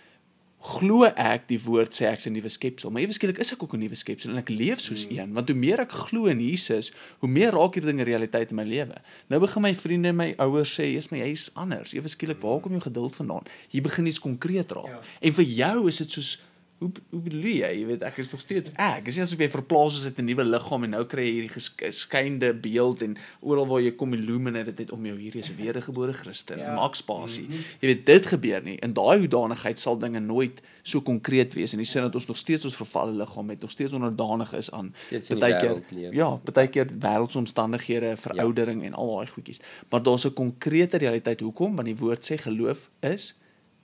glo 0.66 1.06
ek 1.06 1.46
die 1.52 1.60
woord 1.62 1.94
sê 1.94 2.08
ek's 2.10 2.26
'n 2.26 2.34
nuwe 2.34 2.50
skepsel, 2.50 2.90
maar 2.92 3.04
ewe 3.04 3.14
skielik 3.14 3.40
is 3.40 3.54
ek 3.54 3.64
ook 3.64 3.74
'n 3.74 3.80
nuwe 3.86 3.96
skepsel 3.96 4.32
en 4.32 4.38
ek 4.38 4.50
leef 4.50 4.80
soos 4.80 5.06
een, 5.10 5.34
want 5.34 5.48
hoe 5.50 5.58
meer 5.58 5.80
ek 5.80 5.92
glo 5.92 6.26
in 6.26 6.40
Jesus, 6.40 6.92
hoe 7.20 7.30
meer 7.30 7.52
raak 7.52 7.76
hierdie 7.76 7.92
dinge 7.92 8.04
realiteit 8.04 8.50
in 8.50 8.56
my 8.56 8.64
lewe. 8.64 8.96
Nou 9.30 9.40
begin 9.40 9.62
my 9.62 9.76
vriende 9.76 10.08
en 10.08 10.16
my 10.16 10.34
ouers 10.38 10.74
sê, 10.74 10.84
"Jesus, 10.84 11.12
my 11.12 11.20
jy's 11.20 11.50
anders." 11.54 11.94
Ewe 11.94 12.08
skielik, 12.08 12.42
waar 12.42 12.60
kom 12.60 12.72
jou 12.72 12.82
geduld 12.82 13.16
vandaan? 13.16 13.44
Jy 13.70 13.82
begin 13.82 14.06
iets 14.06 14.20
konkreet 14.20 14.72
raak. 14.72 14.88
Ja. 14.88 15.00
En 15.22 15.34
vir 15.34 15.46
jou 15.46 15.88
is 15.88 15.98
dit 15.98 16.12
soos 16.12 16.40
hoe 16.78 16.90
hoe 17.10 17.20
bedoel 17.24 17.46
jy? 17.48 17.70
Jy 17.80 17.86
weet 17.88 18.02
ek 18.04 18.18
is 18.20 18.30
nog 18.34 18.42
steeds 18.44 18.72
ek. 18.76 19.06
Dis 19.08 19.16
nie 19.16 19.24
asof 19.24 19.40
jy 19.40 19.48
verplaas 19.52 19.96
is 20.00 20.08
uit 20.10 20.18
'n 20.20 20.28
nuwe 20.28 20.44
liggaam 20.44 20.84
en 20.84 20.90
nou 20.98 21.04
kry 21.08 21.24
jy 21.24 21.34
hierdie 21.38 21.56
geskynde 21.56 22.52
beeld 22.54 23.02
en 23.02 23.16
oral 23.40 23.68
waar 23.68 23.82
jy 23.82 23.94
kom 23.96 24.14
illuminate 24.14 24.74
dit 24.76 24.92
om 24.92 25.06
jou 25.06 25.16
hier 25.18 25.36
is 25.36 25.50
'n 25.50 25.56
wedergebore 25.56 26.14
Christen. 26.14 26.60
Ja. 26.60 26.76
Maak 26.76 26.96
spasie. 26.96 27.48
Jy 27.80 27.88
weet 27.88 28.06
dit 28.06 28.26
gebeur 28.26 28.64
nie. 28.64 28.76
In 28.84 28.94
daai 28.94 29.20
hoedanigheid 29.20 29.80
sal 29.80 29.98
dinge 29.98 30.20
nooit 30.20 30.62
so 30.84 31.02
konkreet 31.02 31.54
wees 31.54 31.72
in 31.72 31.80
die 31.80 31.88
sin 31.88 32.02
dat 32.02 32.16
ons 32.16 32.28
nog 32.28 32.38
steeds 32.38 32.66
ons 32.66 32.76
vervalle 32.76 33.12
liggaam 33.12 33.50
het, 33.50 33.62
nog 33.62 33.72
steeds 33.72 33.94
onderdanig 33.94 34.54
is 34.54 34.72
aan 34.72 34.94
partykeer 35.10 35.82
ja, 36.12 36.36
partykeer 36.36 36.88
wêreldsomstandighede, 37.00 38.18
veroudering 38.18 38.82
ja. 38.82 38.88
en 38.88 38.94
al 38.94 39.16
daai 39.16 39.28
goedjies. 39.28 39.60
Maar 39.90 40.04
daar's 40.04 40.26
'n 40.26 40.34
konkrete 40.34 40.98
realiteit 40.98 41.40
hoekom 41.40 41.76
want 41.76 41.88
die 41.88 41.98
woord 41.98 42.32
sê 42.32 42.38
geloof 42.38 42.90
is 43.00 43.36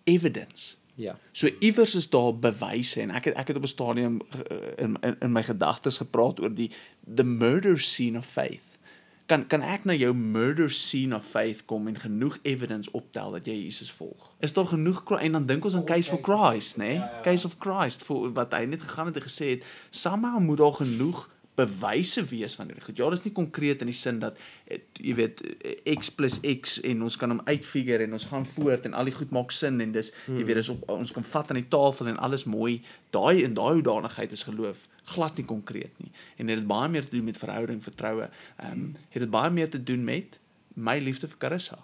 evidence. 0.04 0.81
Ja. 1.02 1.18
So 1.32 1.50
iewers 1.60 1.96
is 1.96 2.10
daar 2.10 2.36
bewyse 2.40 3.02
en 3.02 3.10
ek 3.10 3.32
het 3.32 3.40
ek 3.42 3.48
het 3.48 3.58
op 3.58 3.64
'n 3.64 3.74
stadium 3.74 4.20
uh, 4.52 4.58
in 4.78 4.98
in, 5.02 5.16
in 5.20 5.32
my 5.32 5.44
gedagtes 5.44 5.98
gepraat 5.98 6.42
oor 6.42 6.54
die 6.54 6.72
the 7.16 7.24
murder 7.24 7.80
scene 7.80 8.18
of 8.18 8.26
faith. 8.26 8.78
Kan 9.26 9.48
kan 9.48 9.62
ek 9.62 9.84
na 9.84 9.94
jou 9.94 10.14
murder 10.14 10.70
scene 10.70 11.16
of 11.16 11.26
faith 11.26 11.66
kom 11.66 11.88
en 11.88 12.00
genoeg 12.00 12.38
evidence 12.42 12.92
optel 12.92 13.32
dat 13.32 13.46
jy 13.46 13.54
Jesus 13.64 13.92
volg? 13.92 14.34
Is 14.40 14.54
daar 14.54 14.68
genoeg 14.68 15.04
en 15.20 15.32
dan 15.32 15.46
dink 15.46 15.66
ons 15.66 15.76
aan 15.76 15.86
Case 15.86 16.10
for 16.10 16.22
Christ, 16.22 16.78
né? 16.78 16.84
Nee? 16.84 16.94
Ja, 16.94 17.12
ja. 17.16 17.22
Case 17.22 17.48
of 17.48 17.56
Christ 17.60 18.04
vir 18.04 18.34
wat 18.34 18.54
hy 18.54 18.66
net 18.66 18.82
gegaan 18.82 19.06
het 19.06 19.16
en 19.16 19.22
gesê 19.22 19.50
het, 19.50 19.66
somehow 19.90 20.40
moet 20.40 20.58
daar 20.58 20.74
genoeg 20.74 21.30
bewyse 21.60 22.24
wees 22.30 22.56
van 22.56 22.70
hierdie 22.70 22.84
goed. 22.86 22.98
Ja, 22.98 23.10
dis 23.12 23.24
nie 23.26 23.34
konkreet 23.36 23.84
in 23.84 23.90
die 23.92 23.96
sin 23.98 24.22
dat 24.22 24.38
eh, 24.66 24.80
jy 25.04 25.16
weet 25.18 25.42
eh, 25.44 25.94
x 25.94 26.12
plus 26.16 26.40
x 26.48 26.78
en 26.88 27.04
ons 27.04 27.18
kan 27.20 27.34
hom 27.34 27.42
uitfigure 27.46 28.06
en 28.08 28.16
ons 28.18 28.28
gaan 28.30 28.48
voort 28.48 28.88
en 28.88 28.96
al 28.98 29.10
die 29.12 29.16
goed 29.16 29.34
maak 29.36 29.52
sin 29.56 29.82
en 29.84 29.92
dis 29.96 30.14
jy 30.28 30.46
weet 30.48 30.62
dis 30.62 30.72
op 30.74 30.88
ons 30.92 31.12
kan 31.16 31.28
vat 31.34 31.52
aan 31.52 31.60
die 31.60 31.68
tafel 31.72 32.12
en 32.14 32.22
alles 32.24 32.48
mooi. 32.50 32.80
Daai 33.12 33.44
en 33.44 33.58
daai 33.58 33.82
hoedanigheid 33.82 34.32
is 34.32 34.46
geloof 34.48 34.88
glad 35.12 35.38
nie 35.38 35.48
konkreet 35.48 35.98
nie. 36.00 36.12
En 36.38 36.48
dit 36.48 36.56
het 36.56 36.68
baie 36.68 36.90
meer 36.90 37.08
te 37.08 37.16
doen 37.18 37.28
met 37.28 37.40
verhouding, 37.42 37.84
vertroue. 37.84 38.30
Ehm 38.58 38.72
um, 38.72 38.88
het 39.12 39.22
dit 39.26 39.32
baie 39.32 39.52
meer 39.52 39.70
te 39.70 39.84
doen 39.84 40.04
met 40.04 40.40
my 40.74 41.00
liefde 41.04 41.28
vir 41.28 41.38
Carissa. 41.38 41.82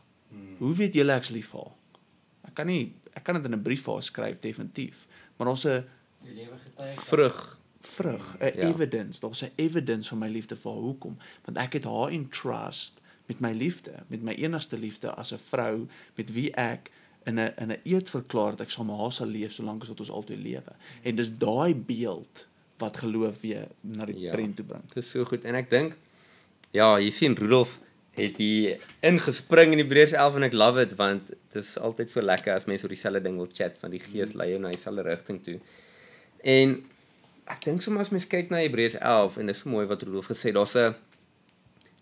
Hoe 0.57 0.73
weet 0.75 0.95
julle 0.97 1.13
ek's 1.13 1.29
lief 1.35 1.51
vir 1.53 1.65
haar? 1.65 1.75
Ek 2.49 2.55
kan 2.57 2.69
nie 2.69 2.95
ek 3.17 3.23
kan 3.25 3.37
dit 3.37 3.45
in 3.49 3.57
'n 3.57 3.63
brief 3.63 3.83
vir 3.83 3.93
haar 3.93 4.03
skryf 4.03 4.39
definitief, 4.39 5.07
maar 5.37 5.47
ons 5.47 5.65
'n 5.65 5.83
lewe 6.23 6.57
getuig. 6.63 7.03
Vrug. 7.03 7.56
Vrug, 7.87 8.35
'n 8.39 8.45
Ja. 8.45 8.51
evidence, 8.73 9.19
daar's 9.19 9.41
'n 9.43 9.51
evidence 9.55 10.09
van 10.09 10.17
my 10.17 10.27
liefde 10.27 10.55
vir 10.55 10.71
haar. 10.71 10.81
Hoekom? 10.81 11.17
Want 11.45 11.57
ek 11.57 11.73
het 11.73 11.83
haar 11.83 12.11
in 12.11 12.29
trust 12.29 13.01
met 13.25 13.39
my 13.39 13.51
liefde, 13.51 13.91
met 14.07 14.21
my 14.21 14.31
enigste 14.33 14.77
liefde 14.79 15.11
as 15.13 15.31
'n 15.33 15.37
vrou 15.37 15.87
met 16.15 16.33
wie 16.33 16.51
ek 16.55 16.91
in 17.25 17.39
'n 17.39 17.53
in 17.57 17.71
'n 17.71 17.79
eed 17.83 18.09
verklaar 18.09 18.51
dat 18.51 18.61
ek 18.61 18.69
saam 18.69 18.85
met 18.87 18.97
haar 18.97 19.11
sal 19.11 19.27
leef 19.27 19.51
solank 19.51 19.81
as 19.81 19.87
wat 19.87 19.99
ons 19.99 20.09
altyd 20.11 20.37
lewe. 20.39 20.73
En 21.03 21.15
dis 21.15 21.29
daai 21.37 21.75
beeld 21.75 22.47
wat 22.77 22.97
geloof 22.97 23.41
weer 23.41 23.67
na 23.81 24.05
die 24.05 24.19
Ja. 24.19 24.31
prent 24.31 24.55
toe 24.55 24.65
bring. 24.65 24.83
Dit 24.93 25.03
is 25.03 25.09
so 25.09 25.25
goed 25.25 25.43
en 25.43 25.55
ek 25.55 25.69
dink 25.69 25.97
ja, 26.71 26.97
jy 26.99 27.09
sien 27.09 27.33
Rudolf 27.35 27.79
het 28.11 28.37
hier 28.37 28.77
ingespring 29.01 29.71
in 29.71 29.77
Hebreërs 29.79 30.11
11 30.11 30.35
en 30.35 30.43
ek 30.43 30.53
love 30.53 30.81
it 30.81 30.95
want 30.95 31.27
dit 31.27 31.63
is 31.63 31.77
altyd 31.77 32.09
so 32.09 32.21
lekker 32.21 32.53
as 32.53 32.65
mense 32.65 32.83
oor 32.83 32.89
dieselfde 32.89 33.21
ding 33.21 33.35
wil 33.37 33.47
chat 33.53 33.75
van 33.79 33.91
die 33.91 33.99
Gees 33.99 34.33
lei 34.33 34.49
jou 34.49 34.59
na 34.59 34.69
dieselfde 34.71 35.01
rigting 35.03 35.43
toe. 35.43 35.59
En 36.43 36.85
ek 37.47 37.63
dink 37.65 37.81
sommer 37.81 38.03
as 38.03 38.11
mens 38.11 38.27
kyk 38.27 38.51
na 38.51 38.61
Hebreërs 38.63 38.97
11 38.99 39.37
en 39.41 39.51
dis 39.51 39.63
mooi 39.63 39.85
wat 39.87 40.03
Rudolf 40.03 40.29
gesê 40.31 40.51
daar's 40.55 40.75
'n 40.75 40.95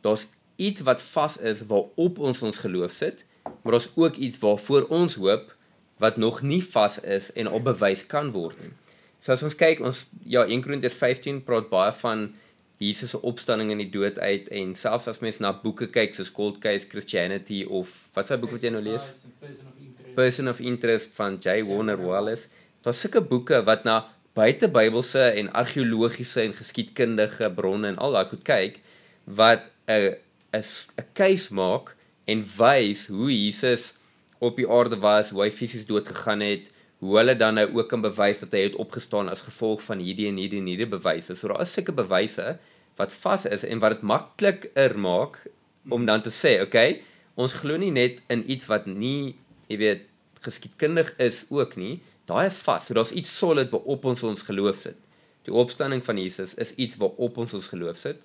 daar's 0.02 0.28
iets 0.56 0.82
wat 0.82 1.02
vas 1.02 1.38
is 1.38 1.66
waarop 1.66 2.20
ons 2.20 2.42
ons 2.42 2.58
geloof 2.58 2.92
sit, 2.92 3.26
maar 3.62 3.72
daar's 3.72 3.92
ook 3.96 4.16
iets 4.16 4.40
waarvoor 4.40 4.88
ons 4.90 5.16
hoop 5.16 5.56
wat 5.98 6.18
nog 6.18 6.42
nie 6.42 6.64
vas 6.64 7.00
is 7.00 7.32
en 7.34 7.50
op 7.50 7.64
bewys 7.64 8.06
kan 8.08 8.32
word 8.32 8.62
nie. 8.62 8.72
So 9.20 9.32
as 9.32 9.44
ons 9.44 9.56
kyk, 9.56 9.80
ons 9.80 10.06
ja 10.24 10.46
1 10.46 10.62
Korintiërs 10.62 10.98
15 11.00 11.44
praat 11.44 11.70
baie 11.70 11.92
van 11.92 12.36
Jesus 12.78 13.10
se 13.10 13.22
opstanding 13.22 13.72
in 13.72 13.80
die 13.80 13.90
dood 13.90 14.20
uit 14.20 14.50
en 14.52 14.76
selfs 14.76 15.08
as 15.08 15.22
mens 15.24 15.40
na 15.40 15.54
boeke 15.64 15.88
kyk 15.88 16.16
soos 16.16 16.32
Cold 16.32 16.60
Case 16.64 16.88
Christianity 16.92 17.64
of 17.64 17.94
wat 18.14 18.28
se 18.28 18.38
boek 18.38 18.52
wat 18.58 18.68
jy 18.68 18.74
nou 18.76 18.84
lees? 18.84 19.24
Person 20.16 20.52
of 20.52 20.60
Interest 20.60 21.16
van 21.16 21.40
J 21.40 21.64
Warner 21.64 21.98
Wallace. 22.02 22.62
Daar's 22.84 23.00
sulke 23.02 23.24
boeke 23.24 23.64
wat 23.66 23.88
na 23.88 24.04
buite 24.36 24.68
Bybelse 24.70 25.24
en 25.40 25.52
argeologiese 25.56 26.44
en 26.44 26.56
geskiedkundige 26.56 27.50
bronne 27.56 27.94
en 27.94 28.00
al 28.04 28.18
daai 28.18 28.28
goed 28.32 28.44
kyk 28.48 28.82
wat 29.26 29.70
'n 29.88 30.16
'n 30.54 30.64
'n 31.00 31.08
case 31.14 31.54
maak 31.54 31.96
en 32.28 32.44
wys 32.58 33.08
hoe 33.08 33.32
Jesus 33.32 33.94
op 34.40 34.56
die 34.60 34.70
aarde 34.70 34.98
was, 35.00 35.30
hoe 35.30 35.44
hy 35.44 35.52
fisies 35.52 35.86
dood 35.86 36.08
gegaan 36.08 36.42
het, 36.44 36.72
hoe 37.00 37.18
hulle 37.18 37.36
dan 37.36 37.54
nou 37.60 37.68
ook 37.78 37.90
kan 37.90 38.02
bewys 38.02 38.40
dat 38.40 38.54
hy 38.56 38.66
het 38.68 38.78
opgestaan 38.82 39.30
as 39.30 39.46
gevolg 39.46 39.84
van 39.84 40.00
hierdie 40.00 40.28
en 40.28 40.40
hierdie 40.42 40.60
en 40.60 40.70
hierdie 40.72 40.90
bewyse. 40.90 41.36
So 41.36 41.52
daar 41.52 41.62
is 41.62 41.74
sulke 41.74 41.94
bewyse 41.96 42.58
wat 43.00 43.14
vas 43.14 43.46
is 43.46 43.66
en 43.68 43.80
wat 43.84 43.98
dit 43.98 44.02
makliker 44.08 44.98
maak 45.00 45.40
om 45.90 46.06
dan 46.06 46.24
te 46.26 46.32
sê, 46.34 46.62
okay, 46.64 47.02
ons 47.36 47.54
glo 47.54 47.78
nie 47.78 47.92
net 47.92 48.22
in 48.32 48.44
iets 48.50 48.66
wat 48.72 48.88
nie, 48.88 49.36
jy 49.68 49.78
weet, 49.82 50.06
geskiedkundig 50.46 51.12
is 51.22 51.44
ook 51.50 51.76
nie. 51.76 52.00
Daai 52.26 52.46
is 52.48 52.58
vas. 52.66 52.86
So 52.86 52.94
daar's 52.98 53.12
iets 53.12 53.38
solid 53.38 53.70
waarop 53.70 54.06
ons 54.06 54.24
ons 54.24 54.42
geloof 54.42 54.78
sit. 54.88 54.98
Die 55.46 55.54
opstanding 55.54 56.02
van 56.06 56.18
Jesus 56.18 56.54
is 56.54 56.74
iets 56.76 56.98
waarop 56.98 57.38
ons 57.38 57.54
ons 57.54 57.68
geloof 57.68 57.98
sit. 58.02 58.22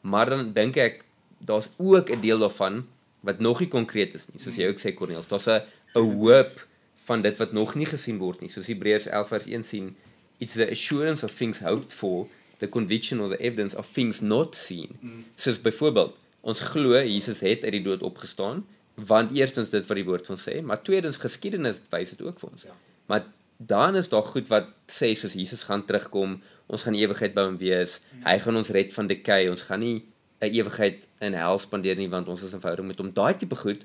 Maar 0.00 0.30
dan 0.34 0.52
dink 0.52 0.76
ek 0.76 1.04
daar's 1.38 1.68
ook 1.76 2.10
'n 2.10 2.20
deel 2.20 2.38
daarvan 2.38 2.86
wat 3.20 3.40
nog 3.40 3.60
nie 3.60 3.68
konkreet 3.68 4.14
is 4.14 4.26
nie. 4.28 4.40
Soos 4.42 4.56
jy 4.56 4.68
ook 4.68 4.80
sê 4.80 4.94
Corneels, 4.94 5.28
daar's 5.28 5.48
'n 5.48 5.62
'n 5.96 6.18
hoop 6.20 6.66
van 7.08 7.22
dit 7.22 7.36
wat 7.38 7.52
nog 7.52 7.74
nie 7.74 7.86
gesien 7.86 8.18
word 8.18 8.40
nie. 8.40 8.50
Soos 8.50 8.66
Hebreërs 8.66 9.06
11 9.06 9.28
vers 9.28 9.46
1 9.46 9.64
sien, 9.64 9.96
it's 10.38 10.54
the 10.54 10.70
assurance 10.70 11.24
of 11.24 11.32
things 11.34 11.58
hoped 11.58 11.94
for, 11.94 12.26
the 12.58 12.68
conviction 12.68 13.20
or 13.20 13.28
the 13.28 13.40
evidence 13.40 13.76
of 13.76 13.92
things 13.92 14.20
not 14.20 14.56
seen. 14.56 14.88
Soos 15.36 15.60
byvoorbeeld, 15.60 16.14
ons 16.40 16.60
glo 16.60 16.98
Jesus 17.02 17.40
het 17.40 17.64
uit 17.64 17.72
die 17.72 17.82
dood 17.82 18.02
opgestaan, 18.02 18.66
want 18.94 19.36
eerstens 19.36 19.70
dit 19.70 19.86
wat 19.86 19.96
die 19.96 20.04
woord 20.04 20.26
van 20.26 20.38
sê, 20.38 20.60
maar 20.62 20.82
tweedens 20.82 21.16
geskiedenis 21.16 21.76
wys 21.90 22.10
dit 22.10 22.22
ook 22.22 22.40
vir 22.40 22.50
ons. 22.50 22.62
Ja. 22.62 22.74
Maar 23.06 23.26
dan 23.58 23.96
is 23.96 24.08
daar 24.08 24.22
goed 24.22 24.48
wat 24.48 24.70
sê 24.86 25.12
soos 25.18 25.34
Jesus 25.34 25.66
gaan 25.66 25.84
terugkom, 25.84 26.38
ons 26.66 26.82
gaan 26.86 26.94
ewigheid 26.94 27.34
by 27.34 27.44
hom 27.48 27.58
wees, 27.58 27.98
hy 28.24 28.36
gaan 28.38 28.56
ons 28.60 28.70
red 28.74 28.92
van 28.94 29.10
dekei, 29.10 29.48
ons 29.50 29.66
gaan 29.66 29.82
nie 29.82 30.06
'n 30.40 30.54
ewigheid 30.54 31.06
in 31.20 31.34
hel 31.34 31.58
spandeer 31.58 31.96
nie 31.96 32.08
want 32.08 32.28
ons 32.28 32.42
is 32.42 32.52
in 32.52 32.60
verhouding 32.60 32.86
met 32.86 32.98
hom. 32.98 33.10
Daai 33.12 33.34
tipe 33.36 33.56
goed 33.56 33.84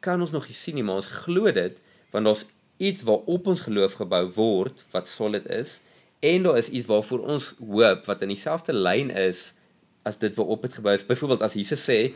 kan 0.00 0.20
ons 0.20 0.30
nog 0.30 0.46
nie 0.46 0.54
sien 0.54 0.74
nie, 0.74 0.84
maar 0.84 1.00
ons 1.00 1.08
glo 1.24 1.50
dit 1.52 1.80
want 2.10 2.24
daar's 2.24 2.44
iets 2.76 3.02
waarop 3.02 3.46
ons 3.46 3.60
geloof 3.60 3.92
gebou 3.92 4.28
word 4.36 4.84
wat 4.90 5.08
solid 5.08 5.46
is 5.46 5.80
en 6.20 6.42
daar 6.42 6.58
is 6.58 6.68
iets 6.68 6.86
waarvoor 6.86 7.24
ons 7.24 7.54
hoop 7.58 8.06
wat 8.06 8.22
in 8.22 8.28
dieselfde 8.28 8.72
lyn 8.72 9.10
is 9.10 9.52
as 10.02 10.18
dit 10.18 10.34
waarop 10.34 10.62
dit 10.62 10.74
gebou 10.74 10.94
is. 10.94 11.06
Byvoorbeeld 11.06 11.42
as 11.42 11.56
Jesus 11.56 11.84
sê 11.88 12.12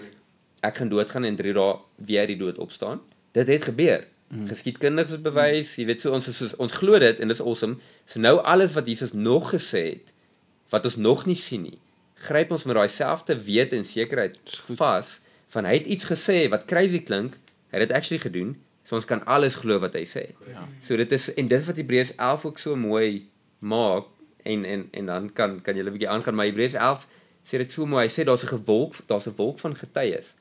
ek 0.61 0.77
gaan 0.77 0.89
doodgaan 0.93 1.25
en 1.25 1.37
3 1.37 1.53
dae 1.57 1.79
weer 1.97 2.21
uit 2.21 2.35
die 2.35 2.41
dood 2.41 2.59
opstaan. 2.59 3.01
Dit 3.33 3.47
het 3.47 3.63
gebeur. 3.63 4.05
Mm. 4.29 4.49
Geskiedkundig 4.51 5.09
is 5.09 5.21
bewys, 5.25 5.71
jy 5.81 5.87
weet 5.89 6.03
so 6.05 6.13
ons 6.13 6.29
is 6.29 6.37
soos 6.37 6.55
ons 6.61 6.75
glo 6.77 6.99
dit 7.01 7.21
en 7.21 7.33
dis 7.33 7.41
awesome. 7.41 7.79
So 8.05 8.21
nou 8.21 8.37
alles 8.45 8.75
wat 8.77 8.89
Jesus 8.91 9.15
nog 9.17 9.53
gesê 9.55 9.85
het 9.95 10.13
wat 10.69 10.85
ons 10.85 10.99
nog 11.01 11.25
nie 11.25 11.37
sien 11.39 11.63
nie, 11.65 11.79
gryp 12.27 12.51
ons 12.53 12.67
met 12.69 12.77
daai 12.77 12.91
selfde 12.93 13.39
wete 13.41 13.79
en 13.79 13.87
sekerheid 13.89 14.37
vas 14.77 15.15
van 15.55 15.65
hy 15.65 15.79
het 15.79 15.87
iets 15.89 16.11
gesê 16.11 16.43
wat 16.53 16.67
crazy 16.69 17.01
klink, 17.01 17.39
hy 17.73 17.81
het 17.81 17.89
dit 17.89 17.97
actually 17.97 18.21
gedoen, 18.21 18.51
so 18.85 18.99
ons 19.01 19.09
kan 19.09 19.25
alles 19.25 19.57
glo 19.63 19.81
wat 19.81 19.97
hy 19.97 20.05
sê. 20.05 20.27
Ja. 20.51 20.67
So 20.85 21.01
dit 21.01 21.13
is 21.17 21.31
en 21.41 21.49
dit 21.49 21.65
wat 21.65 21.81
Hebreërs 21.81 22.13
11 22.17 22.45
ook 22.51 22.61
so 22.61 22.77
mooi 22.77 23.25
maak 23.65 24.13
en 24.45 24.65
en 24.65 24.89
en 24.93 25.09
dan 25.09 25.33
kan 25.33 25.57
kan 25.65 25.77
jy 25.77 25.83
'n 25.89 25.93
bietjie 25.97 26.13
aangaan 26.13 26.37
maar 26.37 26.51
Hebreërs 26.53 26.77
11 26.77 27.09
sê 27.49 27.57
dit 27.65 27.73
so 27.73 27.87
mooi. 27.87 28.05
Hy 28.07 28.13
sê 28.13 28.25
daar's 28.25 28.45
'n 28.45 28.61
gewolk, 28.61 28.95
daar's 29.07 29.27
'n 29.27 29.37
wolk 29.37 29.59
van 29.59 29.77
getuies 29.77 30.35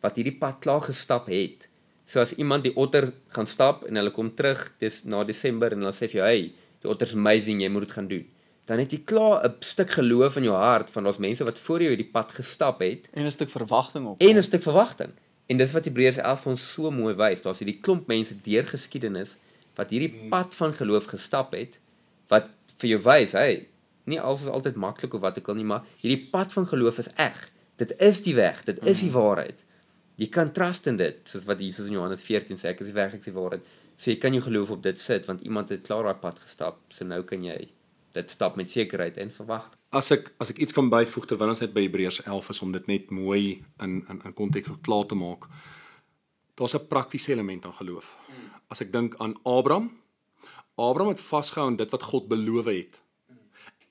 wat 0.00 0.16
hierdie 0.16 0.38
pad 0.38 0.58
klaar 0.60 0.80
gestap 0.80 1.26
het. 1.26 1.68
So 2.06 2.20
as 2.20 2.34
iemand 2.34 2.62
die 2.62 2.76
otter 2.76 3.12
gaan 3.28 3.46
stap 3.46 3.84
en 3.84 3.96
hulle 3.96 4.10
kom 4.10 4.34
terug 4.34 4.72
dis 4.78 5.04
na 5.04 5.24
Desember 5.24 5.72
en 5.72 5.78
hulle 5.78 5.92
sê 5.92 6.08
vir 6.10 6.20
jou, 6.20 6.26
"Hey, 6.26 6.52
Daughter's 6.84 7.14
amazing, 7.14 7.62
jy 7.62 7.68
moet 7.68 7.86
dit 7.86 7.92
gaan 7.92 8.08
doen. 8.08 8.24
Dan 8.68 8.78
het 8.78 8.92
jy 8.92 9.00
klaar 9.04 9.44
'n 9.44 9.54
stuk 9.60 9.90
geloof 9.90 10.36
in 10.36 10.44
jou 10.44 10.56
hart 10.56 10.90
van 10.90 11.04
daar's 11.04 11.18
mense 11.18 11.44
wat 11.44 11.58
voor 11.58 11.80
jou 11.80 11.88
hierdie 11.88 12.10
pad 12.12 12.32
gestap 12.32 12.80
het 12.80 13.08
En 13.12 13.24
'n 13.24 13.30
stuk 13.30 13.48
verwagting 13.48 14.06
op. 14.06 14.20
en 14.20 14.36
'n 14.36 14.42
stuk 14.42 14.62
verwagting. 14.62 15.10
En 15.46 15.56
dis 15.56 15.72
wat 15.72 15.84
Hebreërs 15.84 16.16
11 16.16 16.40
vir 16.40 16.50
ons 16.52 16.72
so 16.72 16.90
mooi 16.90 17.14
wys. 17.14 17.42
Daar's 17.42 17.58
hierdie 17.58 17.80
klomp 17.80 18.06
mense 18.06 18.34
deur 18.42 18.64
geskiedenis 18.64 19.36
wat 19.74 19.90
hierdie 19.90 20.28
pad 20.28 20.54
van 20.54 20.72
geloof 20.74 21.04
gestap 21.04 21.52
het 21.52 21.78
wat 22.28 22.48
vir 22.78 22.88
jou 22.90 23.00
wys, 23.02 23.32
hey, 23.32 23.68
nie 24.04 24.20
alles 24.20 24.40
is 24.40 24.46
altyd 24.48 24.74
maklik 24.74 25.14
of 25.14 25.20
wat 25.20 25.38
ook 25.38 25.48
al 25.48 25.54
nie, 25.54 25.64
maar 25.64 25.82
hierdie 26.00 26.28
pad 26.30 26.52
van 26.52 26.66
geloof 26.66 26.98
is 26.98 27.08
eg. 27.14 27.50
Dit 27.76 27.98
is 27.98 28.22
die 28.22 28.34
weg, 28.34 28.64
dit 28.64 28.84
is 28.84 29.00
die 29.00 29.10
waarheid. 29.10 29.58
Jy 29.58 29.73
kan 30.30 30.52
trust 30.52 30.86
in 30.86 30.96
dit, 30.96 31.20
soos 31.26 31.44
wat 31.44 31.60
Jesus 31.60 31.86
in 31.86 31.96
Johannes 31.96 32.22
14 32.22 32.58
sê, 32.60 32.70
ek 32.70 32.80
is 32.84 32.86
die 32.86 32.94
weg, 32.94 33.14
ek 33.16 33.24
is 33.24 33.32
die 33.32 33.34
waarheid. 33.34 33.64
So 33.96 34.10
jy 34.10 34.18
kan 34.22 34.34
jou 34.34 34.42
geloof 34.42 34.74
op 34.74 34.82
dit 34.82 34.98
sit 35.00 35.26
want 35.30 35.42
iemand 35.46 35.70
het 35.70 35.86
klaar 35.86 36.06
daai 36.06 36.20
pad 36.22 36.38
gestap. 36.42 36.80
So 36.94 37.06
nou 37.06 37.22
kan 37.26 37.42
jy 37.44 37.58
dit 38.14 38.30
stap 38.30 38.56
met 38.58 38.70
sekerheid 38.70 39.18
en 39.22 39.30
verwag. 39.34 39.70
As 39.94 40.10
ek 40.14 40.32
as 40.42 40.50
ek 40.50 40.60
iets 40.62 40.74
kan 40.74 40.90
byvoeg 40.90 41.26
terwyl 41.30 41.52
ons 41.54 41.62
net 41.62 41.74
by 41.74 41.86
Hebreërs 41.86 42.22
11 42.24 42.50
is 42.54 42.62
om 42.66 42.74
dit 42.74 42.90
net 42.90 43.10
mooi 43.14 43.62
in 43.82 44.00
in 44.10 44.20
in 44.22 44.34
konteks 44.34 44.70
klaar 44.86 45.06
te 45.10 45.18
maak. 45.18 45.48
Daar's 46.54 46.74
'n 46.74 46.86
praktiese 46.88 47.32
element 47.32 47.66
aan 47.66 47.78
geloof. 47.82 48.16
As 48.70 48.80
ek 48.80 48.92
dink 48.92 49.14
aan 49.18 49.34
Abraham, 49.42 49.90
Abraham 50.74 51.08
het 51.14 51.20
vasgehou 51.20 51.66
aan 51.66 51.76
dit 51.76 51.90
wat 51.90 52.02
God 52.02 52.28
beloof 52.28 52.64
het. 52.64 53.02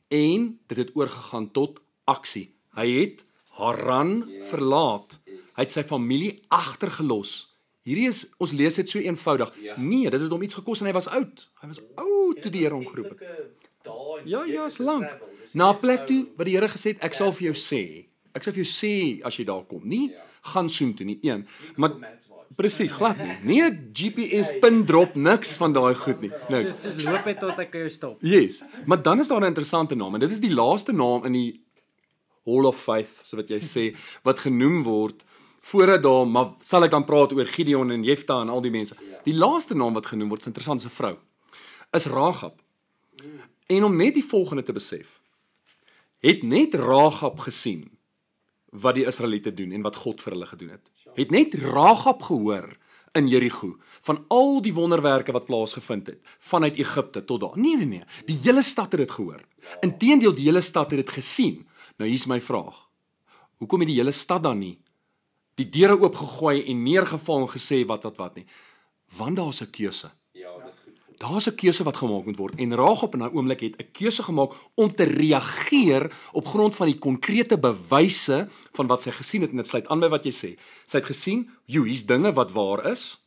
En 0.08 0.60
dit 0.68 0.78
het 0.78 0.96
oorgegaan 0.96 1.52
tot 1.52 1.80
aksie. 2.04 2.56
Hy 2.76 2.88
het 3.00 3.26
Haran 3.54 4.30
verlaat. 4.50 5.20
Hy 5.54 5.66
het 5.66 5.72
sy 5.72 5.84
familie 5.84 6.42
agtergelos. 6.50 7.54
Hierdie 7.84 8.08
is 8.08 8.24
ons 8.42 8.54
lees 8.56 8.80
dit 8.80 8.90
so 8.90 9.00
eenvoudig. 9.04 9.52
Nee, 9.76 10.10
dit 10.10 10.22
het 10.22 10.32
hom 10.32 10.44
iets 10.46 10.56
gekos 10.56 10.82
en 10.82 10.88
hy 10.88 10.94
was 10.96 11.10
oud. 11.12 11.48
Hy 11.62 11.68
was 11.68 11.82
oud 12.00 12.40
toe 12.42 12.52
die 12.52 12.64
Here 12.64 12.78
hom 12.78 12.88
geroep 12.88 13.12
het. 13.20 13.60
Ja, 14.26 14.46
ja, 14.48 14.66
is 14.66 14.80
lank. 14.80 15.20
Na 15.54 15.74
'n 15.74 15.80
plek 15.80 16.08
toe 16.08 16.22
wat 16.38 16.48
die 16.48 16.56
Here 16.56 16.70
gesê 16.72 16.96
het, 16.96 17.04
ek 17.04 17.14
sal 17.14 17.32
vir 17.32 17.52
jou 17.52 17.56
sê. 17.60 18.06
Ek 18.34 18.44
sal 18.44 18.54
vir 18.54 18.64
jou 18.64 18.72
sê 18.72 19.22
as 19.26 19.36
jy 19.38 19.46
daar 19.46 19.66
kom. 19.68 19.82
Nie 19.84 20.14
gaan 20.54 20.70
soen 20.70 20.94
toe 20.94 21.06
nie 21.06 21.20
een, 21.22 21.46
maar 21.76 21.92
presies, 22.56 22.92
glad 23.00 23.18
nie. 23.18 23.38
Nie 23.44 23.62
'n 23.64 23.92
GPS 23.94 24.60
pin 24.60 24.86
drop 24.86 25.16
niks 25.16 25.58
van 25.58 25.74
daai 25.74 25.96
goed 25.96 26.22
nie. 26.22 26.32
Niks. 26.50 26.82
Soos 26.82 27.04
loop 27.04 27.26
het 27.26 27.40
tot 27.40 27.60
ek 27.60 27.74
jou 27.74 27.90
stop. 27.90 28.18
Yes. 28.22 28.64
Maar 28.86 29.02
dan 29.04 29.20
is 29.20 29.28
daar 29.28 29.42
'n 29.42 29.52
interessante 29.52 29.96
naam 29.96 30.14
en 30.14 30.20
dit 30.20 30.32
is 30.32 30.40
die 30.40 30.54
laaste 30.54 30.94
naam 30.94 31.26
in 31.26 31.34
die 31.34 31.62
Hall 32.46 32.66
of 32.66 32.76
Faith, 32.76 33.22
so 33.24 33.38
wat 33.38 33.50
jy 33.50 33.60
sê, 33.60 33.96
wat 34.24 34.40
genoem 34.40 34.84
word 34.84 35.24
voordat 35.64 36.04
daar 36.04 36.28
maar 36.28 36.52
sal 36.60 36.84
ek 36.84 36.92
dan 36.92 37.06
praat 37.08 37.32
oor 37.34 37.48
Gideon 37.48 37.92
en 37.92 38.04
Jefta 38.04 38.42
en 38.42 38.52
al 38.52 38.62
die 38.62 38.72
mense. 38.74 38.98
Die 39.24 39.36
laaste 39.36 39.76
naam 39.80 39.96
wat 39.96 40.10
genoem 40.12 40.30
word, 40.30 40.42
is 40.42 40.48
'n 40.48 40.52
interessante 40.52 40.90
vrou. 40.90 41.16
Is 41.92 42.06
Ragab. 42.06 42.60
En 43.68 43.84
om 43.84 43.96
net 43.96 44.14
die 44.14 44.26
volgende 44.26 44.64
te 44.64 44.74
besef. 44.74 45.22
Het 46.20 46.44
net 46.44 46.74
Ragab 46.74 47.40
gesien 47.40 47.92
wat 48.70 48.96
die 48.96 49.06
Israeliete 49.06 49.54
doen 49.54 49.72
en 49.72 49.82
wat 49.82 49.96
God 49.96 50.22
vir 50.22 50.34
hulle 50.34 50.46
gedoen 50.46 50.70
het. 50.70 50.92
Het 51.16 51.32
net 51.32 51.54
Ragab 51.54 52.22
gehoor 52.22 52.78
in 53.14 53.28
Jerigo 53.28 53.78
van 54.02 54.26
al 54.28 54.62
die 54.62 54.74
wonderwerke 54.74 55.32
wat 55.32 55.46
plaasgevind 55.46 56.08
het 56.08 56.20
vanuit 56.40 56.76
Egipte 56.76 57.26
tot 57.26 57.40
daar. 57.40 57.58
Nee 57.58 57.78
nee 57.78 57.86
nee, 57.86 58.04
die 58.26 58.40
hele 58.44 58.62
stad 58.62 58.92
het 58.92 59.00
dit 59.00 59.12
gehoor. 59.12 59.42
Inteendeel 59.82 60.36
die 60.36 60.46
hele 60.46 60.62
stad 60.62 60.92
het 60.92 61.06
dit 61.06 61.10
gesien. 61.10 61.68
Nou 61.98 62.10
hier's 62.10 62.26
my 62.26 62.42
vraag. 62.42 62.90
Hoekom 63.58 63.80
het 63.80 63.88
die 63.88 63.98
hele 63.98 64.12
stad 64.12 64.44
dan 64.44 64.58
nie 64.58 64.83
die 65.60 65.70
deure 65.70 66.00
oopgegooi 66.00 66.64
en 66.66 66.84
neergeval 66.84 67.46
en 67.46 67.52
gesê 67.52 67.84
wat 67.86 68.04
wat 68.08 68.18
wat 68.18 68.36
nie? 68.36 68.46
Want 69.18 69.38
daar's 69.38 69.62
'n 69.62 69.70
keuse. 69.70 70.10
Ja, 70.32 70.52
dis 70.66 70.80
goed. 70.84 71.20
Daar's 71.20 71.48
'n 71.48 71.56
keuse 71.56 71.84
wat 71.84 71.98
gemaak 71.98 72.26
moet 72.26 72.38
word 72.38 72.56
en 72.58 72.76
Ragab 72.76 73.14
in 73.14 73.20
daai 73.20 73.34
oomblik 73.34 73.60
het 73.60 73.76
'n 73.78 73.92
keuse 73.92 74.24
gemaak 74.24 74.52
om 74.76 74.96
te 74.96 75.04
reageer 75.04 76.12
op 76.32 76.46
grond 76.46 76.76
van 76.76 76.88
die 76.88 77.00
konkrete 77.00 77.58
bewyse 77.60 78.50
van 78.72 78.88
wat 78.88 79.02
sy 79.02 79.12
gesien 79.12 79.42
het 79.42 79.52
en 79.52 79.58
dit 79.58 79.68
sluit 79.68 79.88
aan 79.88 80.00
by 80.00 80.10
wat 80.10 80.24
jy 80.24 80.32
sê. 80.32 80.60
Sy 80.86 80.98
het 80.98 81.06
gesien, 81.06 81.50
"Jo, 81.66 81.84
hier's 81.84 82.06
dinge 82.06 82.34
wat 82.34 82.52
waar 82.52 82.86
is." 82.92 83.24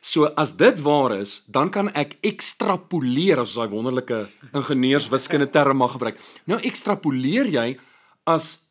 So 0.00 0.24
as 0.24 0.56
dit 0.56 0.80
waar 0.82 1.16
is, 1.18 1.42
dan 1.46 1.70
kan 1.70 1.90
ek 1.94 2.16
ekstrapoleer 2.20 3.40
as 3.40 3.54
daai 3.54 3.68
wonderlike 3.68 4.28
ingenieurswiskunde 4.52 5.50
term 5.50 5.76
mag 5.76 5.92
gebruik. 5.96 6.18
Nou 6.44 6.60
ekstrapoleer 6.60 7.46
jy 7.46 7.78
as 8.24 8.68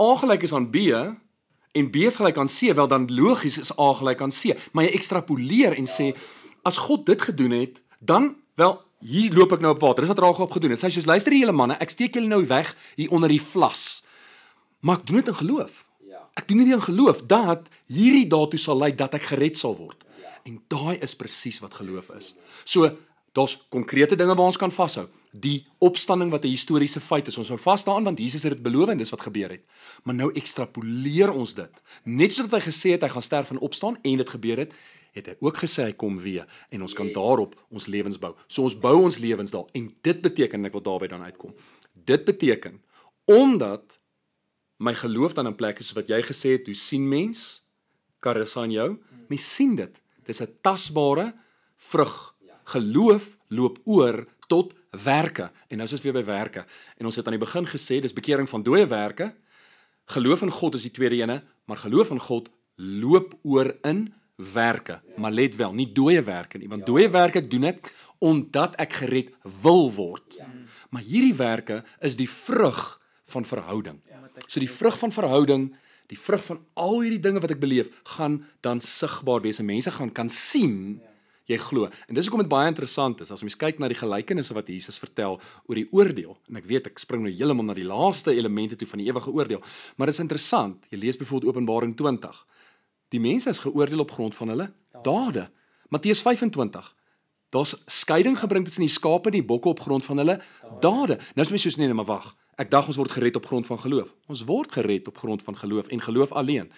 A 0.00 0.14
gelyk 0.16 0.42
is 0.42 0.52
aan 0.52 0.70
B 0.70 0.92
en 1.78 1.90
B 1.94 2.04
is 2.08 2.18
gelyk 2.20 2.38
aan 2.40 2.50
C, 2.50 2.74
wel 2.74 2.90
dan 2.90 3.06
logies 3.14 3.58
is 3.62 3.72
A 3.78 3.92
gelyk 4.00 4.22
aan 4.24 4.34
C, 4.34 4.56
maar 4.72 4.88
jy 4.88 4.92
ekstrapoleer 4.98 5.78
en 5.78 5.88
sê 5.88 6.10
as 6.66 6.80
God 6.88 7.06
dit 7.06 7.22
gedoen 7.22 7.54
het, 7.56 7.80
dan 7.98 8.34
wel 8.58 8.76
hier 9.04 9.34
loop 9.34 9.54
ek 9.54 9.62
nou 9.62 9.72
op 9.76 9.82
water. 9.82 10.04
Dis 10.04 10.12
wat 10.12 10.22
Ragab 10.22 10.52
gedoen 10.52 10.74
het. 10.74 10.82
Sy 10.82 10.90
sê 10.90 11.04
luister 11.06 11.34
julle 11.36 11.54
manne, 11.54 11.78
ek 11.82 11.94
steek 11.94 12.18
julle 12.18 12.30
nou 12.30 12.42
weg 12.50 12.72
hier 12.98 13.12
onder 13.14 13.30
die 13.30 13.42
vlas. 13.42 14.02
Maar 14.82 15.00
ek 15.00 15.06
doen 15.06 15.20
dit 15.20 15.30
in 15.32 15.38
geloof. 15.40 15.84
Ja. 16.06 16.22
Ek 16.38 16.48
doen 16.50 16.62
dit 16.64 16.74
in 16.74 16.82
geloof 16.82 17.22
dat 17.30 17.70
hierdie 17.90 18.26
daartoe 18.30 18.60
sal 18.60 18.78
lei 18.82 18.92
dat 18.94 19.14
ek 19.18 19.30
gered 19.30 19.58
sal 19.58 19.76
word. 19.78 20.04
En 20.46 20.58
daai 20.72 20.98
is 21.04 21.16
presies 21.18 21.60
wat 21.62 21.78
geloof 21.78 22.10
is. 22.16 22.34
So 22.64 22.90
daar's 23.36 23.56
konkrete 23.70 24.16
dinge 24.18 24.34
waar 24.34 24.50
ons 24.50 24.60
kan 24.60 24.72
vashou. 24.74 25.06
Die 25.32 25.66
opstanding 25.78 26.30
wat 26.30 26.44
'n 26.44 26.48
historiese 26.48 27.00
feit 27.00 27.26
is. 27.28 27.38
Ons 27.38 27.48
hou 27.48 27.58
vas 27.58 27.84
daaraan 27.84 28.04
want 28.04 28.18
Jesus 28.18 28.42
het 28.42 28.52
dit 28.52 28.62
beloof 28.62 28.88
en 28.88 28.98
dis 28.98 29.10
wat 29.10 29.20
gebeur 29.20 29.50
het. 29.50 29.64
Maar 30.02 30.14
nou 30.14 30.32
ekstrapoleer 30.32 31.30
ons 31.30 31.54
dit. 31.54 31.82
Net 32.04 32.32
soos 32.32 32.50
hy 32.50 32.60
gesê 32.60 32.90
het 32.90 33.02
hy 33.02 33.08
gaan 33.08 33.22
sterf 33.22 33.50
en 33.50 33.58
opstaan 33.58 33.98
en 34.02 34.16
dit 34.16 34.30
gebeur 34.30 34.56
het, 34.56 34.74
het 35.12 35.26
hy 35.26 35.36
ook 35.38 35.56
gesê 35.56 35.82
hy 35.82 35.92
kom 35.92 36.18
weer 36.18 36.46
en 36.70 36.82
ons 36.82 36.94
kan 36.94 37.12
daarop 37.12 37.54
ons 37.70 37.86
lewens 37.86 38.18
bou. 38.18 38.34
So 38.46 38.62
ons 38.62 38.78
bou 38.78 38.96
ons 39.02 39.18
lewens 39.18 39.50
daar 39.50 39.66
en 39.72 39.94
dit 40.02 40.22
beteken 40.22 40.64
ek 40.64 40.72
wil 40.72 40.82
daarby 40.82 41.06
dan 41.06 41.22
uitkom. 41.22 41.54
Dit 41.92 42.24
beteken 42.24 42.82
omdat 43.24 44.00
my 44.78 44.94
geloof 44.94 45.34
dan 45.34 45.46
in 45.46 45.56
plek 45.58 45.78
is 45.82 45.92
wat 45.92 46.08
jy 46.08 46.22
gesê 46.22 46.54
het, 46.56 46.66
hoe 46.66 46.74
sien 46.74 47.08
mens 47.08 47.62
karissa 48.20 48.64
in 48.64 48.76
jou? 48.76 48.90
Mens 49.28 49.54
sien 49.54 49.74
dit. 49.76 50.02
Dis 50.24 50.40
'n 50.40 50.58
tasbare 50.62 51.34
vrug. 51.76 52.34
Geloof 52.64 53.36
loop 53.48 53.78
oor 53.84 54.26
tot 54.48 54.74
werke. 54.90 55.50
En 55.68 55.76
nou 55.76 55.86
is 55.88 55.92
ons 55.92 56.02
weer 56.02 56.16
by 56.16 56.24
werke. 56.24 56.64
En 56.96 57.08
ons 57.08 57.16
het 57.16 57.26
aan 57.26 57.36
die 57.36 57.44
begin 57.44 57.66
gesê 57.68 58.00
dis 58.00 58.16
bekering 58.16 58.48
van 58.48 58.62
dooie 58.62 58.86
werke. 58.86 59.32
Geloof 60.08 60.42
in 60.42 60.50
God 60.50 60.74
is 60.74 60.86
die 60.88 60.94
tweede 60.94 61.20
ene, 61.20 61.42
maar 61.64 61.76
geloof 61.76 62.10
in 62.10 62.20
God 62.20 62.48
loop 62.76 63.34
oor 63.42 63.74
in 63.82 64.08
werke. 64.38 65.00
Maar 65.16 65.34
let 65.34 65.56
wel, 65.56 65.72
nie 65.74 65.88
dooie 65.92 66.22
werke 66.22 66.58
nie, 66.58 66.68
want 66.70 66.86
dooie 66.86 67.10
werke 67.10 67.42
doen 67.42 67.66
ek 67.72 67.90
omdat 68.22 68.76
ek 68.82 68.92
gered 69.02 69.34
wil 69.62 69.90
word. 69.94 70.38
Maar 70.90 71.02
hierdie 71.02 71.34
werke 71.36 71.82
is 72.00 72.16
die 72.16 72.30
vrug 72.30 73.00
van 73.28 73.44
verhouding. 73.44 74.00
So 74.46 74.62
die 74.62 74.70
vrug 74.70 74.98
van 74.98 75.12
verhouding, 75.12 75.68
die 76.08 76.18
vrug 76.18 76.44
van 76.44 76.62
al 76.78 77.00
hierdie 77.02 77.20
dinge 77.20 77.42
wat 77.44 77.52
ek 77.52 77.60
beleef, 77.60 77.90
gaan 78.16 78.40
dan 78.64 78.80
sigbaar 78.80 79.42
wees 79.44 79.60
en 79.60 79.68
mense 79.68 79.92
gaan 79.92 80.12
kan 80.14 80.30
sien 80.32 81.00
jy 81.48 81.58
glo. 81.62 81.88
En 82.08 82.16
dis 82.16 82.28
hoekom 82.28 82.44
dit 82.44 82.50
baie 82.50 82.68
interessant 82.68 83.22
is 83.24 83.32
as 83.32 83.42
mens 83.44 83.56
kyk 83.58 83.80
na 83.80 83.88
die 83.88 83.98
gelykenisse 83.98 84.54
wat 84.56 84.68
Jesus 84.68 85.00
vertel 85.00 85.38
oor 85.66 85.80
die 85.80 85.86
oordeel. 85.96 86.36
En 86.50 86.60
ek 86.60 86.68
weet 86.68 86.90
ek 86.90 87.00
spring 87.00 87.24
nou 87.24 87.32
heeltemal 87.32 87.70
na 87.70 87.76
die 87.76 87.86
laaste 87.88 88.34
elemente 88.36 88.76
toe 88.76 88.88
van 88.90 89.02
die 89.02 89.08
ewige 89.08 89.32
oordeel, 89.32 89.62
maar 89.96 90.10
dit 90.10 90.16
is 90.18 90.24
interessant. 90.24 90.88
Jy 90.92 91.00
lees 91.06 91.20
byvoorbeeld 91.20 91.54
Openbaring 91.54 91.96
20. 91.96 92.44
Die 93.14 93.20
mense 93.24 93.48
is 93.50 93.62
geoordeel 93.64 94.04
op 94.04 94.12
grond 94.12 94.36
van 94.36 94.52
hulle 94.52 94.68
dade. 95.04 95.48
Matteus 95.88 96.20
25. 96.22 96.92
Daar's 97.48 97.72
skeiding 97.88 98.36
gebring 98.36 98.66
tussen 98.66 98.84
die 98.84 98.92
skape 98.92 99.30
en 99.30 99.38
die 99.38 99.46
bokke 99.46 99.72
op 99.72 99.80
grond 99.80 100.04
van 100.04 100.20
hulle 100.20 100.36
dade. 100.84 101.16
Nou 101.32 101.46
is 101.46 101.52
my 101.54 101.60
soos 101.62 101.78
nee, 101.80 101.88
nee, 101.88 101.96
maar 101.96 102.10
wag. 102.10 102.34
Ek 102.60 102.68
dink 102.68 102.90
ons 102.90 102.98
word 103.00 103.14
gered 103.14 103.38
op 103.40 103.46
grond 103.48 103.68
van 103.70 103.80
geloof. 103.80 104.12
Ons 104.28 104.44
word 104.44 104.72
gered 104.74 105.08
op 105.08 105.16
grond 105.16 105.42
van 105.46 105.56
geloof 105.56 105.88
en 105.94 106.02
geloof 106.04 106.34
alleen. 106.36 106.68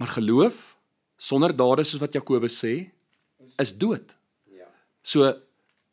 Maar 0.00 0.14
geloof 0.16 0.70
sonder 1.20 1.52
dade 1.56 1.84
soos 1.84 2.00
wat 2.00 2.16
Jakobus 2.16 2.56
sê, 2.56 2.94
is 3.58 3.76
dood. 3.78 4.16
Ja. 4.50 4.66
So 5.02 5.32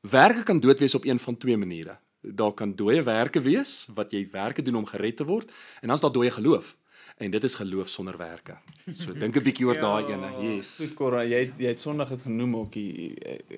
werke 0.01 0.43
kan 0.43 0.59
dood 0.59 0.79
wees 0.79 0.95
op 0.95 1.05
een 1.05 1.19
van 1.19 1.37
twee 1.37 1.57
maniere. 1.57 1.97
Daar 2.21 2.53
kan 2.53 2.75
dooie 2.75 3.03
werke 3.03 3.41
wees 3.41 3.87
wat 3.93 4.11
jy 4.11 4.27
werke 4.31 4.61
doen 4.61 4.75
om 4.75 4.85
gered 4.85 5.17
te 5.17 5.25
word 5.25 5.49
en 5.81 5.87
dan 5.87 5.95
is 5.95 6.01
daar 6.01 6.11
dooie 6.11 6.31
geloof. 6.31 6.77
En 7.17 7.31
dit 7.31 7.43
is 7.43 7.55
geloof 7.55 7.89
sonder 7.89 8.17
werke. 8.17 8.55
So 8.89 9.13
dink 9.21 9.35
'n 9.37 9.43
bietjie 9.43 9.65
oor 9.65 9.77
daai 9.79 10.05
ene. 10.13 10.29
Yes. 10.55 10.75
Goed 10.77 10.93
Cora, 10.93 11.23
jy 11.23 11.39
het- 11.45 11.59
jy 11.59 11.67
het 11.67 11.81
Sondag 11.81 12.09
dit 12.09 12.21
genoem 12.21 12.55
ook. 12.55 12.73
Jy, 12.73 13.13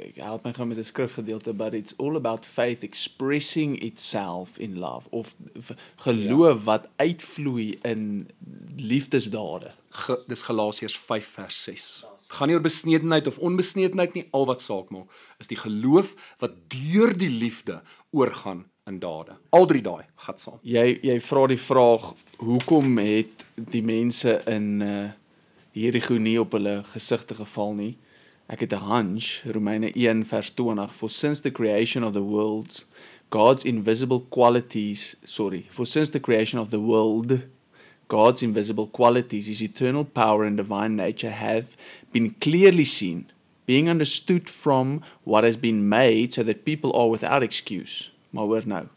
ek 0.10 0.16
help 0.16 0.44
my 0.44 0.54
gou 0.54 0.66
met 0.68 0.78
'n 0.78 0.84
skrifgedeelte 0.84 1.54
but 1.54 1.74
it's 1.74 1.94
all 1.98 2.16
about 2.16 2.46
faith 2.46 2.84
expressing 2.84 3.80
itself 3.82 4.58
in 4.58 4.80
love 4.80 5.08
of 5.12 5.36
geloof 5.96 6.58
ja. 6.58 6.64
wat 6.64 6.90
uitvloei 6.96 7.80
in 7.84 8.28
liefdesdade. 8.76 9.72
Ge, 9.90 10.24
dis 10.28 10.42
Galasiërs 10.42 10.98
5 10.98 11.26
vers 11.28 11.64
6. 11.64 12.06
Gaan 12.34 12.50
nie 12.50 12.58
oor 12.58 12.66
besnedenheid 12.66 13.28
of 13.30 13.38
onbesnedenheid 13.38 14.16
nie, 14.18 14.28
al 14.34 14.48
wat 14.50 14.62
saak 14.62 14.90
maak 14.94 15.12
is 15.42 15.52
die 15.52 15.60
geloof 15.60 16.14
wat 16.42 16.56
deur 16.74 17.14
die 17.18 17.30
liefde 17.30 17.82
oorgaan 18.12 18.66
in 18.90 19.00
dade. 19.00 19.38
Al 19.56 19.68
drie 19.70 19.84
daai 19.86 20.06
gaan 20.26 20.40
saam. 20.42 20.60
Jy 20.66 21.00
jy 21.04 21.20
vra 21.24 21.48
die 21.52 21.60
vraag 21.60 22.14
hoekom 22.42 22.98
het 23.02 23.46
die 23.56 23.84
mense 23.86 24.40
in 24.52 24.72
uh 24.82 25.12
Jerigo 25.74 26.20
nie 26.22 26.36
op 26.38 26.52
hulle 26.54 26.84
gesigte 26.92 27.34
geval 27.34 27.72
nie? 27.74 27.94
Ek 28.46 28.60
het 28.62 28.74
'n 28.74 28.86
hunch, 28.92 29.42
Romeine 29.46 29.90
1 29.96 30.26
vers 30.26 30.54
20, 30.54 30.94
for 30.94 31.10
since 31.10 31.42
the 31.42 31.52
creation 31.52 32.04
of 32.04 32.14
the 32.14 32.22
worlds 32.22 32.86
God's 33.30 33.64
invisible 33.66 34.22
qualities, 34.30 35.16
sorry, 35.24 35.66
for 35.70 35.86
since 35.86 36.12
the 36.12 36.20
creation 36.20 36.60
of 36.60 36.70
the 36.70 36.80
world 36.80 37.48
God's 38.08 38.44
invisible 38.44 38.88
qualities, 38.88 39.48
his 39.48 39.64
eternal 39.64 40.06
power 40.06 40.44
and 40.44 40.56
divine 40.56 40.96
nature 40.96 41.32
have 41.32 41.76
been 42.14 42.32
clearly 42.36 42.86
seen, 42.86 43.32
being 43.66 43.90
understood 43.90 44.50
from 44.50 45.02
what 45.24 45.44
has 45.44 45.58
been 45.58 45.90
made 45.90 46.34
so 46.34 46.44
that 46.44 46.66
people 46.66 46.96
are 46.96 47.10
without 47.10 47.44
excuse. 47.44 48.12
My 48.32 48.44
word 48.44 48.68
no. 48.68 48.90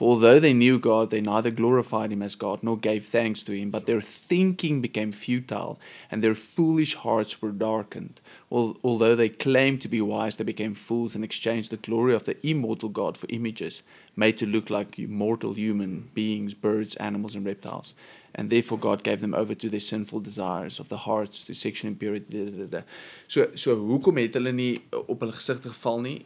For 0.00 0.08
although 0.08 0.38
they 0.38 0.54
knew 0.54 0.78
God, 0.78 1.10
they 1.10 1.20
neither 1.20 1.50
glorified 1.50 2.10
him 2.10 2.22
as 2.22 2.34
God 2.34 2.62
nor 2.62 2.78
gave 2.78 3.04
thanks 3.04 3.42
to 3.42 3.52
him, 3.52 3.70
but 3.70 3.84
their 3.84 4.00
thinking 4.00 4.80
became 4.80 5.12
futile 5.12 5.78
and 6.10 6.22
their 6.22 6.34
foolish 6.34 6.94
hearts 6.94 7.42
were 7.42 7.50
darkened. 7.50 8.18
Although 8.50 9.14
they 9.14 9.28
claimed 9.28 9.82
to 9.82 9.88
be 9.88 10.00
wise, 10.00 10.36
they 10.36 10.44
became 10.44 10.72
fools 10.72 11.14
and 11.14 11.22
exchanged 11.22 11.70
the 11.70 11.76
glory 11.76 12.14
of 12.14 12.24
the 12.24 12.34
immortal 12.46 12.88
God 12.88 13.18
for 13.18 13.26
images 13.28 13.82
made 14.16 14.38
to 14.38 14.46
look 14.46 14.70
like 14.70 14.98
mortal 14.98 15.52
human 15.52 16.08
beings, 16.14 16.54
birds, 16.54 16.96
animals, 16.96 17.34
and 17.34 17.44
reptiles. 17.44 17.92
And 18.32 18.50
therefore 18.50 18.78
God 18.78 19.02
gave 19.02 19.20
them 19.20 19.34
over 19.34 19.54
to 19.56 19.68
their 19.68 19.80
sinful 19.80 20.20
desires 20.20 20.80
of 20.80 20.88
the 20.88 20.96
hearts, 20.96 21.42
to 21.44 21.54
sexual 21.54 21.90
impurity. 21.90 22.44
Da, 22.44 22.50
da, 22.50 22.64
da. 22.64 22.82
So 23.26 23.46
so 23.54 23.74
hoekom 23.76 24.16
het 24.16 24.34
hulle 24.38 24.52
nie 24.52 24.82
op 25.06 25.20
hulle 25.20 25.34
gesigte 25.34 25.68
geval 25.68 26.00
nie? 26.00 26.18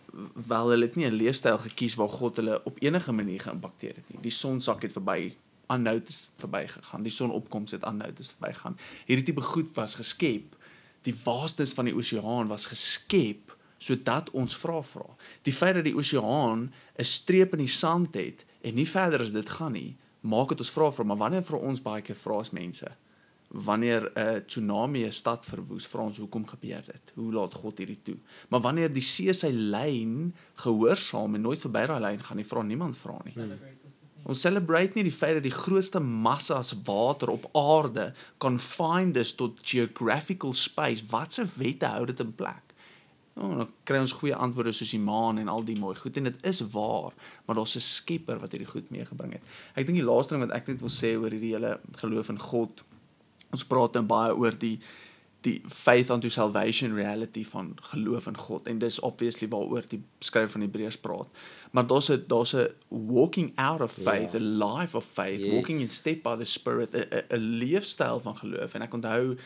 Wel 0.49 0.75
hulle 0.75 0.89
het 0.89 0.97
nie 0.97 1.07
'n 1.07 1.17
leefstyl 1.17 1.59
gekies 1.59 1.95
waar 1.95 2.09
God 2.09 2.37
hulle 2.37 2.61
op 2.65 2.77
enige 2.81 3.13
manier 3.13 3.41
geïmpakteer 3.41 3.95
het 3.95 4.13
nie. 4.13 4.21
Die 4.21 4.31
sonsak 4.31 4.83
het 4.83 4.93
verby 4.93 5.35
unnoticed 5.73 6.31
verbygegaan. 6.39 7.03
Die 7.03 7.13
sonopkoms 7.13 7.71
het 7.71 7.85
unnoticed 7.85 8.37
verbygegaan. 8.39 8.79
Hierdie 9.07 9.25
tipe 9.25 9.41
goed 9.41 9.75
was 9.75 9.95
geskep. 9.95 10.57
Die 11.03 11.15
waastes 11.25 11.73
van 11.73 11.85
die 11.85 11.95
oseaan 11.95 12.47
was 12.47 12.67
geskep 12.67 13.53
sodat 13.85 14.31
ons 14.31 14.57
vra 14.57 14.83
vra. 14.83 15.07
Die 15.43 15.53
feit 15.53 15.75
dat 15.75 15.85
die 15.85 15.97
oseaan 15.97 16.73
'n 16.99 17.05
streep 17.05 17.53
in 17.53 17.59
die 17.59 17.75
sand 17.75 18.15
het 18.15 18.45
en 18.63 18.75
nie 18.75 18.89
verder 18.89 19.21
as 19.21 19.33
dit 19.33 19.49
gaan 19.49 19.73
nie, 19.73 19.97
maak 20.25 20.55
dit 20.55 20.65
ons 20.65 20.75
vra 20.75 20.91
vra, 20.91 21.05
maar 21.05 21.23
wanneer 21.27 21.45
vir 21.47 21.61
ons 21.61 21.83
baie 21.85 22.03
keer 22.03 22.19
vra 22.19 22.41
as 22.41 22.55
mense 22.57 22.91
wanneer 23.55 24.11
'n 24.15 24.45
tsunami 24.47 25.05
'n 25.05 25.13
stad 25.13 25.45
verwoes, 25.45 25.87
vra 25.87 26.03
ons 26.03 26.19
hoekom 26.19 26.47
gebeur 26.47 26.83
dit? 26.85 27.13
Hoe 27.15 27.33
laat 27.33 27.55
God 27.55 27.79
hierdie 27.79 28.03
toe? 28.03 28.17
Maar 28.49 28.61
wanneer 28.61 28.93
die 28.93 29.03
see 29.03 29.33
sy 29.33 29.51
lyn 29.51 30.35
gehoorsaam 30.55 31.35
en 31.35 31.41
nooit 31.41 31.61
verby 31.61 31.87
daai 31.87 32.01
lyn 32.01 32.23
gaan 32.23 32.37
nie, 32.37 32.47
vra 32.47 32.63
niemand 32.63 32.97
vra 32.97 33.21
nie. 33.25 33.33
Ons 34.25 34.41
celebrate 34.41 34.95
nie 34.95 35.05
die 35.05 35.13
feit 35.13 35.35
dat 35.35 35.43
die 35.43 35.51
grootste 35.51 36.01
massas 36.01 36.75
water 36.85 37.29
op 37.31 37.49
aarde 37.53 38.15
confined 38.39 39.17
is 39.17 39.35
tot 39.35 39.61
geographical 39.63 40.53
space. 40.53 41.05
Watse 41.11 41.47
wette 41.57 41.87
hou 41.87 42.07
dit 42.07 42.21
in 42.21 42.35
plek? 42.35 42.64
Oh, 43.37 43.57
dan 43.57 43.69
kry 43.85 43.99
ons 43.99 44.13
goeie 44.13 44.35
antwoorde 44.37 44.73
soos 44.73 44.91
die 44.91 45.01
maan 45.03 45.39
en 45.39 45.49
al 45.49 45.65
die 45.65 45.79
mooi 45.81 45.97
goed 45.99 46.17
en 46.17 46.25
dit 46.29 46.45
is 46.47 46.61
waar, 46.71 47.13
maar 47.47 47.57
daar's 47.57 47.75
'n 47.77 47.81
Skepper 47.81 48.39
wat 48.39 48.53
hierdie 48.53 48.71
goed 48.71 48.91
meegebring 48.91 49.33
het. 49.33 49.43
Ek 49.75 49.87
dink 49.87 49.99
die 49.99 50.07
laaste 50.07 50.35
ding 50.35 50.47
wat 50.47 50.55
ek 50.57 50.67
net 50.69 50.81
wil 50.81 50.89
sê 50.91 51.17
oor 51.19 51.31
hierdie 51.31 51.53
hele 51.55 51.81
geloof 51.97 52.29
in 52.29 52.39
God. 52.39 52.85
Ons 53.53 53.65
praat 53.65 53.93
nou 53.95 54.05
baie 54.05 54.35
oor 54.37 54.53
die 54.59 54.79
die 55.45 55.63
faith 55.69 56.11
unto 56.11 56.29
salvation 56.29 56.95
reality 56.95 57.45
van 57.45 57.75
geloof 57.83 58.27
in 58.27 58.37
God 58.37 58.67
en 58.69 58.79
dis 58.79 59.01
obviously 59.01 59.49
waaroor 59.49 59.83
die 59.89 60.03
skrywer 60.21 60.49
van 60.49 60.61
Hebreërs 60.61 60.97
praat. 61.01 61.29
Maar 61.73 61.87
daar's 61.87 62.09
'n 62.11 62.25
daar's 62.29 62.55
'n 62.55 62.69
walking 62.89 63.53
out 63.57 63.81
of 63.81 63.93
faith, 63.93 64.33
Ja. 64.33 64.39
'n 64.39 64.59
life 64.59 64.97
of 64.97 65.05
faith, 65.05 65.43
Yes. 65.43 65.53
walking 65.53 65.81
in 65.81 65.91
step 65.91 66.23
by 66.23 66.37
the 66.37 66.45
spirit, 66.45 66.95
'n 66.95 67.37
leefstyl 67.37 68.21
van 68.21 68.37
geloof 68.37 68.75
en 68.75 68.83
ek 68.83 68.93
onthou 68.95 69.37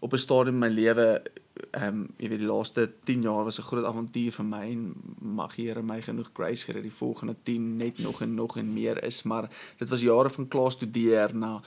op 0.00 0.12
'n 0.12 0.18
stadium 0.18 0.54
in 0.54 0.58
my 0.58 0.68
lewe 0.68 1.22
ehm 1.70 1.86
um, 1.86 2.06
jy 2.16 2.28
weet 2.28 2.42
die 2.42 2.48
laaste 2.48 2.92
10 3.04 3.22
jaar 3.22 3.44
was 3.44 3.58
'n 3.58 3.68
groot 3.68 3.84
avontuur 3.84 4.32
vir 4.32 4.44
my 4.44 4.62
en 4.70 4.94
mag 5.20 5.54
die 5.54 5.66
Here 5.66 5.82
my 5.82 6.02
genoeg 6.02 6.30
grace 6.32 6.64
gee 6.64 6.74
dat 6.74 6.82
die 6.82 6.98
volgende 7.02 7.36
10 7.42 7.76
net 7.76 7.98
nog 7.98 8.22
en 8.22 8.34
nog 8.34 8.56
en 8.56 8.72
meer 8.72 9.04
is. 9.04 9.22
Maar 9.22 9.48
dit 9.76 9.88
was 9.88 10.00
jare 10.00 10.30
van 10.30 10.48
klaar 10.48 10.70
studeer 10.70 11.36
na 11.36 11.60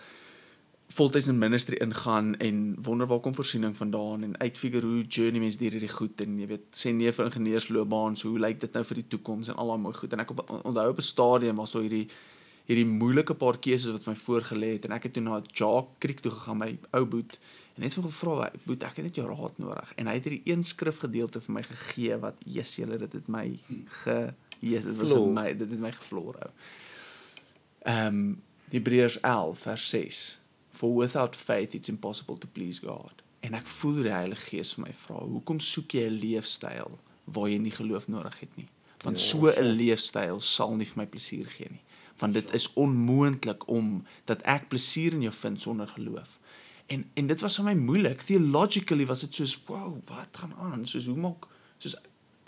voltyds 0.87 1.27
in 1.27 1.37
ministry 1.37 1.75
ingaan 1.75 2.35
en 2.37 2.75
wonder 2.81 3.07
waar 3.07 3.19
kom 3.19 3.35
voorsiening 3.35 3.77
vandaan 3.77 4.23
en 4.23 4.37
uitfigure 4.37 4.85
hoe 4.85 5.01
journey 5.01 5.39
mens 5.39 5.57
deur 5.57 5.71
hierdie 5.71 5.89
goed 5.89 6.21
en 6.21 6.39
jy 6.39 6.47
weet 6.47 6.65
sê 6.71 6.91
nee 6.93 7.11
vir 7.11 7.25
ingenieursloopbaan 7.25 8.17
so 8.17 8.29
hoe 8.29 8.39
lyk 8.39 8.59
dit 8.59 8.73
nou 8.73 8.83
vir 8.83 8.95
die 8.95 9.07
toekoms 9.07 9.47
en 9.47 9.55
al 9.55 9.67
daai 9.67 9.79
mooi 9.79 9.95
goed. 9.95 10.13
En 10.13 10.19
ek 10.19 10.29
op, 10.29 10.49
onthou 10.63 10.89
op 10.89 10.97
'n 10.97 11.01
stadium 11.01 11.55
was 11.55 11.71
so 11.71 11.79
hierdie 11.79 12.07
hierdie 12.65 12.85
moeilike 12.85 13.33
paar 13.33 13.57
keuses 13.59 13.91
wat 13.91 14.05
my 14.05 14.15
voorgelê 14.15 14.69
het 14.73 14.85
en 14.85 14.91
ek 14.91 15.03
het 15.03 15.13
toe 15.13 15.23
na 15.23 15.41
Jock 15.53 15.99
Creek 15.99 16.19
toe 16.19 16.31
gegaan 16.31 16.57
my 16.57 16.77
ou 16.91 17.05
boet 17.05 17.39
en 17.75 17.81
net 17.81 17.95
hom 17.95 18.05
gevra 18.05 18.51
boet 18.65 18.83
ek 18.83 19.01
het 19.01 19.05
net 19.09 19.15
jou 19.15 19.27
raad 19.27 19.57
nodig 19.57 19.93
en 19.97 20.07
hy 20.07 20.13
het 20.13 20.29
hierdie 20.29 20.53
een 20.53 20.63
skrifgedeelte 20.63 21.41
vir 21.41 21.53
my 21.53 21.63
gegee 21.63 22.17
wat 22.17 22.39
Jesus 22.45 22.75
julle 22.83 22.97
dit 22.97 23.13
het 23.13 23.27
my 23.27 23.47
ge 24.03 24.17
Jesus 24.59 24.97
dit 24.97 25.01
was 25.01 25.29
my 25.41 25.53
dit 25.53 25.69
het 25.69 25.79
my 25.79 25.91
gevloer 25.91 26.41
ou 26.47 26.51
Ehm 27.83 28.07
um, 28.07 28.41
Hebreërs 28.71 29.19
11 29.19 29.59
vers 29.59 29.89
6 29.89 30.19
For 30.69 30.95
without 30.95 31.35
faith 31.35 31.73
it's 31.73 31.89
impossible 31.89 32.37
to 32.37 32.47
please 32.51 32.79
God. 32.87 33.13
En 33.39 33.53
ek 33.53 33.67
voel 33.67 33.99
die 34.07 34.13
Heilige 34.13 34.47
Gees 34.49 34.71
vir 34.73 34.87
my 34.87 34.93
vra, 34.97 35.19
hoekom 35.21 35.59
soek 35.61 35.93
jy 35.93 36.07
'n 36.07 36.15
leefstyl 36.17 36.97
waar 37.35 37.49
jy 37.49 37.59
nie 37.61 37.75
geloof 37.75 38.07
nodig 38.07 38.39
het 38.39 38.55
nie? 38.57 38.69
Want 39.03 39.19
Ja, 39.19 39.25
so 39.25 39.51
'n 39.51 39.75
leefstyl 39.77 40.39
sal 40.39 40.75
nie 40.75 40.85
vir 40.85 40.97
my 40.97 41.05
plesier 41.05 41.45
gee 41.45 41.69
nie. 41.69 41.83
Want 42.17 42.33
dit 42.33 42.53
is 42.53 42.73
onmoontlik 42.73 43.67
om 43.67 44.05
dat 44.25 44.41
ek 44.41 44.69
plesier 44.69 45.13
in 45.13 45.21
jou 45.21 45.33
vind 45.33 45.61
sonder 45.61 45.87
geloof. 45.87 46.39
En 46.93 47.05
en 47.19 47.27
dit 47.31 47.45
was 47.45 47.57
vir 47.59 47.67
my 47.71 47.75
moeilik. 47.79 48.21
Theologically 48.21 49.05
was 49.09 49.25
dit 49.25 49.33
soos, 49.39 49.57
"Wow, 49.65 49.97
wat 50.05 50.41
gaan 50.41 50.53
aan?" 50.59 50.85
Soos 50.85 51.05
hoe 51.05 51.17
maak 51.17 51.47
soos 51.77 51.95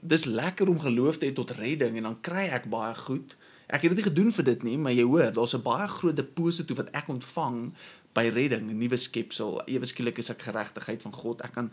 dis 0.01 0.25
lekker 0.25 0.69
om 0.69 0.79
geloof 0.79 1.17
te 1.17 1.25
hê 1.25 1.33
tot 1.33 1.51
redding 1.51 1.97
en 1.97 2.03
dan 2.03 2.21
kry 2.21 2.45
ek 2.53 2.69
baie 2.69 2.95
goed. 2.95 3.35
Ek 3.67 3.81
het 3.81 3.95
dit 3.95 3.99
nie 4.03 4.09
gedoen 4.11 4.31
vir 4.31 4.43
dit 4.43 4.63
nie, 4.63 4.77
maar 4.77 4.93
jy 4.93 5.03
hoor, 5.03 5.31
daar's 5.33 5.55
'n 5.55 5.61
baie 5.61 5.87
groot 5.87 6.15
deposito 6.15 6.75
wat 6.75 6.91
ek 6.93 7.07
ontvang 7.07 7.73
by 8.13 8.29
redding, 8.29 8.69
'n 8.69 8.77
nuwe 8.77 8.97
skepsel. 8.97 9.61
Ewe 9.65 9.85
skielik 9.85 10.17
is 10.17 10.29
ek 10.29 10.41
geregtigheid 10.41 11.01
van 11.01 11.13
God. 11.13 11.41
Ek 11.41 11.53
kan 11.53 11.71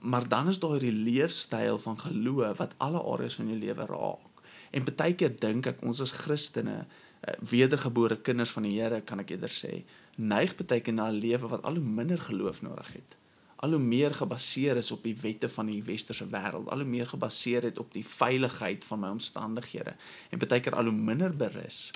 maar 0.00 0.28
dan 0.28 0.48
is 0.48 0.58
daar 0.58 0.70
hierdie 0.70 1.02
leefstyl 1.12 1.78
van 1.78 1.98
geloof 2.00 2.56
wat 2.56 2.74
alle 2.76 3.02
areas 3.02 3.34
van 3.34 3.48
jou 3.48 3.58
lewe 3.58 3.86
raak. 3.86 4.42
En 4.70 4.84
baie 4.84 5.14
keer 5.14 5.36
dink 5.40 5.66
ek 5.66 5.82
ons 5.82 6.00
as 6.00 6.12
Christene, 6.12 6.86
eh, 7.20 7.34
wedergebore 7.40 8.16
kinders 8.16 8.50
van 8.50 8.62
die 8.62 8.80
Here, 8.80 9.00
kan 9.00 9.20
ek 9.20 9.30
eerder 9.30 9.48
sê, 9.48 9.84
neig 10.16 10.56
baie 10.56 10.80
keer 10.80 10.94
na 10.94 11.08
'n 11.10 11.18
lewe 11.18 11.48
wat 11.48 11.62
al 11.62 11.74
hoe 11.74 11.84
minder 11.84 12.20
geloof 12.20 12.62
nodig 12.62 12.92
het 12.92 13.16
al 13.64 13.70
hoe 13.70 13.78
meer 13.80 14.14
gebaseer 14.14 14.76
is 14.76 14.90
op 14.92 15.02
die 15.02 15.16
wette 15.20 15.48
van 15.48 15.66
die 15.66 15.82
westerse 15.82 16.26
wêreld, 16.28 16.68
al 16.68 16.82
hoe 16.82 16.88
meer 16.88 17.06
gebaseer 17.08 17.62
het 17.62 17.78
op 17.78 17.92
die 17.92 18.04
veiligheid 18.06 18.84
van 18.84 19.00
my 19.00 19.12
omstandighede 19.16 19.94
en 20.30 20.42
baie 20.42 20.60
keer 20.60 20.76
al 20.76 20.90
hoe 20.90 20.98
minder 21.10 21.36
berus 21.36 21.90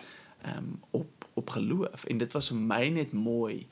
um, 0.46 0.80
op 0.90 1.26
op 1.38 1.50
geloof. 1.50 2.04
En 2.04 2.18
dit 2.18 2.32
was 2.32 2.48
vir 2.50 2.58
my 2.58 2.88
net 2.90 3.12
mooi 3.14 3.66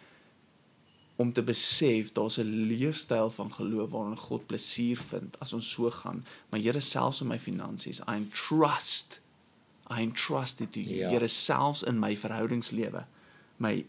om 1.16 1.32
te 1.32 1.42
besef 1.42 2.12
daar's 2.14 2.38
'n 2.38 2.66
leefstyl 2.70 3.30
van 3.30 3.52
geloof 3.52 3.90
waarin 3.90 4.18
God 4.18 4.46
plesier 4.46 4.96
vind 4.96 5.38
as 5.40 5.52
ons 5.52 5.70
so 5.70 5.90
gaan. 5.90 6.24
Maar 6.48 6.60
Here 6.60 6.80
selfs 6.80 7.20
in 7.20 7.26
my 7.26 7.38
finansies, 7.38 8.00
I 8.00 8.14
entrust 8.22 9.20
I 9.90 10.02
entrust 10.02 10.60
it 10.60 10.72
to 10.72 10.80
you. 10.80 10.96
Ja. 10.96 11.08
Here 11.08 11.26
selfs 11.26 11.82
in 11.82 11.98
my 11.98 12.16
verhoudingslewe. 12.16 13.04
My 13.58 13.84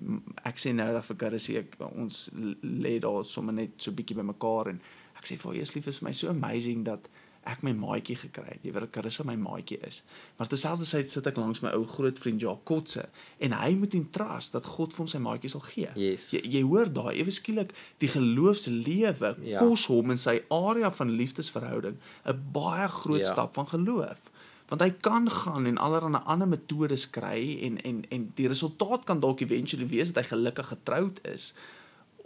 ek 0.46 0.56
sê 0.58 0.74
nou 0.74 0.92
dat 0.94 1.06
vir 1.06 1.18
Carissa 1.18 1.54
ek 1.60 1.76
ons 1.92 2.30
lê 2.64 3.00
daar 3.04 3.24
sommer 3.26 3.54
net 3.54 3.72
so 3.78 3.92
bietjie 3.92 4.16
bymekaar 4.16 4.70
en 4.70 4.82
ek 5.18 5.26
sê 5.26 5.36
vir 5.38 5.54
Jesus 5.56 5.76
lief 5.76 5.88
is 5.88 6.02
my 6.02 6.12
so 6.12 6.30
amazing 6.30 6.84
dat 6.86 7.10
ek 7.48 7.62
my 7.64 7.72
maatjie 7.72 8.16
gekry 8.20 8.44
het. 8.58 8.60
Jy 8.64 8.72
weet 8.74 8.82
dat 8.84 8.92
Carissa 8.92 9.24
my 9.24 9.36
maatjie 9.40 9.78
is. 9.88 10.02
Maar 10.38 10.48
terselfdertyd 10.52 11.10
sit 11.10 11.28
ek 11.28 11.38
langs 11.38 11.62
my 11.64 11.70
ou 11.78 11.86
groot 11.88 12.20
vriend 12.20 12.42
Jacques 12.42 12.66
Kotse 12.66 13.06
en 13.40 13.52
hy 13.56 13.70
moet 13.76 13.94
entrust 13.96 14.52
dat 14.52 14.66
God 14.66 14.92
vir 14.92 15.00
hom 15.06 15.08
sy 15.08 15.18
maatjie 15.18 15.50
sal 15.50 15.62
gee. 15.62 15.88
Yes. 15.96 16.30
Jy, 16.32 16.42
jy 16.44 16.62
hoor 16.68 16.92
daai 16.92 17.16
ewe 17.22 17.32
skielik 17.32 17.72
die 18.00 18.08
geloofslewe 18.12 19.36
Ja. 19.44 19.60
kos 19.60 19.86
hom 19.88 20.12
in 20.12 20.18
sy 20.18 20.42
area 20.52 20.92
van 20.92 21.10
liefdesverhouding 21.16 21.98
'n 22.26 22.52
baie 22.54 22.88
groot 22.88 23.24
Ja. 23.24 23.32
stap 23.32 23.54
van 23.56 23.68
geloof. 23.68 24.30
Want 24.68 24.82
hy 24.82 24.92
kan 25.00 25.32
gaan 25.32 25.66
en 25.66 25.78
allerlei 25.78 26.22
ander 26.26 26.48
metodes 26.48 27.10
kry 27.10 27.60
en 27.64 27.82
en 27.82 28.04
en 28.10 28.32
die 28.36 28.48
resultaat 28.48 29.04
kan 29.04 29.20
dalk 29.20 29.42
eventually 29.42 29.88
wees 29.88 30.12
dat 30.12 30.24
hy 30.24 30.30
gelukkig 30.36 30.68
getroud 30.68 31.20
is 31.28 31.54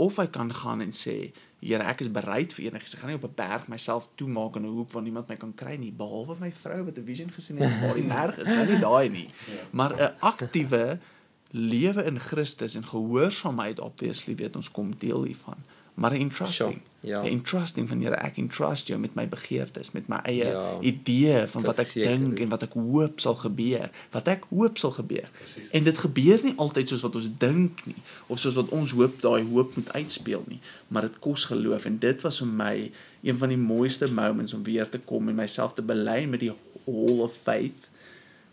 of 0.02 0.18
hy 0.18 0.28
kan 0.28 0.54
gaan 0.54 0.82
en 0.82 0.94
sê 0.96 1.32
Here 1.62 1.86
ek 1.86 2.00
is 2.02 2.10
bereid 2.10 2.56
vir 2.58 2.72
enigiets. 2.72 2.96
Ek 2.96 3.04
gaan 3.04 3.12
nie 3.12 3.20
op 3.20 3.28
'n 3.28 3.38
berg 3.38 3.68
myself 3.70 4.10
toemaak 4.18 4.56
in 4.56 4.66
'n 4.66 4.74
hoek 4.74 4.92
waar 4.92 5.04
niemand 5.04 5.28
my 5.30 5.36
kan 5.38 5.54
kry 5.54 5.76
nie 5.78 5.92
behalwe 5.92 6.36
my 6.40 6.52
vrou 6.52 6.86
wat 6.86 6.98
'n 6.98 7.06
vision 7.06 7.30
gesien 7.30 7.58
het 7.58 7.82
waar 7.82 7.94
die 7.94 8.08
berg 8.18 8.38
is. 8.38 8.50
Nou 8.50 8.66
nie 8.66 8.80
daai 8.80 9.10
nie. 9.10 9.30
Maar 9.70 9.94
'n 9.94 10.16
aktiewe 10.20 11.00
lewe 11.52 12.04
in 12.04 12.20
Christus 12.20 12.76
en 12.76 12.86
gehoorsaamheid 12.86 13.80
obviously 13.80 14.36
weet 14.36 14.56
ons 14.56 14.72
kom 14.72 14.98
deel 14.98 15.24
hiervan 15.24 15.62
maar 15.94 16.12
'n 16.14 16.22
entrusting. 16.22 16.70
Sure, 16.72 16.82
ja. 17.00 17.22
'n 17.22 17.26
Entrusting 17.28 17.88
van 17.90 18.02
Here, 18.02 18.16
ek 18.16 18.38
entrust 18.38 18.88
jou 18.88 19.00
met 19.00 19.14
my 19.16 19.28
begeertes, 19.28 19.92
met 19.92 20.08
my 20.08 20.20
eie 20.24 20.46
Ja. 20.46 20.78
idee 20.82 21.48
van 21.48 21.64
wat 21.64 21.80
ek 21.80 21.94
dink 21.94 22.40
en 22.40 22.50
wat 22.50 22.64
ek 22.64 22.74
hoop 22.74 23.20
sal 23.20 23.36
gebeur, 23.36 23.90
wat 24.12 24.28
ek 24.28 24.44
hoop 24.50 24.78
sal 24.78 24.92
gebeur. 24.92 25.30
En 25.72 25.84
dit 25.84 25.98
gebeur 25.98 26.40
nie 26.44 26.54
altyd 26.56 26.90
soos 26.90 27.02
wat 27.02 27.16
ons 27.16 27.30
dink 27.38 27.86
nie 27.86 27.96
of 28.28 28.40
soos 28.40 28.54
wat 28.56 28.70
ons 28.70 28.92
hoop 28.92 29.22
daai 29.22 29.44
hoop 29.44 29.76
moet 29.76 29.94
uitspeel 29.94 30.44
nie, 30.48 30.60
maar 30.88 31.02
dit 31.02 31.20
kos 31.20 31.46
geloof 31.46 31.86
en 31.86 31.98
dit 32.00 32.22
was 32.22 32.38
vir 32.38 32.48
my 32.48 32.92
een 33.24 33.38
van 33.38 33.50
die 33.50 33.58
mooiste 33.58 34.14
moments 34.14 34.54
om 34.54 34.64
weer 34.64 34.90
te 34.90 35.00
kom 35.00 35.30
en 35.30 35.36
myself 35.36 35.74
te 35.74 35.82
belyn 35.82 36.30
met 36.30 36.40
die 36.40 36.52
hall 36.86 37.20
of 37.20 37.34
faith 37.34 37.90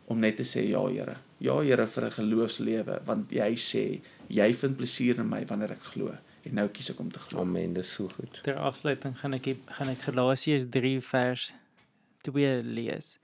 om 0.07 0.18
net 0.18 0.36
te 0.36 0.43
sê 0.45 0.68
ja 0.68 0.86
Here. 0.89 1.16
Ja 1.39 1.59
Here 1.61 1.86
vir 1.86 2.05
'n 2.05 2.11
geloofslewe 2.12 3.01
want 3.05 3.30
jy 3.30 3.55
sê 3.57 4.01
jy 4.28 4.55
vind 4.55 4.76
plesier 4.76 5.18
in 5.18 5.28
my 5.28 5.45
wanneer 5.47 5.70
ek 5.70 5.82
glo 5.84 6.12
en 6.49 6.59
nou 6.61 6.66
kies 6.72 6.90
ek 6.92 7.01
om 7.03 7.11
te 7.12 7.20
glo. 7.22 7.42
Amen, 7.44 7.74
dis 7.76 7.90
so 7.94 8.09
goed. 8.12 8.40
Ter 8.46 8.59
afsluiting 8.61 9.16
gaan 9.20 9.36
ek 9.36 9.53
gaan 9.76 9.92
ek 9.92 10.07
Galasiërs 10.09 10.68
3 10.74 10.99
vers 11.11 11.53
2 12.28 12.62
lees. 12.66 13.16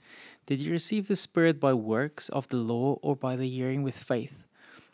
Did 0.47 0.61
you 0.61 0.73
receive 0.73 1.09
the 1.09 1.17
spirit 1.17 1.59
by 1.61 1.73
works 1.73 2.29
of 2.29 2.49
the 2.49 2.61
law 2.61 2.99
or 3.03 3.17
by 3.17 3.35
the 3.37 3.49
hearing 3.49 3.83
with 3.83 3.97
faith? 3.97 4.45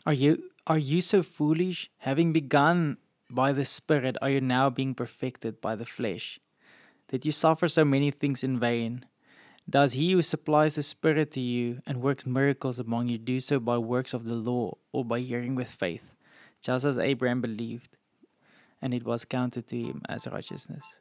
Are 0.05 0.15
you 0.15 0.51
are 0.65 0.79
you 0.79 1.01
so 1.01 1.21
foolish 1.21 1.89
having 2.07 2.31
begun 2.31 2.97
by 3.29 3.51
the 3.51 3.65
spirit 3.65 4.17
are 4.21 4.29
you 4.29 4.41
now 4.41 4.69
being 4.69 4.93
perfected 4.93 5.59
by 5.59 5.75
the 5.75 5.85
flesh? 5.85 6.39
Did 7.11 7.25
you 7.25 7.31
suffer 7.31 7.67
so 7.67 7.83
many 7.83 8.11
things 8.11 8.43
in 8.43 8.59
vain? 8.59 9.05
Does 9.69 9.93
he 9.93 10.11
who 10.11 10.21
supplies 10.21 10.75
the 10.75 10.83
Spirit 10.83 11.31
to 11.31 11.39
you 11.39 11.81
and 11.85 12.01
works 12.01 12.25
miracles 12.25 12.79
among 12.79 13.09
you 13.09 13.17
do 13.17 13.39
so 13.39 13.59
by 13.59 13.77
works 13.77 14.13
of 14.13 14.25
the 14.25 14.35
law 14.35 14.77
or 14.91 15.05
by 15.05 15.19
hearing 15.19 15.55
with 15.55 15.69
faith, 15.69 16.03
just 16.61 16.83
as 16.83 16.97
Abraham 16.97 17.41
believed, 17.41 17.97
and 18.81 18.93
it 18.93 19.03
was 19.03 19.25
counted 19.27 19.67
to 19.67 19.75
him 19.75 20.01
as 20.09 20.25
righteousness? 20.25 20.95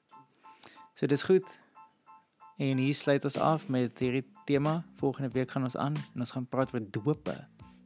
So 0.95 1.07
dis 1.07 1.22
goed. 1.22 1.59
En 2.61 2.76
hier 2.76 2.95
sluit 2.95 3.24
ons 3.24 3.39
af 3.39 3.68
met 3.68 3.99
hierdie 3.99 4.24
tema. 4.45 4.83
Volgende 5.01 5.31
week 5.33 5.51
gaan 5.51 5.64
ons 5.64 5.76
aan 5.76 5.97
en 5.97 6.20
ons 6.20 6.31
gaan 6.31 6.47
praat 6.47 6.74
oor 6.74 6.83
dope. 6.91 7.37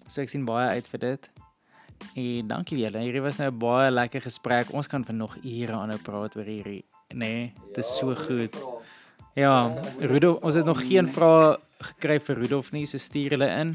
So 0.08 0.20
ek 0.20 0.32
sien 0.32 0.44
baie 0.44 0.68
uit 0.74 0.88
vir 0.90 1.02
dit. 1.04 1.28
En 2.18 2.50
dankie 2.50 2.78
julle. 2.80 2.98
Hierdie 2.98 3.22
was 3.22 3.38
nou 3.38 3.50
'n 3.50 3.58
baie 3.58 3.90
lekker 3.90 4.20
gesprek. 4.20 4.72
Ons 4.72 4.86
kan 4.86 5.04
vir 5.04 5.14
nog 5.14 5.36
ure 5.42 5.72
aanhou 5.72 5.98
praat 6.02 6.36
oor 6.36 6.44
hierdie. 6.44 6.84
Nee, 7.14 7.52
dit 7.74 7.84
is 7.84 7.96
so 7.96 8.14
goed. 8.14 8.56
Ja, 9.34 9.74
Rudolf, 9.98 10.42
ons 10.42 10.54
het 10.54 10.64
nog 10.64 10.80
geen 10.86 11.08
vrae 11.08 11.58
gekry 11.90 12.18
vir 12.26 12.40
Rudolf 12.42 12.72
nie, 12.74 12.84
so 12.90 12.98
stuur 12.98 13.36
hulle 13.36 13.48
in. 13.60 13.74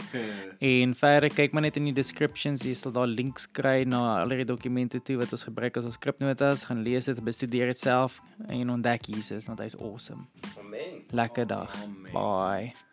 En 0.71 0.95
verder 0.97 1.29
kyk 1.33 1.55
maar 1.55 1.65
net 1.67 1.79
in 1.79 1.89
die 1.89 1.95
descriptions, 1.95 2.65
jy 2.65 2.75
sal 2.77 2.95
daar 2.95 3.09
links 3.09 3.47
kry 3.51 3.83
na 3.87 4.01
al 4.23 4.35
die 4.35 4.47
dokumente 4.47 5.01
toe 5.03 5.19
wat 5.21 5.33
ons 5.35 5.47
gebruik 5.47 5.79
as 5.79 5.87
ons 5.89 5.97
skripnotas, 5.99 6.67
gaan 6.69 6.83
lees 6.87 7.09
dit, 7.11 7.23
bestudeer 7.23 7.73
dit 7.73 7.79
self 7.79 8.19
en 8.49 8.75
ontdek 8.79 9.09
Jesus 9.13 9.49
want 9.49 9.63
hy's 9.63 9.77
awesome. 9.79 10.27
Amen. 10.59 11.01
Lekker 11.11 11.47
dag. 11.47 11.73
Bye. 12.13 12.88